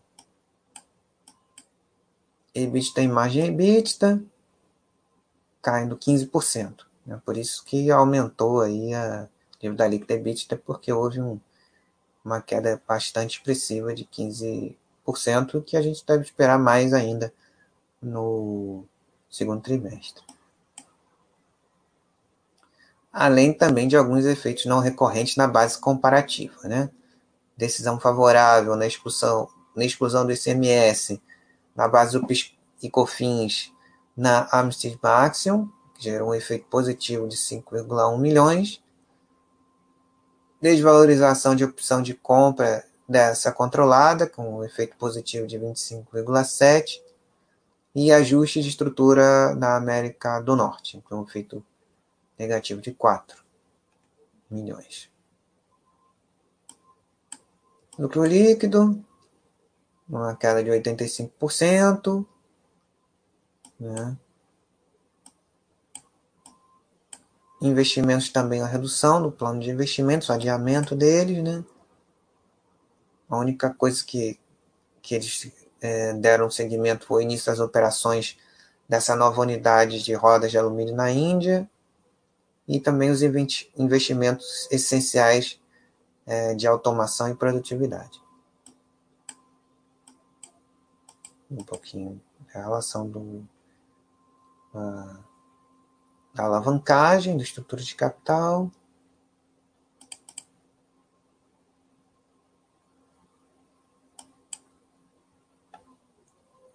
EBITDA 2.53 3.01
em 3.01 3.07
margem 3.07 3.47
EBITDA 3.47 4.21
caindo 5.61 5.97
15%. 5.97 6.85
Né? 7.05 7.21
Por 7.25 7.37
isso 7.37 7.63
que 7.63 7.89
aumentou 7.89 8.61
aí 8.61 8.93
a 8.93 9.27
dívida 9.59 9.87
líquida 9.87 10.13
EBITDA, 10.13 10.57
porque 10.57 10.91
houve 10.91 11.21
um, 11.21 11.39
uma 12.23 12.41
queda 12.41 12.81
bastante 12.87 13.37
expressiva 13.37 13.95
de 13.95 14.05
15%, 14.05 15.63
que 15.63 15.77
a 15.77 15.81
gente 15.81 16.05
deve 16.05 16.23
esperar 16.23 16.59
mais 16.59 16.93
ainda 16.93 17.33
no 18.01 18.83
segundo 19.29 19.61
trimestre. 19.61 20.21
Além 23.17 23.53
também 23.53 23.87
de 23.87 23.95
alguns 23.95 24.25
efeitos 24.25 24.65
não 24.65 24.79
recorrentes 24.79 25.37
na 25.37 25.47
base 25.47 25.79
comparativa, 25.79 26.67
né? 26.67 26.89
Decisão 27.55 27.97
favorável 27.97 28.75
na 28.75 28.85
expulsão, 28.85 29.47
na 29.73 29.85
exclusão 29.85 30.25
do 30.25 30.33
ICMS 30.33 31.21
na 31.75 31.87
base 31.87 32.17
do 32.17 32.25
PIS 32.25 32.53
e 32.81 32.89
COFINS 32.89 33.71
na 34.15 34.47
Amsterdam 34.51 35.11
Axiom, 35.11 35.67
que 35.93 36.03
gerou 36.03 36.29
um 36.29 36.33
efeito 36.33 36.65
positivo 36.69 37.27
de 37.27 37.35
5,1 37.35 38.17
milhões, 38.17 38.81
desvalorização 40.61 41.55
de 41.55 41.65
opção 41.65 42.01
de 42.01 42.13
compra 42.13 42.85
dessa 43.07 43.51
controlada, 43.51 44.27
com 44.27 44.57
um 44.57 44.63
efeito 44.63 44.95
positivo 44.97 45.45
de 45.45 45.59
25,7%, 45.59 47.03
e 47.93 48.11
ajuste 48.11 48.61
de 48.61 48.67
estrutura 48.67 49.55
na 49.55 49.77
América 49.77 50.41
do 50.41 50.53
Norte, 50.55 51.01
com 51.07 51.15
um 51.15 51.23
efeito 51.23 51.63
negativo 52.37 52.81
de 52.81 52.93
4 52.93 53.43
milhões. 54.49 55.09
Lucro 57.97 58.25
líquido, 58.25 59.03
uma 60.07 60.35
queda 60.35 60.63
de 60.63 60.69
85%. 60.69 62.25
Né? 63.79 64.17
Investimentos 67.61 68.29
também, 68.29 68.61
a 68.61 68.67
redução 68.67 69.21
do 69.21 69.31
plano 69.31 69.59
de 69.59 69.69
investimentos, 69.69 70.29
o 70.29 70.33
adiamento 70.33 70.95
deles, 70.95 71.41
né? 71.43 71.63
A 73.27 73.37
única 73.37 73.73
coisa 73.73 74.03
que, 74.05 74.39
que 75.01 75.15
eles 75.15 75.51
é, 75.81 76.13
deram 76.13 76.51
seguimento 76.51 77.07
foi 77.07 77.23
o 77.23 77.25
início 77.25 77.47
das 77.47 77.59
operações 77.59 78.37
dessa 78.87 79.15
nova 79.15 79.41
unidade 79.41 80.03
de 80.03 80.13
rodas 80.13 80.51
de 80.51 80.57
alumínio 80.57 80.95
na 80.95 81.09
Índia 81.09 81.67
e 82.67 82.79
também 82.79 83.11
os 83.11 83.21
investimentos 83.21 84.67
essenciais 84.71 85.59
é, 86.25 86.55
de 86.55 86.67
automação 86.67 87.29
e 87.29 87.35
produtividade. 87.35 88.21
Um 91.49 91.63
pouquinho 91.63 92.21
a 92.53 92.59
relação 92.59 93.09
do, 93.09 93.47
da 96.33 96.43
alavancagem, 96.43 97.37
da 97.37 97.43
estrutura 97.43 97.81
de 97.81 97.95
capital. 97.95 98.71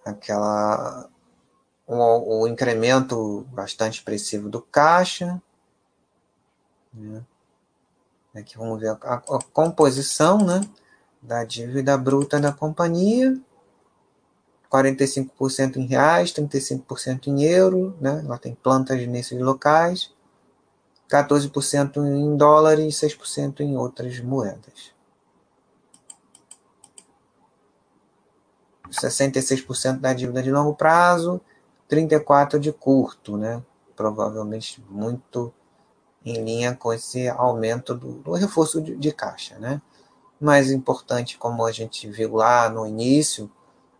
Aquela 0.05 1.09
o, 1.87 2.43
o 2.43 2.49
incremento 2.49 3.47
bastante 3.53 3.99
expressivo 3.99 4.49
do 4.49 4.61
caixa. 4.61 5.41
Né? 6.93 7.23
Aqui 8.35 8.57
vamos 8.57 8.81
ver 8.81 8.89
a, 8.89 8.99
a, 9.03 9.15
a 9.15 9.39
composição 9.53 10.39
né, 10.39 10.61
da 11.21 11.45
dívida 11.45 11.97
bruta 11.97 12.41
da 12.41 12.53
companhia. 12.53 13.41
45% 14.71 15.77
em 15.77 15.87
reais, 15.87 16.33
35% 16.33 17.27
em 17.27 17.43
euro, 17.43 17.97
né? 18.01 18.23
Ela 18.25 18.39
tem 18.39 18.55
plantas 18.55 19.05
nesses 19.09 19.39
locais, 19.41 20.15
14% 21.11 21.97
em 21.97 22.37
dólar 22.37 22.79
e 22.79 22.87
6% 22.87 23.61
em 23.61 23.77
outras 23.77 24.21
moedas. 24.21 24.95
66% 28.89 29.99
da 29.99 30.13
dívida 30.13 30.41
de 30.41 30.53
longo 30.53 30.75
prazo, 30.75 31.41
34% 31.89 32.61
de 32.61 32.73
curto, 32.73 33.37
né? 33.37 33.61
Provavelmente 33.97 34.83
muito 34.89 35.53
em 36.25 36.45
linha 36.45 36.75
com 36.75 36.93
esse 36.93 37.29
aumento 37.29 37.95
do, 37.95 38.13
do 38.15 38.33
reforço 38.33 38.81
de, 38.81 38.97
de 38.97 39.13
caixa, 39.13 39.59
né? 39.59 39.81
Mais 40.41 40.71
importante, 40.71 41.39
como 41.39 41.65
a 41.65 41.73
gente 41.73 42.09
viu 42.09 42.35
lá 42.35 42.69
no 42.69 42.87
início, 42.87 43.51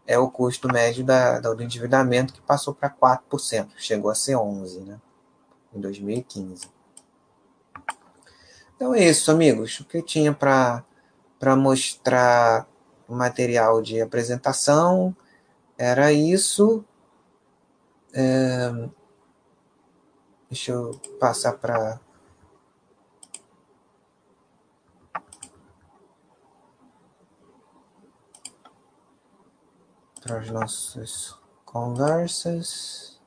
é 0.07 0.19
o 0.19 0.31
custo 0.31 0.69
médio 0.69 1.05
da, 1.05 1.39
do 1.41 1.63
endividamento 1.63 2.33
que 2.33 2.41
passou 2.41 2.75
para 2.75 2.91
4%, 2.91 3.69
chegou 3.77 4.11
a 4.11 4.15
ser 4.15 4.35
11%, 4.35 4.85
né? 4.85 5.01
Em 5.73 5.81
2015. 5.81 6.69
Então 8.75 8.95
é 8.95 9.05
isso, 9.05 9.31
amigos. 9.31 9.79
O 9.81 9.85
que 9.85 9.99
eu 9.99 10.03
tinha 10.03 10.33
para 10.33 10.85
mostrar 11.57 12.67
o 13.07 13.15
material 13.15 13.83
de 13.83 14.01
apresentação 14.01 15.15
era 15.77 16.13
isso. 16.13 16.85
É, 18.13 18.89
deixa 20.49 20.73
eu 20.73 20.99
passar 21.21 21.53
para 21.53 22.01
para 30.21 30.39
as 30.39 30.51
nossas 30.51 31.35
conversas. 31.65 33.19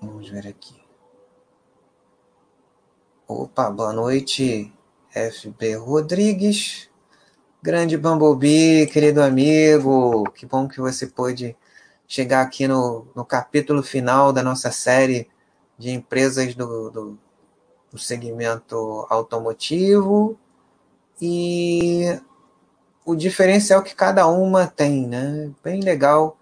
Vamos 0.00 0.28
ver 0.28 0.46
aqui. 0.46 0.82
Opa, 3.28 3.70
boa 3.70 3.92
noite, 3.92 4.72
FB 5.10 5.76
Rodrigues. 5.76 6.88
Grande 7.62 7.96
Bumblebee, 7.96 8.86
querido 8.86 9.22
amigo. 9.22 10.24
Que 10.30 10.46
bom 10.46 10.68
que 10.68 10.80
você 10.80 11.06
pôde 11.06 11.56
chegar 12.06 12.42
aqui 12.42 12.66
no, 12.68 13.06
no 13.14 13.24
capítulo 13.24 13.82
final 13.82 14.32
da 14.32 14.42
nossa 14.42 14.70
série 14.70 15.28
de 15.76 15.90
empresas 15.90 16.54
do, 16.54 16.90
do, 16.90 17.18
do 17.90 17.98
segmento 17.98 19.06
automotivo. 19.10 20.38
E 21.20 22.20
o 23.06 23.14
diferencial 23.14 23.82
que 23.84 23.94
cada 23.94 24.26
uma 24.26 24.66
tem, 24.66 25.06
né? 25.06 25.48
Bem 25.62 25.80
legal 25.80 26.36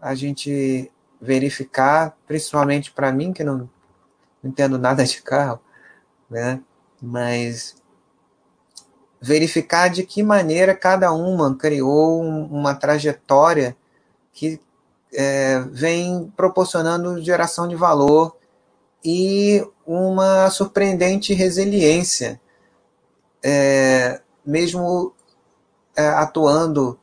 a 0.00 0.14
gente 0.14 0.90
verificar, 1.20 2.16
principalmente 2.26 2.90
para 2.90 3.12
mim, 3.12 3.34
que 3.34 3.44
não, 3.44 3.58
não 3.58 3.70
entendo 4.42 4.78
nada 4.78 5.04
de 5.04 5.20
carro, 5.20 5.60
né? 6.28 6.58
Mas 7.02 7.76
verificar 9.20 9.88
de 9.88 10.02
que 10.02 10.22
maneira 10.22 10.74
cada 10.74 11.12
uma 11.12 11.54
criou 11.54 12.22
uma 12.22 12.74
trajetória 12.74 13.76
que 14.32 14.58
é, 15.12 15.60
vem 15.70 16.32
proporcionando 16.34 17.22
geração 17.22 17.68
de 17.68 17.76
valor 17.76 18.34
e 19.04 19.62
uma 19.84 20.48
surpreendente 20.48 21.34
resiliência, 21.34 22.40
é, 23.42 24.22
mesmo 24.46 25.14
atuando 25.96 26.98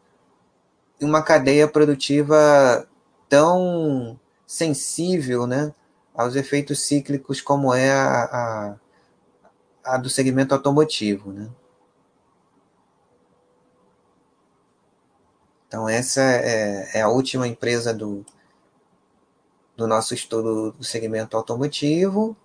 em 0.99 1.05
uma 1.05 1.21
cadeia 1.21 1.67
produtiva 1.67 2.87
tão 3.29 4.19
sensível 4.45 5.45
né, 5.45 5.73
aos 6.13 6.35
efeitos 6.35 6.79
cíclicos 6.79 7.41
como 7.41 7.73
é 7.73 7.91
a, 7.91 8.23
a, 8.23 8.75
a 9.83 9.97
do 9.97 10.09
segmento 10.09 10.53
automotivo. 10.53 11.31
Né? 11.31 11.49
Então, 15.67 15.87
essa 15.87 16.21
é, 16.21 16.99
é 16.99 17.01
a 17.01 17.09
última 17.09 17.47
empresa 17.47 17.93
do, 17.93 18.25
do 19.75 19.85
nosso 19.85 20.13
estudo 20.13 20.71
do 20.71 20.83
segmento 20.83 21.35
automotivo. 21.35 22.35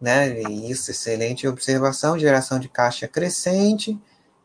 Né? 0.00 0.40
Isso, 0.42 0.92
excelente 0.92 1.48
observação, 1.48 2.18
geração 2.18 2.60
de 2.60 2.68
caixa 2.68 3.08
crescente, 3.08 4.00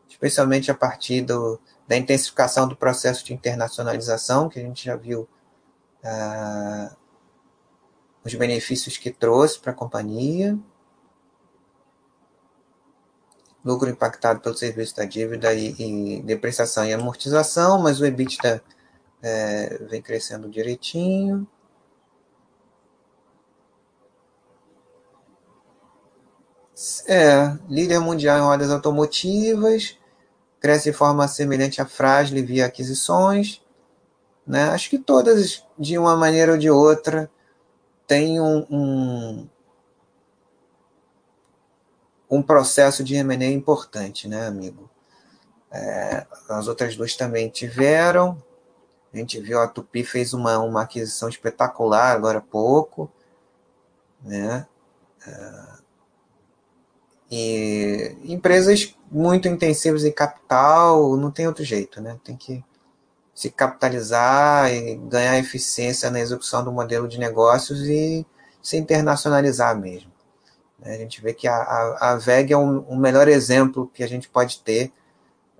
especialmente 0.08 0.70
a 0.70 0.74
partir 0.74 1.22
do, 1.22 1.60
da 1.86 1.96
intensificação 1.96 2.68
do 2.68 2.76
processo 2.76 3.24
de 3.24 3.32
internacionalização, 3.34 4.48
que 4.48 4.58
a 4.58 4.62
gente 4.62 4.84
já 4.84 4.96
viu 4.96 5.28
ah, 6.02 6.94
os 8.24 8.34
benefícios 8.34 8.96
que 8.96 9.10
trouxe 9.10 9.58
para 9.58 9.72
a 9.72 9.74
companhia 9.74 10.58
lucro 13.64 13.88
impactado 13.88 14.40
pelo 14.40 14.54
serviço 14.54 14.94
da 14.96 15.04
dívida 15.04 15.54
e, 15.54 15.74
e 15.78 16.22
depreciação 16.22 16.84
e 16.84 16.92
amortização, 16.92 17.80
mas 17.80 17.98
o 18.00 18.04
EBITDA 18.04 18.62
é, 19.22 19.78
vem 19.88 20.02
crescendo 20.02 20.50
direitinho. 20.50 21.48
É, 27.06 27.56
líder 27.68 28.00
mundial 28.00 28.38
em 28.38 28.42
rodas 28.42 28.70
automotivas, 28.70 29.96
cresce 30.60 30.90
de 30.90 30.96
forma 30.96 31.28
semelhante 31.28 31.80
à 31.80 31.86
Frágil 31.86 32.44
via 32.44 32.66
aquisições. 32.66 33.62
Né? 34.46 34.64
Acho 34.70 34.90
que 34.90 34.98
todas, 34.98 35.64
de 35.78 35.96
uma 35.98 36.16
maneira 36.16 36.52
ou 36.52 36.58
de 36.58 36.70
outra, 36.70 37.30
têm 38.06 38.40
um, 38.40 38.66
um 38.70 39.48
um 42.34 42.42
processo 42.42 43.04
de 43.04 43.14
M&A 43.14 43.50
importante, 43.50 44.28
né, 44.28 44.46
amigo? 44.46 44.90
É, 45.70 46.26
as 46.48 46.68
outras 46.68 46.96
duas 46.96 47.16
também 47.16 47.48
tiveram. 47.48 48.42
A 49.12 49.16
gente 49.16 49.40
viu 49.40 49.60
a 49.60 49.68
Tupi 49.68 50.04
fez 50.04 50.34
uma, 50.34 50.58
uma 50.58 50.82
aquisição 50.82 51.28
espetacular 51.28 52.12
agora 52.12 52.38
há 52.38 52.42
pouco, 52.42 53.10
né? 54.22 54.66
É, 55.26 55.73
e 57.36 58.32
empresas 58.32 58.96
muito 59.10 59.48
intensivas 59.48 60.04
em 60.04 60.12
capital, 60.12 61.16
não 61.16 61.32
tem 61.32 61.48
outro 61.48 61.64
jeito, 61.64 62.00
né? 62.00 62.16
Tem 62.22 62.36
que 62.36 62.64
se 63.34 63.50
capitalizar 63.50 64.72
e 64.72 64.94
ganhar 64.94 65.36
eficiência 65.38 66.10
na 66.10 66.20
execução 66.20 66.62
do 66.64 66.70
modelo 66.70 67.08
de 67.08 67.18
negócios 67.18 67.80
e 67.88 68.24
se 68.62 68.76
internacionalizar 68.76 69.76
mesmo. 69.76 70.12
A 70.80 70.92
gente 70.92 71.20
vê 71.20 71.34
que 71.34 71.48
a, 71.48 71.56
a, 71.56 72.12
a 72.12 72.16
VEG 72.16 72.52
é 72.52 72.56
um, 72.56 72.84
um, 72.88 72.96
melhor 72.96 73.26
exemplo 73.26 73.90
que 73.92 74.04
a 74.04 74.06
gente 74.06 74.28
pode 74.28 74.60
ter 74.60 74.92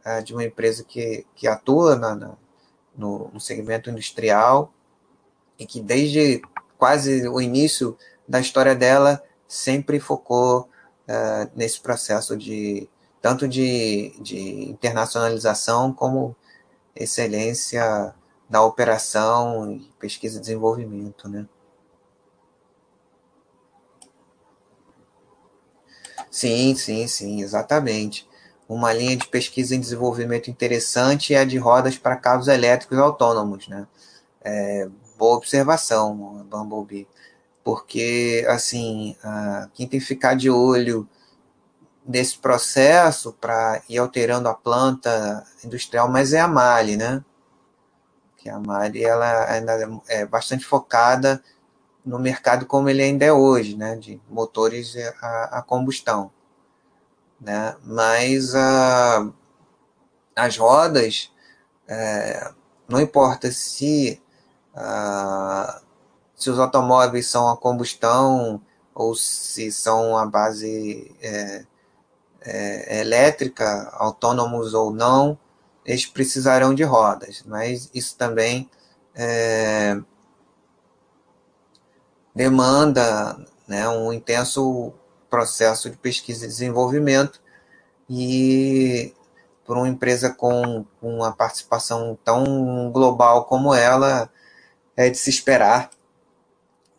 uh, 0.07 0.23
de 0.23 0.33
uma 0.33 0.45
empresa 0.45 0.85
que, 0.85 1.27
que 1.35 1.49
atua 1.49 1.97
na, 1.97 2.15
na, 2.15 2.35
no, 2.97 3.31
no 3.33 3.41
segmento 3.41 3.91
industrial 3.91 4.73
e 5.59 5.67
que 5.67 5.81
desde 5.81 6.41
quase 6.79 7.27
o 7.29 7.41
início 7.41 7.97
da 8.29 8.39
história 8.39 8.77
dela 8.77 9.21
sempre 9.49 9.99
focou 9.99 10.69
uh, 11.09 11.51
nesse 11.55 11.81
processo 11.81 12.37
de 12.37 12.89
tanto 13.21 13.49
de, 13.49 14.13
de 14.21 14.71
internacionalização 14.71 15.93
como 15.93 16.37
excelência 16.95 18.15
da 18.49 18.63
operação 18.63 19.73
e 19.73 19.91
pesquisa 19.99 20.39
e 20.39 20.41
desenvolvimento, 20.41 21.29
né? 21.29 21.47
Sim, 26.31 26.75
sim, 26.75 27.07
sim, 27.07 27.43
exatamente. 27.43 28.29
Uma 28.69 28.93
linha 28.93 29.17
de 29.17 29.27
pesquisa 29.29 29.75
em 29.75 29.81
desenvolvimento 29.81 30.51
interessante 30.51 31.35
é 31.35 31.39
a 31.39 31.45
de 31.45 31.59
rodas 31.59 31.97
para 31.97 32.17
carros 32.17 32.49
elétricos 32.49 32.99
autônomos, 32.99 33.69
né? 33.69 33.87
É, 34.43 34.89
boa 35.17 35.37
observação, 35.37 36.45
Bumblebee. 36.51 37.07
Porque, 37.65 38.45
assim, 38.49 39.17
quem 39.73 39.89
tem 39.89 39.99
que 39.99 40.07
ficar 40.07 40.35
de 40.35 40.51
olho 40.51 41.09
nesse 42.07 42.39
processo 42.39 43.33
para 43.33 43.83
ir 43.89 43.99
alterando 43.99 44.49
a 44.49 44.55
planta 44.55 45.45
industrial, 45.65 46.09
mas 46.09 46.35
é 46.35 46.41
a 46.41 46.47
Mali, 46.47 46.97
né? 46.97 47.25
Que 48.37 48.51
a 48.51 48.61
Mali, 48.61 49.03
ela 49.03 49.51
ainda 49.51 50.03
é 50.07 50.27
bastante 50.27 50.67
focada 50.67 51.43
no 52.05 52.19
mercado 52.19 52.67
como 52.67 52.89
ele 52.89 53.03
ainda 53.03 53.25
é 53.25 53.33
hoje, 53.33 53.77
né, 53.77 53.97
de 53.97 54.21
motores 54.29 54.95
a, 55.23 55.59
a 55.59 55.63
combustão, 55.63 56.31
né, 57.41 57.75
mas 57.83 58.55
a, 58.55 59.27
as 60.37 60.57
rodas, 60.59 61.33
é, 61.89 62.53
não 62.87 63.01
importa 63.01 63.51
se 63.51 64.23
a, 64.75 65.81
se 66.45 66.51
os 66.51 66.59
automóveis 66.59 67.27
são 67.27 67.49
a 67.49 67.57
combustão 67.57 68.61
ou 68.95 69.15
se 69.15 69.73
são 69.73 70.15
a 70.17 70.27
base 70.27 71.11
é, 71.23 71.65
é, 72.43 73.01
elétrica, 73.01 73.89
autônomos 73.95 74.75
ou 74.75 74.93
não, 74.93 75.39
eles 75.87 76.05
precisarão 76.05 76.75
de 76.75 76.83
rodas, 76.83 77.43
mas 77.47 77.91
isso 77.95 78.15
também 78.19 78.69
é, 79.15 79.99
demanda 82.35 83.39
né, 83.67 83.89
um 83.89 84.13
intenso 84.13 84.93
processo 85.31 85.89
de 85.89 85.97
pesquisa 85.97 86.45
e 86.45 86.49
desenvolvimento. 86.49 87.41
E 88.09 89.15
por 89.65 89.79
uma 89.79 89.89
empresa 89.89 90.29
com, 90.29 90.85
com 91.01 91.17
uma 91.17 91.33
participação 91.33 92.19
tão 92.23 92.91
global 92.93 93.47
como 93.47 93.73
ela, 93.73 94.31
é 94.95 95.09
de 95.09 95.17
se 95.17 95.31
esperar 95.31 95.89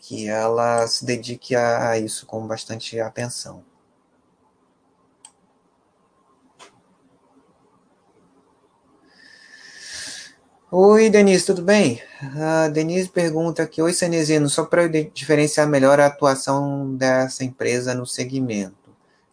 que 0.07 0.29
ela 0.29 0.85
se 0.85 1.03
dedique 1.03 1.55
a, 1.55 1.89
a 1.89 1.97
isso 1.97 2.27
com 2.27 2.45
bastante 2.45 2.99
atenção. 2.99 3.63
Oi, 10.71 11.09
Denise, 11.09 11.45
tudo 11.45 11.63
bem? 11.63 12.03
A 12.39 12.67
Denise 12.67 13.09
pergunta 13.09 13.63
aqui: 13.63 13.81
Oi, 13.81 13.93
Cenezino, 13.93 14.47
só 14.47 14.65
para 14.65 14.87
diferenciar 14.87 15.67
melhor 15.67 15.99
a 15.99 16.05
atuação 16.05 16.95
dessa 16.95 17.43
empresa 17.43 17.95
no 17.95 18.05
segmento. 18.05 18.75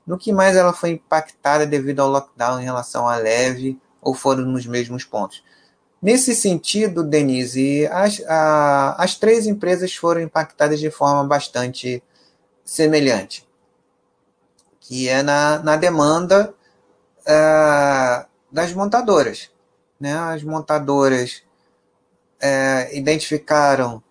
No 0.06 0.16
que 0.16 0.32
mais 0.32 0.56
ela 0.56 0.72
foi 0.72 0.90
impactada 0.92 1.66
devido 1.66 2.00
ao 2.00 2.08
lockdown 2.08 2.60
em 2.60 2.64
relação 2.64 3.06
à 3.06 3.16
leve 3.16 3.78
ou 4.00 4.14
foram 4.14 4.44
nos 4.44 4.66
mesmos 4.66 5.04
pontos? 5.04 5.44
Nesse 6.02 6.34
sentido, 6.34 7.04
Denise, 7.04 7.86
as, 7.86 8.20
a, 8.26 9.02
as 9.02 9.14
três 9.14 9.46
empresas 9.46 9.94
foram 9.94 10.20
impactadas 10.20 10.80
de 10.80 10.90
forma 10.90 11.24
bastante 11.24 12.02
semelhante, 12.64 13.48
que 14.80 15.08
é 15.08 15.22
na, 15.22 15.60
na 15.60 15.76
demanda 15.76 16.52
uh, 17.20 18.26
das 18.50 18.72
montadoras 18.72 19.52
né, 20.02 20.18
as 20.18 20.42
montadoras 20.42 21.44
é, 22.40 22.90
identificaram 22.98 24.02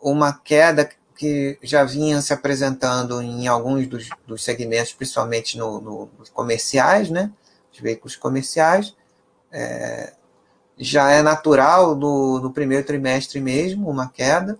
uma 0.00 0.32
queda 0.32 0.88
que 1.14 1.58
já 1.62 1.84
vinha 1.84 2.22
se 2.22 2.32
apresentando 2.32 3.20
em 3.20 3.46
alguns 3.46 3.86
dos, 3.86 4.08
dos 4.26 4.42
segmentos, 4.42 4.94
principalmente 4.94 5.58
no, 5.58 5.78
no, 5.78 6.10
nos 6.18 6.30
comerciais, 6.30 7.10
né, 7.10 7.30
os 7.70 7.78
veículos 7.78 8.16
comerciais. 8.16 8.96
É, 9.52 10.14
já 10.80 11.10
é 11.10 11.22
natural 11.22 11.94
no, 11.94 12.40
no 12.40 12.50
primeiro 12.50 12.86
trimestre 12.86 13.38
mesmo 13.38 13.90
uma 13.90 14.08
queda. 14.08 14.58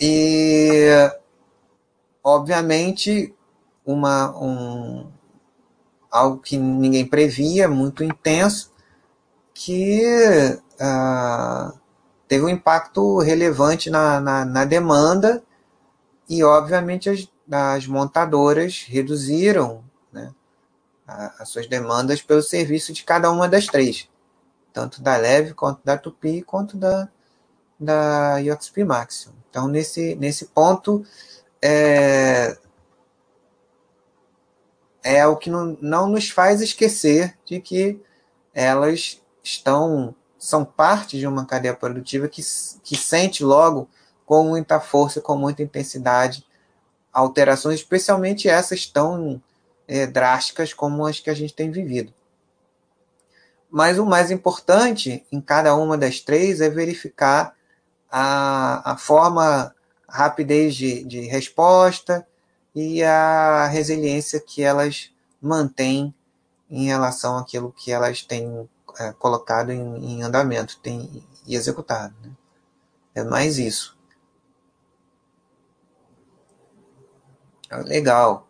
E, 0.00 0.88
obviamente, 2.24 3.34
uma, 3.84 4.34
um, 4.36 5.06
algo 6.10 6.38
que 6.38 6.56
ninguém 6.56 7.06
previa, 7.06 7.68
muito 7.68 8.02
intenso, 8.02 8.72
que 9.52 10.02
ah, 10.80 11.74
teve 12.26 12.44
um 12.44 12.48
impacto 12.48 13.18
relevante 13.18 13.90
na, 13.90 14.18
na, 14.18 14.44
na 14.46 14.64
demanda 14.64 15.42
e, 16.26 16.42
obviamente, 16.42 17.10
as, 17.10 17.28
as 17.50 17.86
montadoras 17.86 18.86
reduziram 18.88 19.84
né, 20.10 20.32
as 21.06 21.50
suas 21.50 21.66
demandas 21.66 22.22
pelo 22.22 22.42
serviço 22.42 22.94
de 22.94 23.04
cada 23.04 23.30
uma 23.30 23.46
das 23.46 23.66
três. 23.66 24.08
Tanto 24.72 25.02
da 25.02 25.16
Leve 25.16 25.54
quanto 25.54 25.80
da 25.84 25.96
Tupi, 25.98 26.42
quanto 26.42 26.76
da, 26.76 27.08
da 27.78 28.38
IOXP 28.38 28.84
Maximum. 28.84 29.34
Então, 29.50 29.68
nesse, 29.68 30.14
nesse 30.16 30.46
ponto, 30.46 31.04
é, 31.60 32.56
é 35.02 35.26
o 35.26 35.36
que 35.36 35.50
não, 35.50 35.76
não 35.80 36.08
nos 36.08 36.30
faz 36.30 36.60
esquecer 36.60 37.38
de 37.44 37.60
que 37.60 38.00
elas 38.54 39.20
estão 39.42 40.14
são 40.38 40.64
parte 40.64 41.18
de 41.20 41.26
uma 41.26 41.46
cadeia 41.46 41.72
produtiva 41.72 42.26
que, 42.26 42.42
que 42.82 42.96
sente 42.96 43.44
logo 43.44 43.88
com 44.26 44.42
muita 44.42 44.80
força, 44.80 45.20
com 45.20 45.36
muita 45.36 45.62
intensidade, 45.62 46.44
alterações, 47.12 47.78
especialmente 47.78 48.48
essas 48.48 48.86
tão 48.86 49.40
é, 49.86 50.04
drásticas 50.04 50.74
como 50.74 51.06
as 51.06 51.20
que 51.20 51.30
a 51.30 51.34
gente 51.34 51.54
tem 51.54 51.70
vivido. 51.70 52.12
Mas 53.72 53.98
o 53.98 54.04
mais 54.04 54.30
importante 54.30 55.26
em 55.32 55.40
cada 55.40 55.74
uma 55.74 55.96
das 55.96 56.20
três 56.20 56.60
é 56.60 56.68
verificar 56.68 57.56
a, 58.10 58.92
a 58.92 58.96
forma, 58.98 59.74
a 60.06 60.16
rapidez 60.18 60.76
de, 60.76 61.02
de 61.04 61.22
resposta 61.22 62.26
e 62.74 63.02
a 63.02 63.66
resiliência 63.66 64.38
que 64.38 64.62
elas 64.62 65.10
mantêm 65.40 66.14
em 66.68 66.84
relação 66.86 67.38
àquilo 67.38 67.72
que 67.72 67.90
elas 67.90 68.20
têm 68.20 68.68
é, 68.98 69.12
colocado 69.12 69.72
em, 69.72 70.18
em, 70.18 70.22
andamento 70.22 70.78
têm, 70.80 71.26
e 71.46 71.56
executado. 71.56 72.14
Né? 72.22 72.30
É 73.14 73.24
mais 73.24 73.56
isso. 73.56 73.96
Legal 77.86 78.46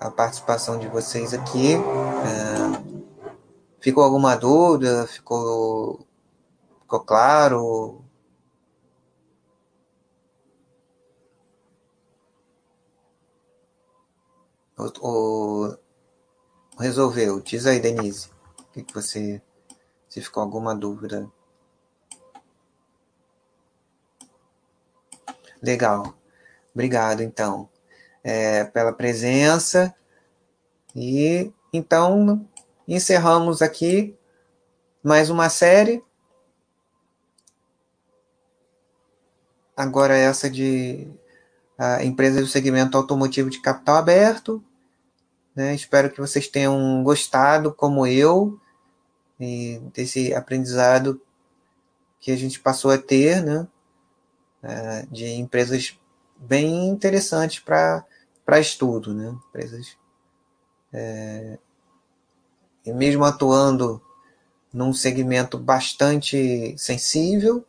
a 0.00 0.10
participação 0.10 0.78
de 0.78 0.88
vocês 0.88 1.34
aqui. 1.34 1.74
É, 1.74 2.89
ficou 3.80 4.04
alguma 4.04 4.36
dúvida? 4.36 5.06
Ficou, 5.06 6.06
ficou 6.82 7.00
claro? 7.00 8.04
Resolveu? 16.78 17.40
Diz 17.40 17.66
aí, 17.66 17.80
Denise. 17.80 18.30
Que, 18.72 18.82
que 18.82 18.94
você. 18.94 19.42
Se 20.08 20.20
ficou 20.20 20.42
alguma 20.42 20.74
dúvida. 20.74 21.30
Legal. 25.62 26.14
Obrigado, 26.74 27.22
então 27.22 27.68
é, 28.22 28.64
pela 28.64 28.92
presença. 28.92 29.94
E 30.94 31.52
então 31.72 32.46
encerramos 32.94 33.62
aqui 33.62 34.16
mais 35.00 35.30
uma 35.30 35.48
série. 35.48 36.02
Agora 39.76 40.16
essa 40.16 40.50
de 40.50 41.08
a 41.78 42.04
empresa 42.04 42.40
do 42.40 42.48
segmento 42.48 42.96
automotivo 42.96 43.48
de 43.48 43.60
capital 43.62 43.96
aberto. 43.96 44.62
Né? 45.54 45.72
Espero 45.74 46.10
que 46.10 46.20
vocês 46.20 46.48
tenham 46.48 47.02
gostado, 47.04 47.72
como 47.72 48.06
eu, 48.06 48.60
desse 49.94 50.34
aprendizado 50.34 51.22
que 52.18 52.32
a 52.32 52.36
gente 52.36 52.58
passou 52.58 52.90
a 52.90 52.98
ter, 52.98 53.42
né? 53.42 53.66
É, 54.62 55.06
de 55.10 55.26
empresas 55.26 55.98
bem 56.36 56.88
interessantes 56.88 57.60
para 57.60 58.04
para 58.44 58.60
estudo, 58.60 59.14
né? 59.14 59.34
Empresas 59.48 59.96
é, 60.92 61.58
e 62.84 62.92
mesmo 62.92 63.24
atuando 63.24 64.00
num 64.72 64.92
segmento 64.92 65.58
bastante 65.58 66.74
sensível, 66.78 67.64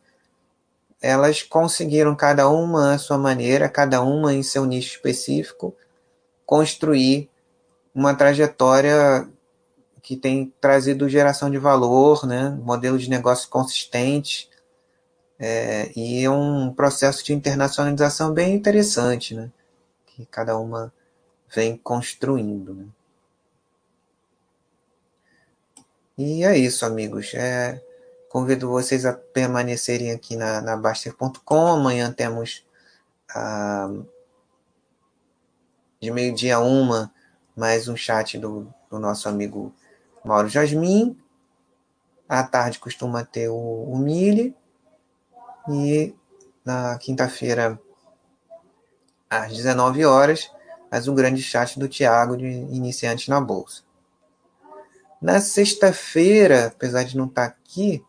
elas 1.00 1.42
conseguiram 1.42 2.14
cada 2.14 2.48
uma 2.48 2.94
à 2.94 2.98
sua 2.98 3.18
maneira, 3.18 3.68
cada 3.68 4.00
uma 4.02 4.32
em 4.32 4.42
seu 4.42 4.64
nicho 4.64 4.96
específico, 4.96 5.74
construir 6.46 7.28
uma 7.94 8.14
trajetória 8.14 9.28
que 10.00 10.16
tem 10.16 10.52
trazido 10.60 11.08
geração 11.08 11.50
de 11.50 11.58
valor, 11.58 12.26
né? 12.26 12.50
modelo 12.62 12.98
de 12.98 13.10
negócio 13.10 13.48
consistente, 13.48 14.48
é, 15.38 15.90
e 15.96 16.24
é 16.24 16.30
um 16.30 16.72
processo 16.72 17.24
de 17.24 17.32
internacionalização 17.32 18.32
bem 18.32 18.54
interessante. 18.54 19.34
Né? 19.34 19.50
que 20.16 20.26
cada 20.26 20.58
uma 20.58 20.92
vem 21.54 21.76
construindo. 21.76 22.74
Né? 22.74 22.86
E 26.16 26.44
é 26.44 26.56
isso, 26.56 26.84
amigos. 26.84 27.32
É, 27.34 27.80
convido 28.28 28.68
vocês 28.68 29.06
a 29.06 29.12
permanecerem 29.12 30.10
aqui 30.12 30.36
na, 30.36 30.60
na 30.60 30.76
Baster.com. 30.76 31.66
Amanhã 31.66 32.12
temos 32.12 32.66
ah, 33.34 33.90
de 36.00 36.10
meio-dia 36.10 36.56
a 36.56 36.60
uma 36.60 37.12
mais 37.56 37.88
um 37.88 37.96
chat 37.96 38.38
do, 38.38 38.72
do 38.90 38.98
nosso 38.98 39.28
amigo 39.28 39.72
Mauro 40.24 40.48
Jasmin. 40.48 41.18
À 42.28 42.42
tarde 42.42 42.78
costuma 42.78 43.24
ter 43.24 43.48
o, 43.48 43.54
o. 43.54 44.04
E 45.68 46.14
na 46.64 46.98
quinta-feira 46.98 47.80
às 49.30 49.54
19 49.56 50.04
horas, 50.04 50.50
mais 50.90 51.08
um 51.08 51.14
grande 51.14 51.42
chat 51.42 51.78
do 51.78 51.88
Tiago 51.88 52.36
de 52.36 52.44
Iniciante 52.44 53.30
na 53.30 53.40
Bolsa. 53.40 53.82
Na 55.22 55.40
sexta-feira, 55.40 56.66
apesar 56.66 57.04
de 57.04 57.16
não 57.16 57.26
estar 57.26 57.44
aqui, 57.44 58.04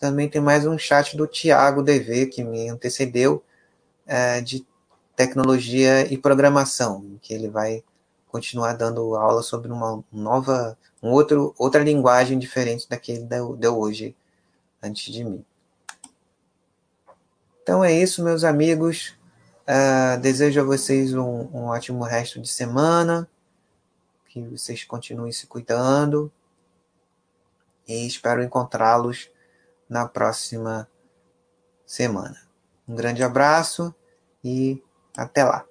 também 0.00 0.30
tem 0.30 0.40
mais 0.40 0.66
um 0.66 0.78
chat 0.78 1.14
do 1.14 1.26
Tiago 1.26 1.82
DV, 1.82 2.28
que 2.28 2.42
me 2.42 2.70
antecedeu, 2.70 3.44
é, 4.06 4.40
de 4.40 4.66
tecnologia 5.14 6.10
e 6.10 6.16
programação, 6.16 7.18
que 7.20 7.34
ele 7.34 7.50
vai 7.50 7.84
continuar 8.28 8.72
dando 8.72 9.14
aula 9.14 9.42
sobre 9.42 9.70
uma 9.70 10.02
nova, 10.10 10.78
um 11.02 11.10
outro, 11.10 11.54
outra 11.58 11.84
linguagem 11.84 12.38
diferente 12.38 12.88
daquele 12.88 13.24
deu, 13.24 13.54
deu 13.54 13.78
hoje, 13.78 14.16
antes 14.82 15.12
de 15.12 15.22
mim. 15.22 15.44
Então 17.62 17.84
é 17.84 17.92
isso, 17.92 18.24
meus 18.24 18.42
amigos. 18.42 19.14
Uh, 19.68 20.18
desejo 20.18 20.62
a 20.62 20.64
vocês 20.64 21.12
um, 21.12 21.46
um 21.52 21.64
ótimo 21.66 22.04
resto 22.04 22.40
de 22.40 22.48
semana, 22.48 23.28
que 24.30 24.40
vocês 24.40 24.82
continuem 24.82 25.30
se 25.30 25.46
cuidando 25.46 26.32
e 27.86 28.06
espero 28.06 28.42
encontrá-los 28.42 29.30
na 29.88 30.06
próxima 30.08 30.88
semana. 31.86 32.40
Um 32.86 32.94
grande 32.94 33.22
abraço 33.22 33.94
e 34.42 34.82
até 35.16 35.44
lá. 35.44 35.64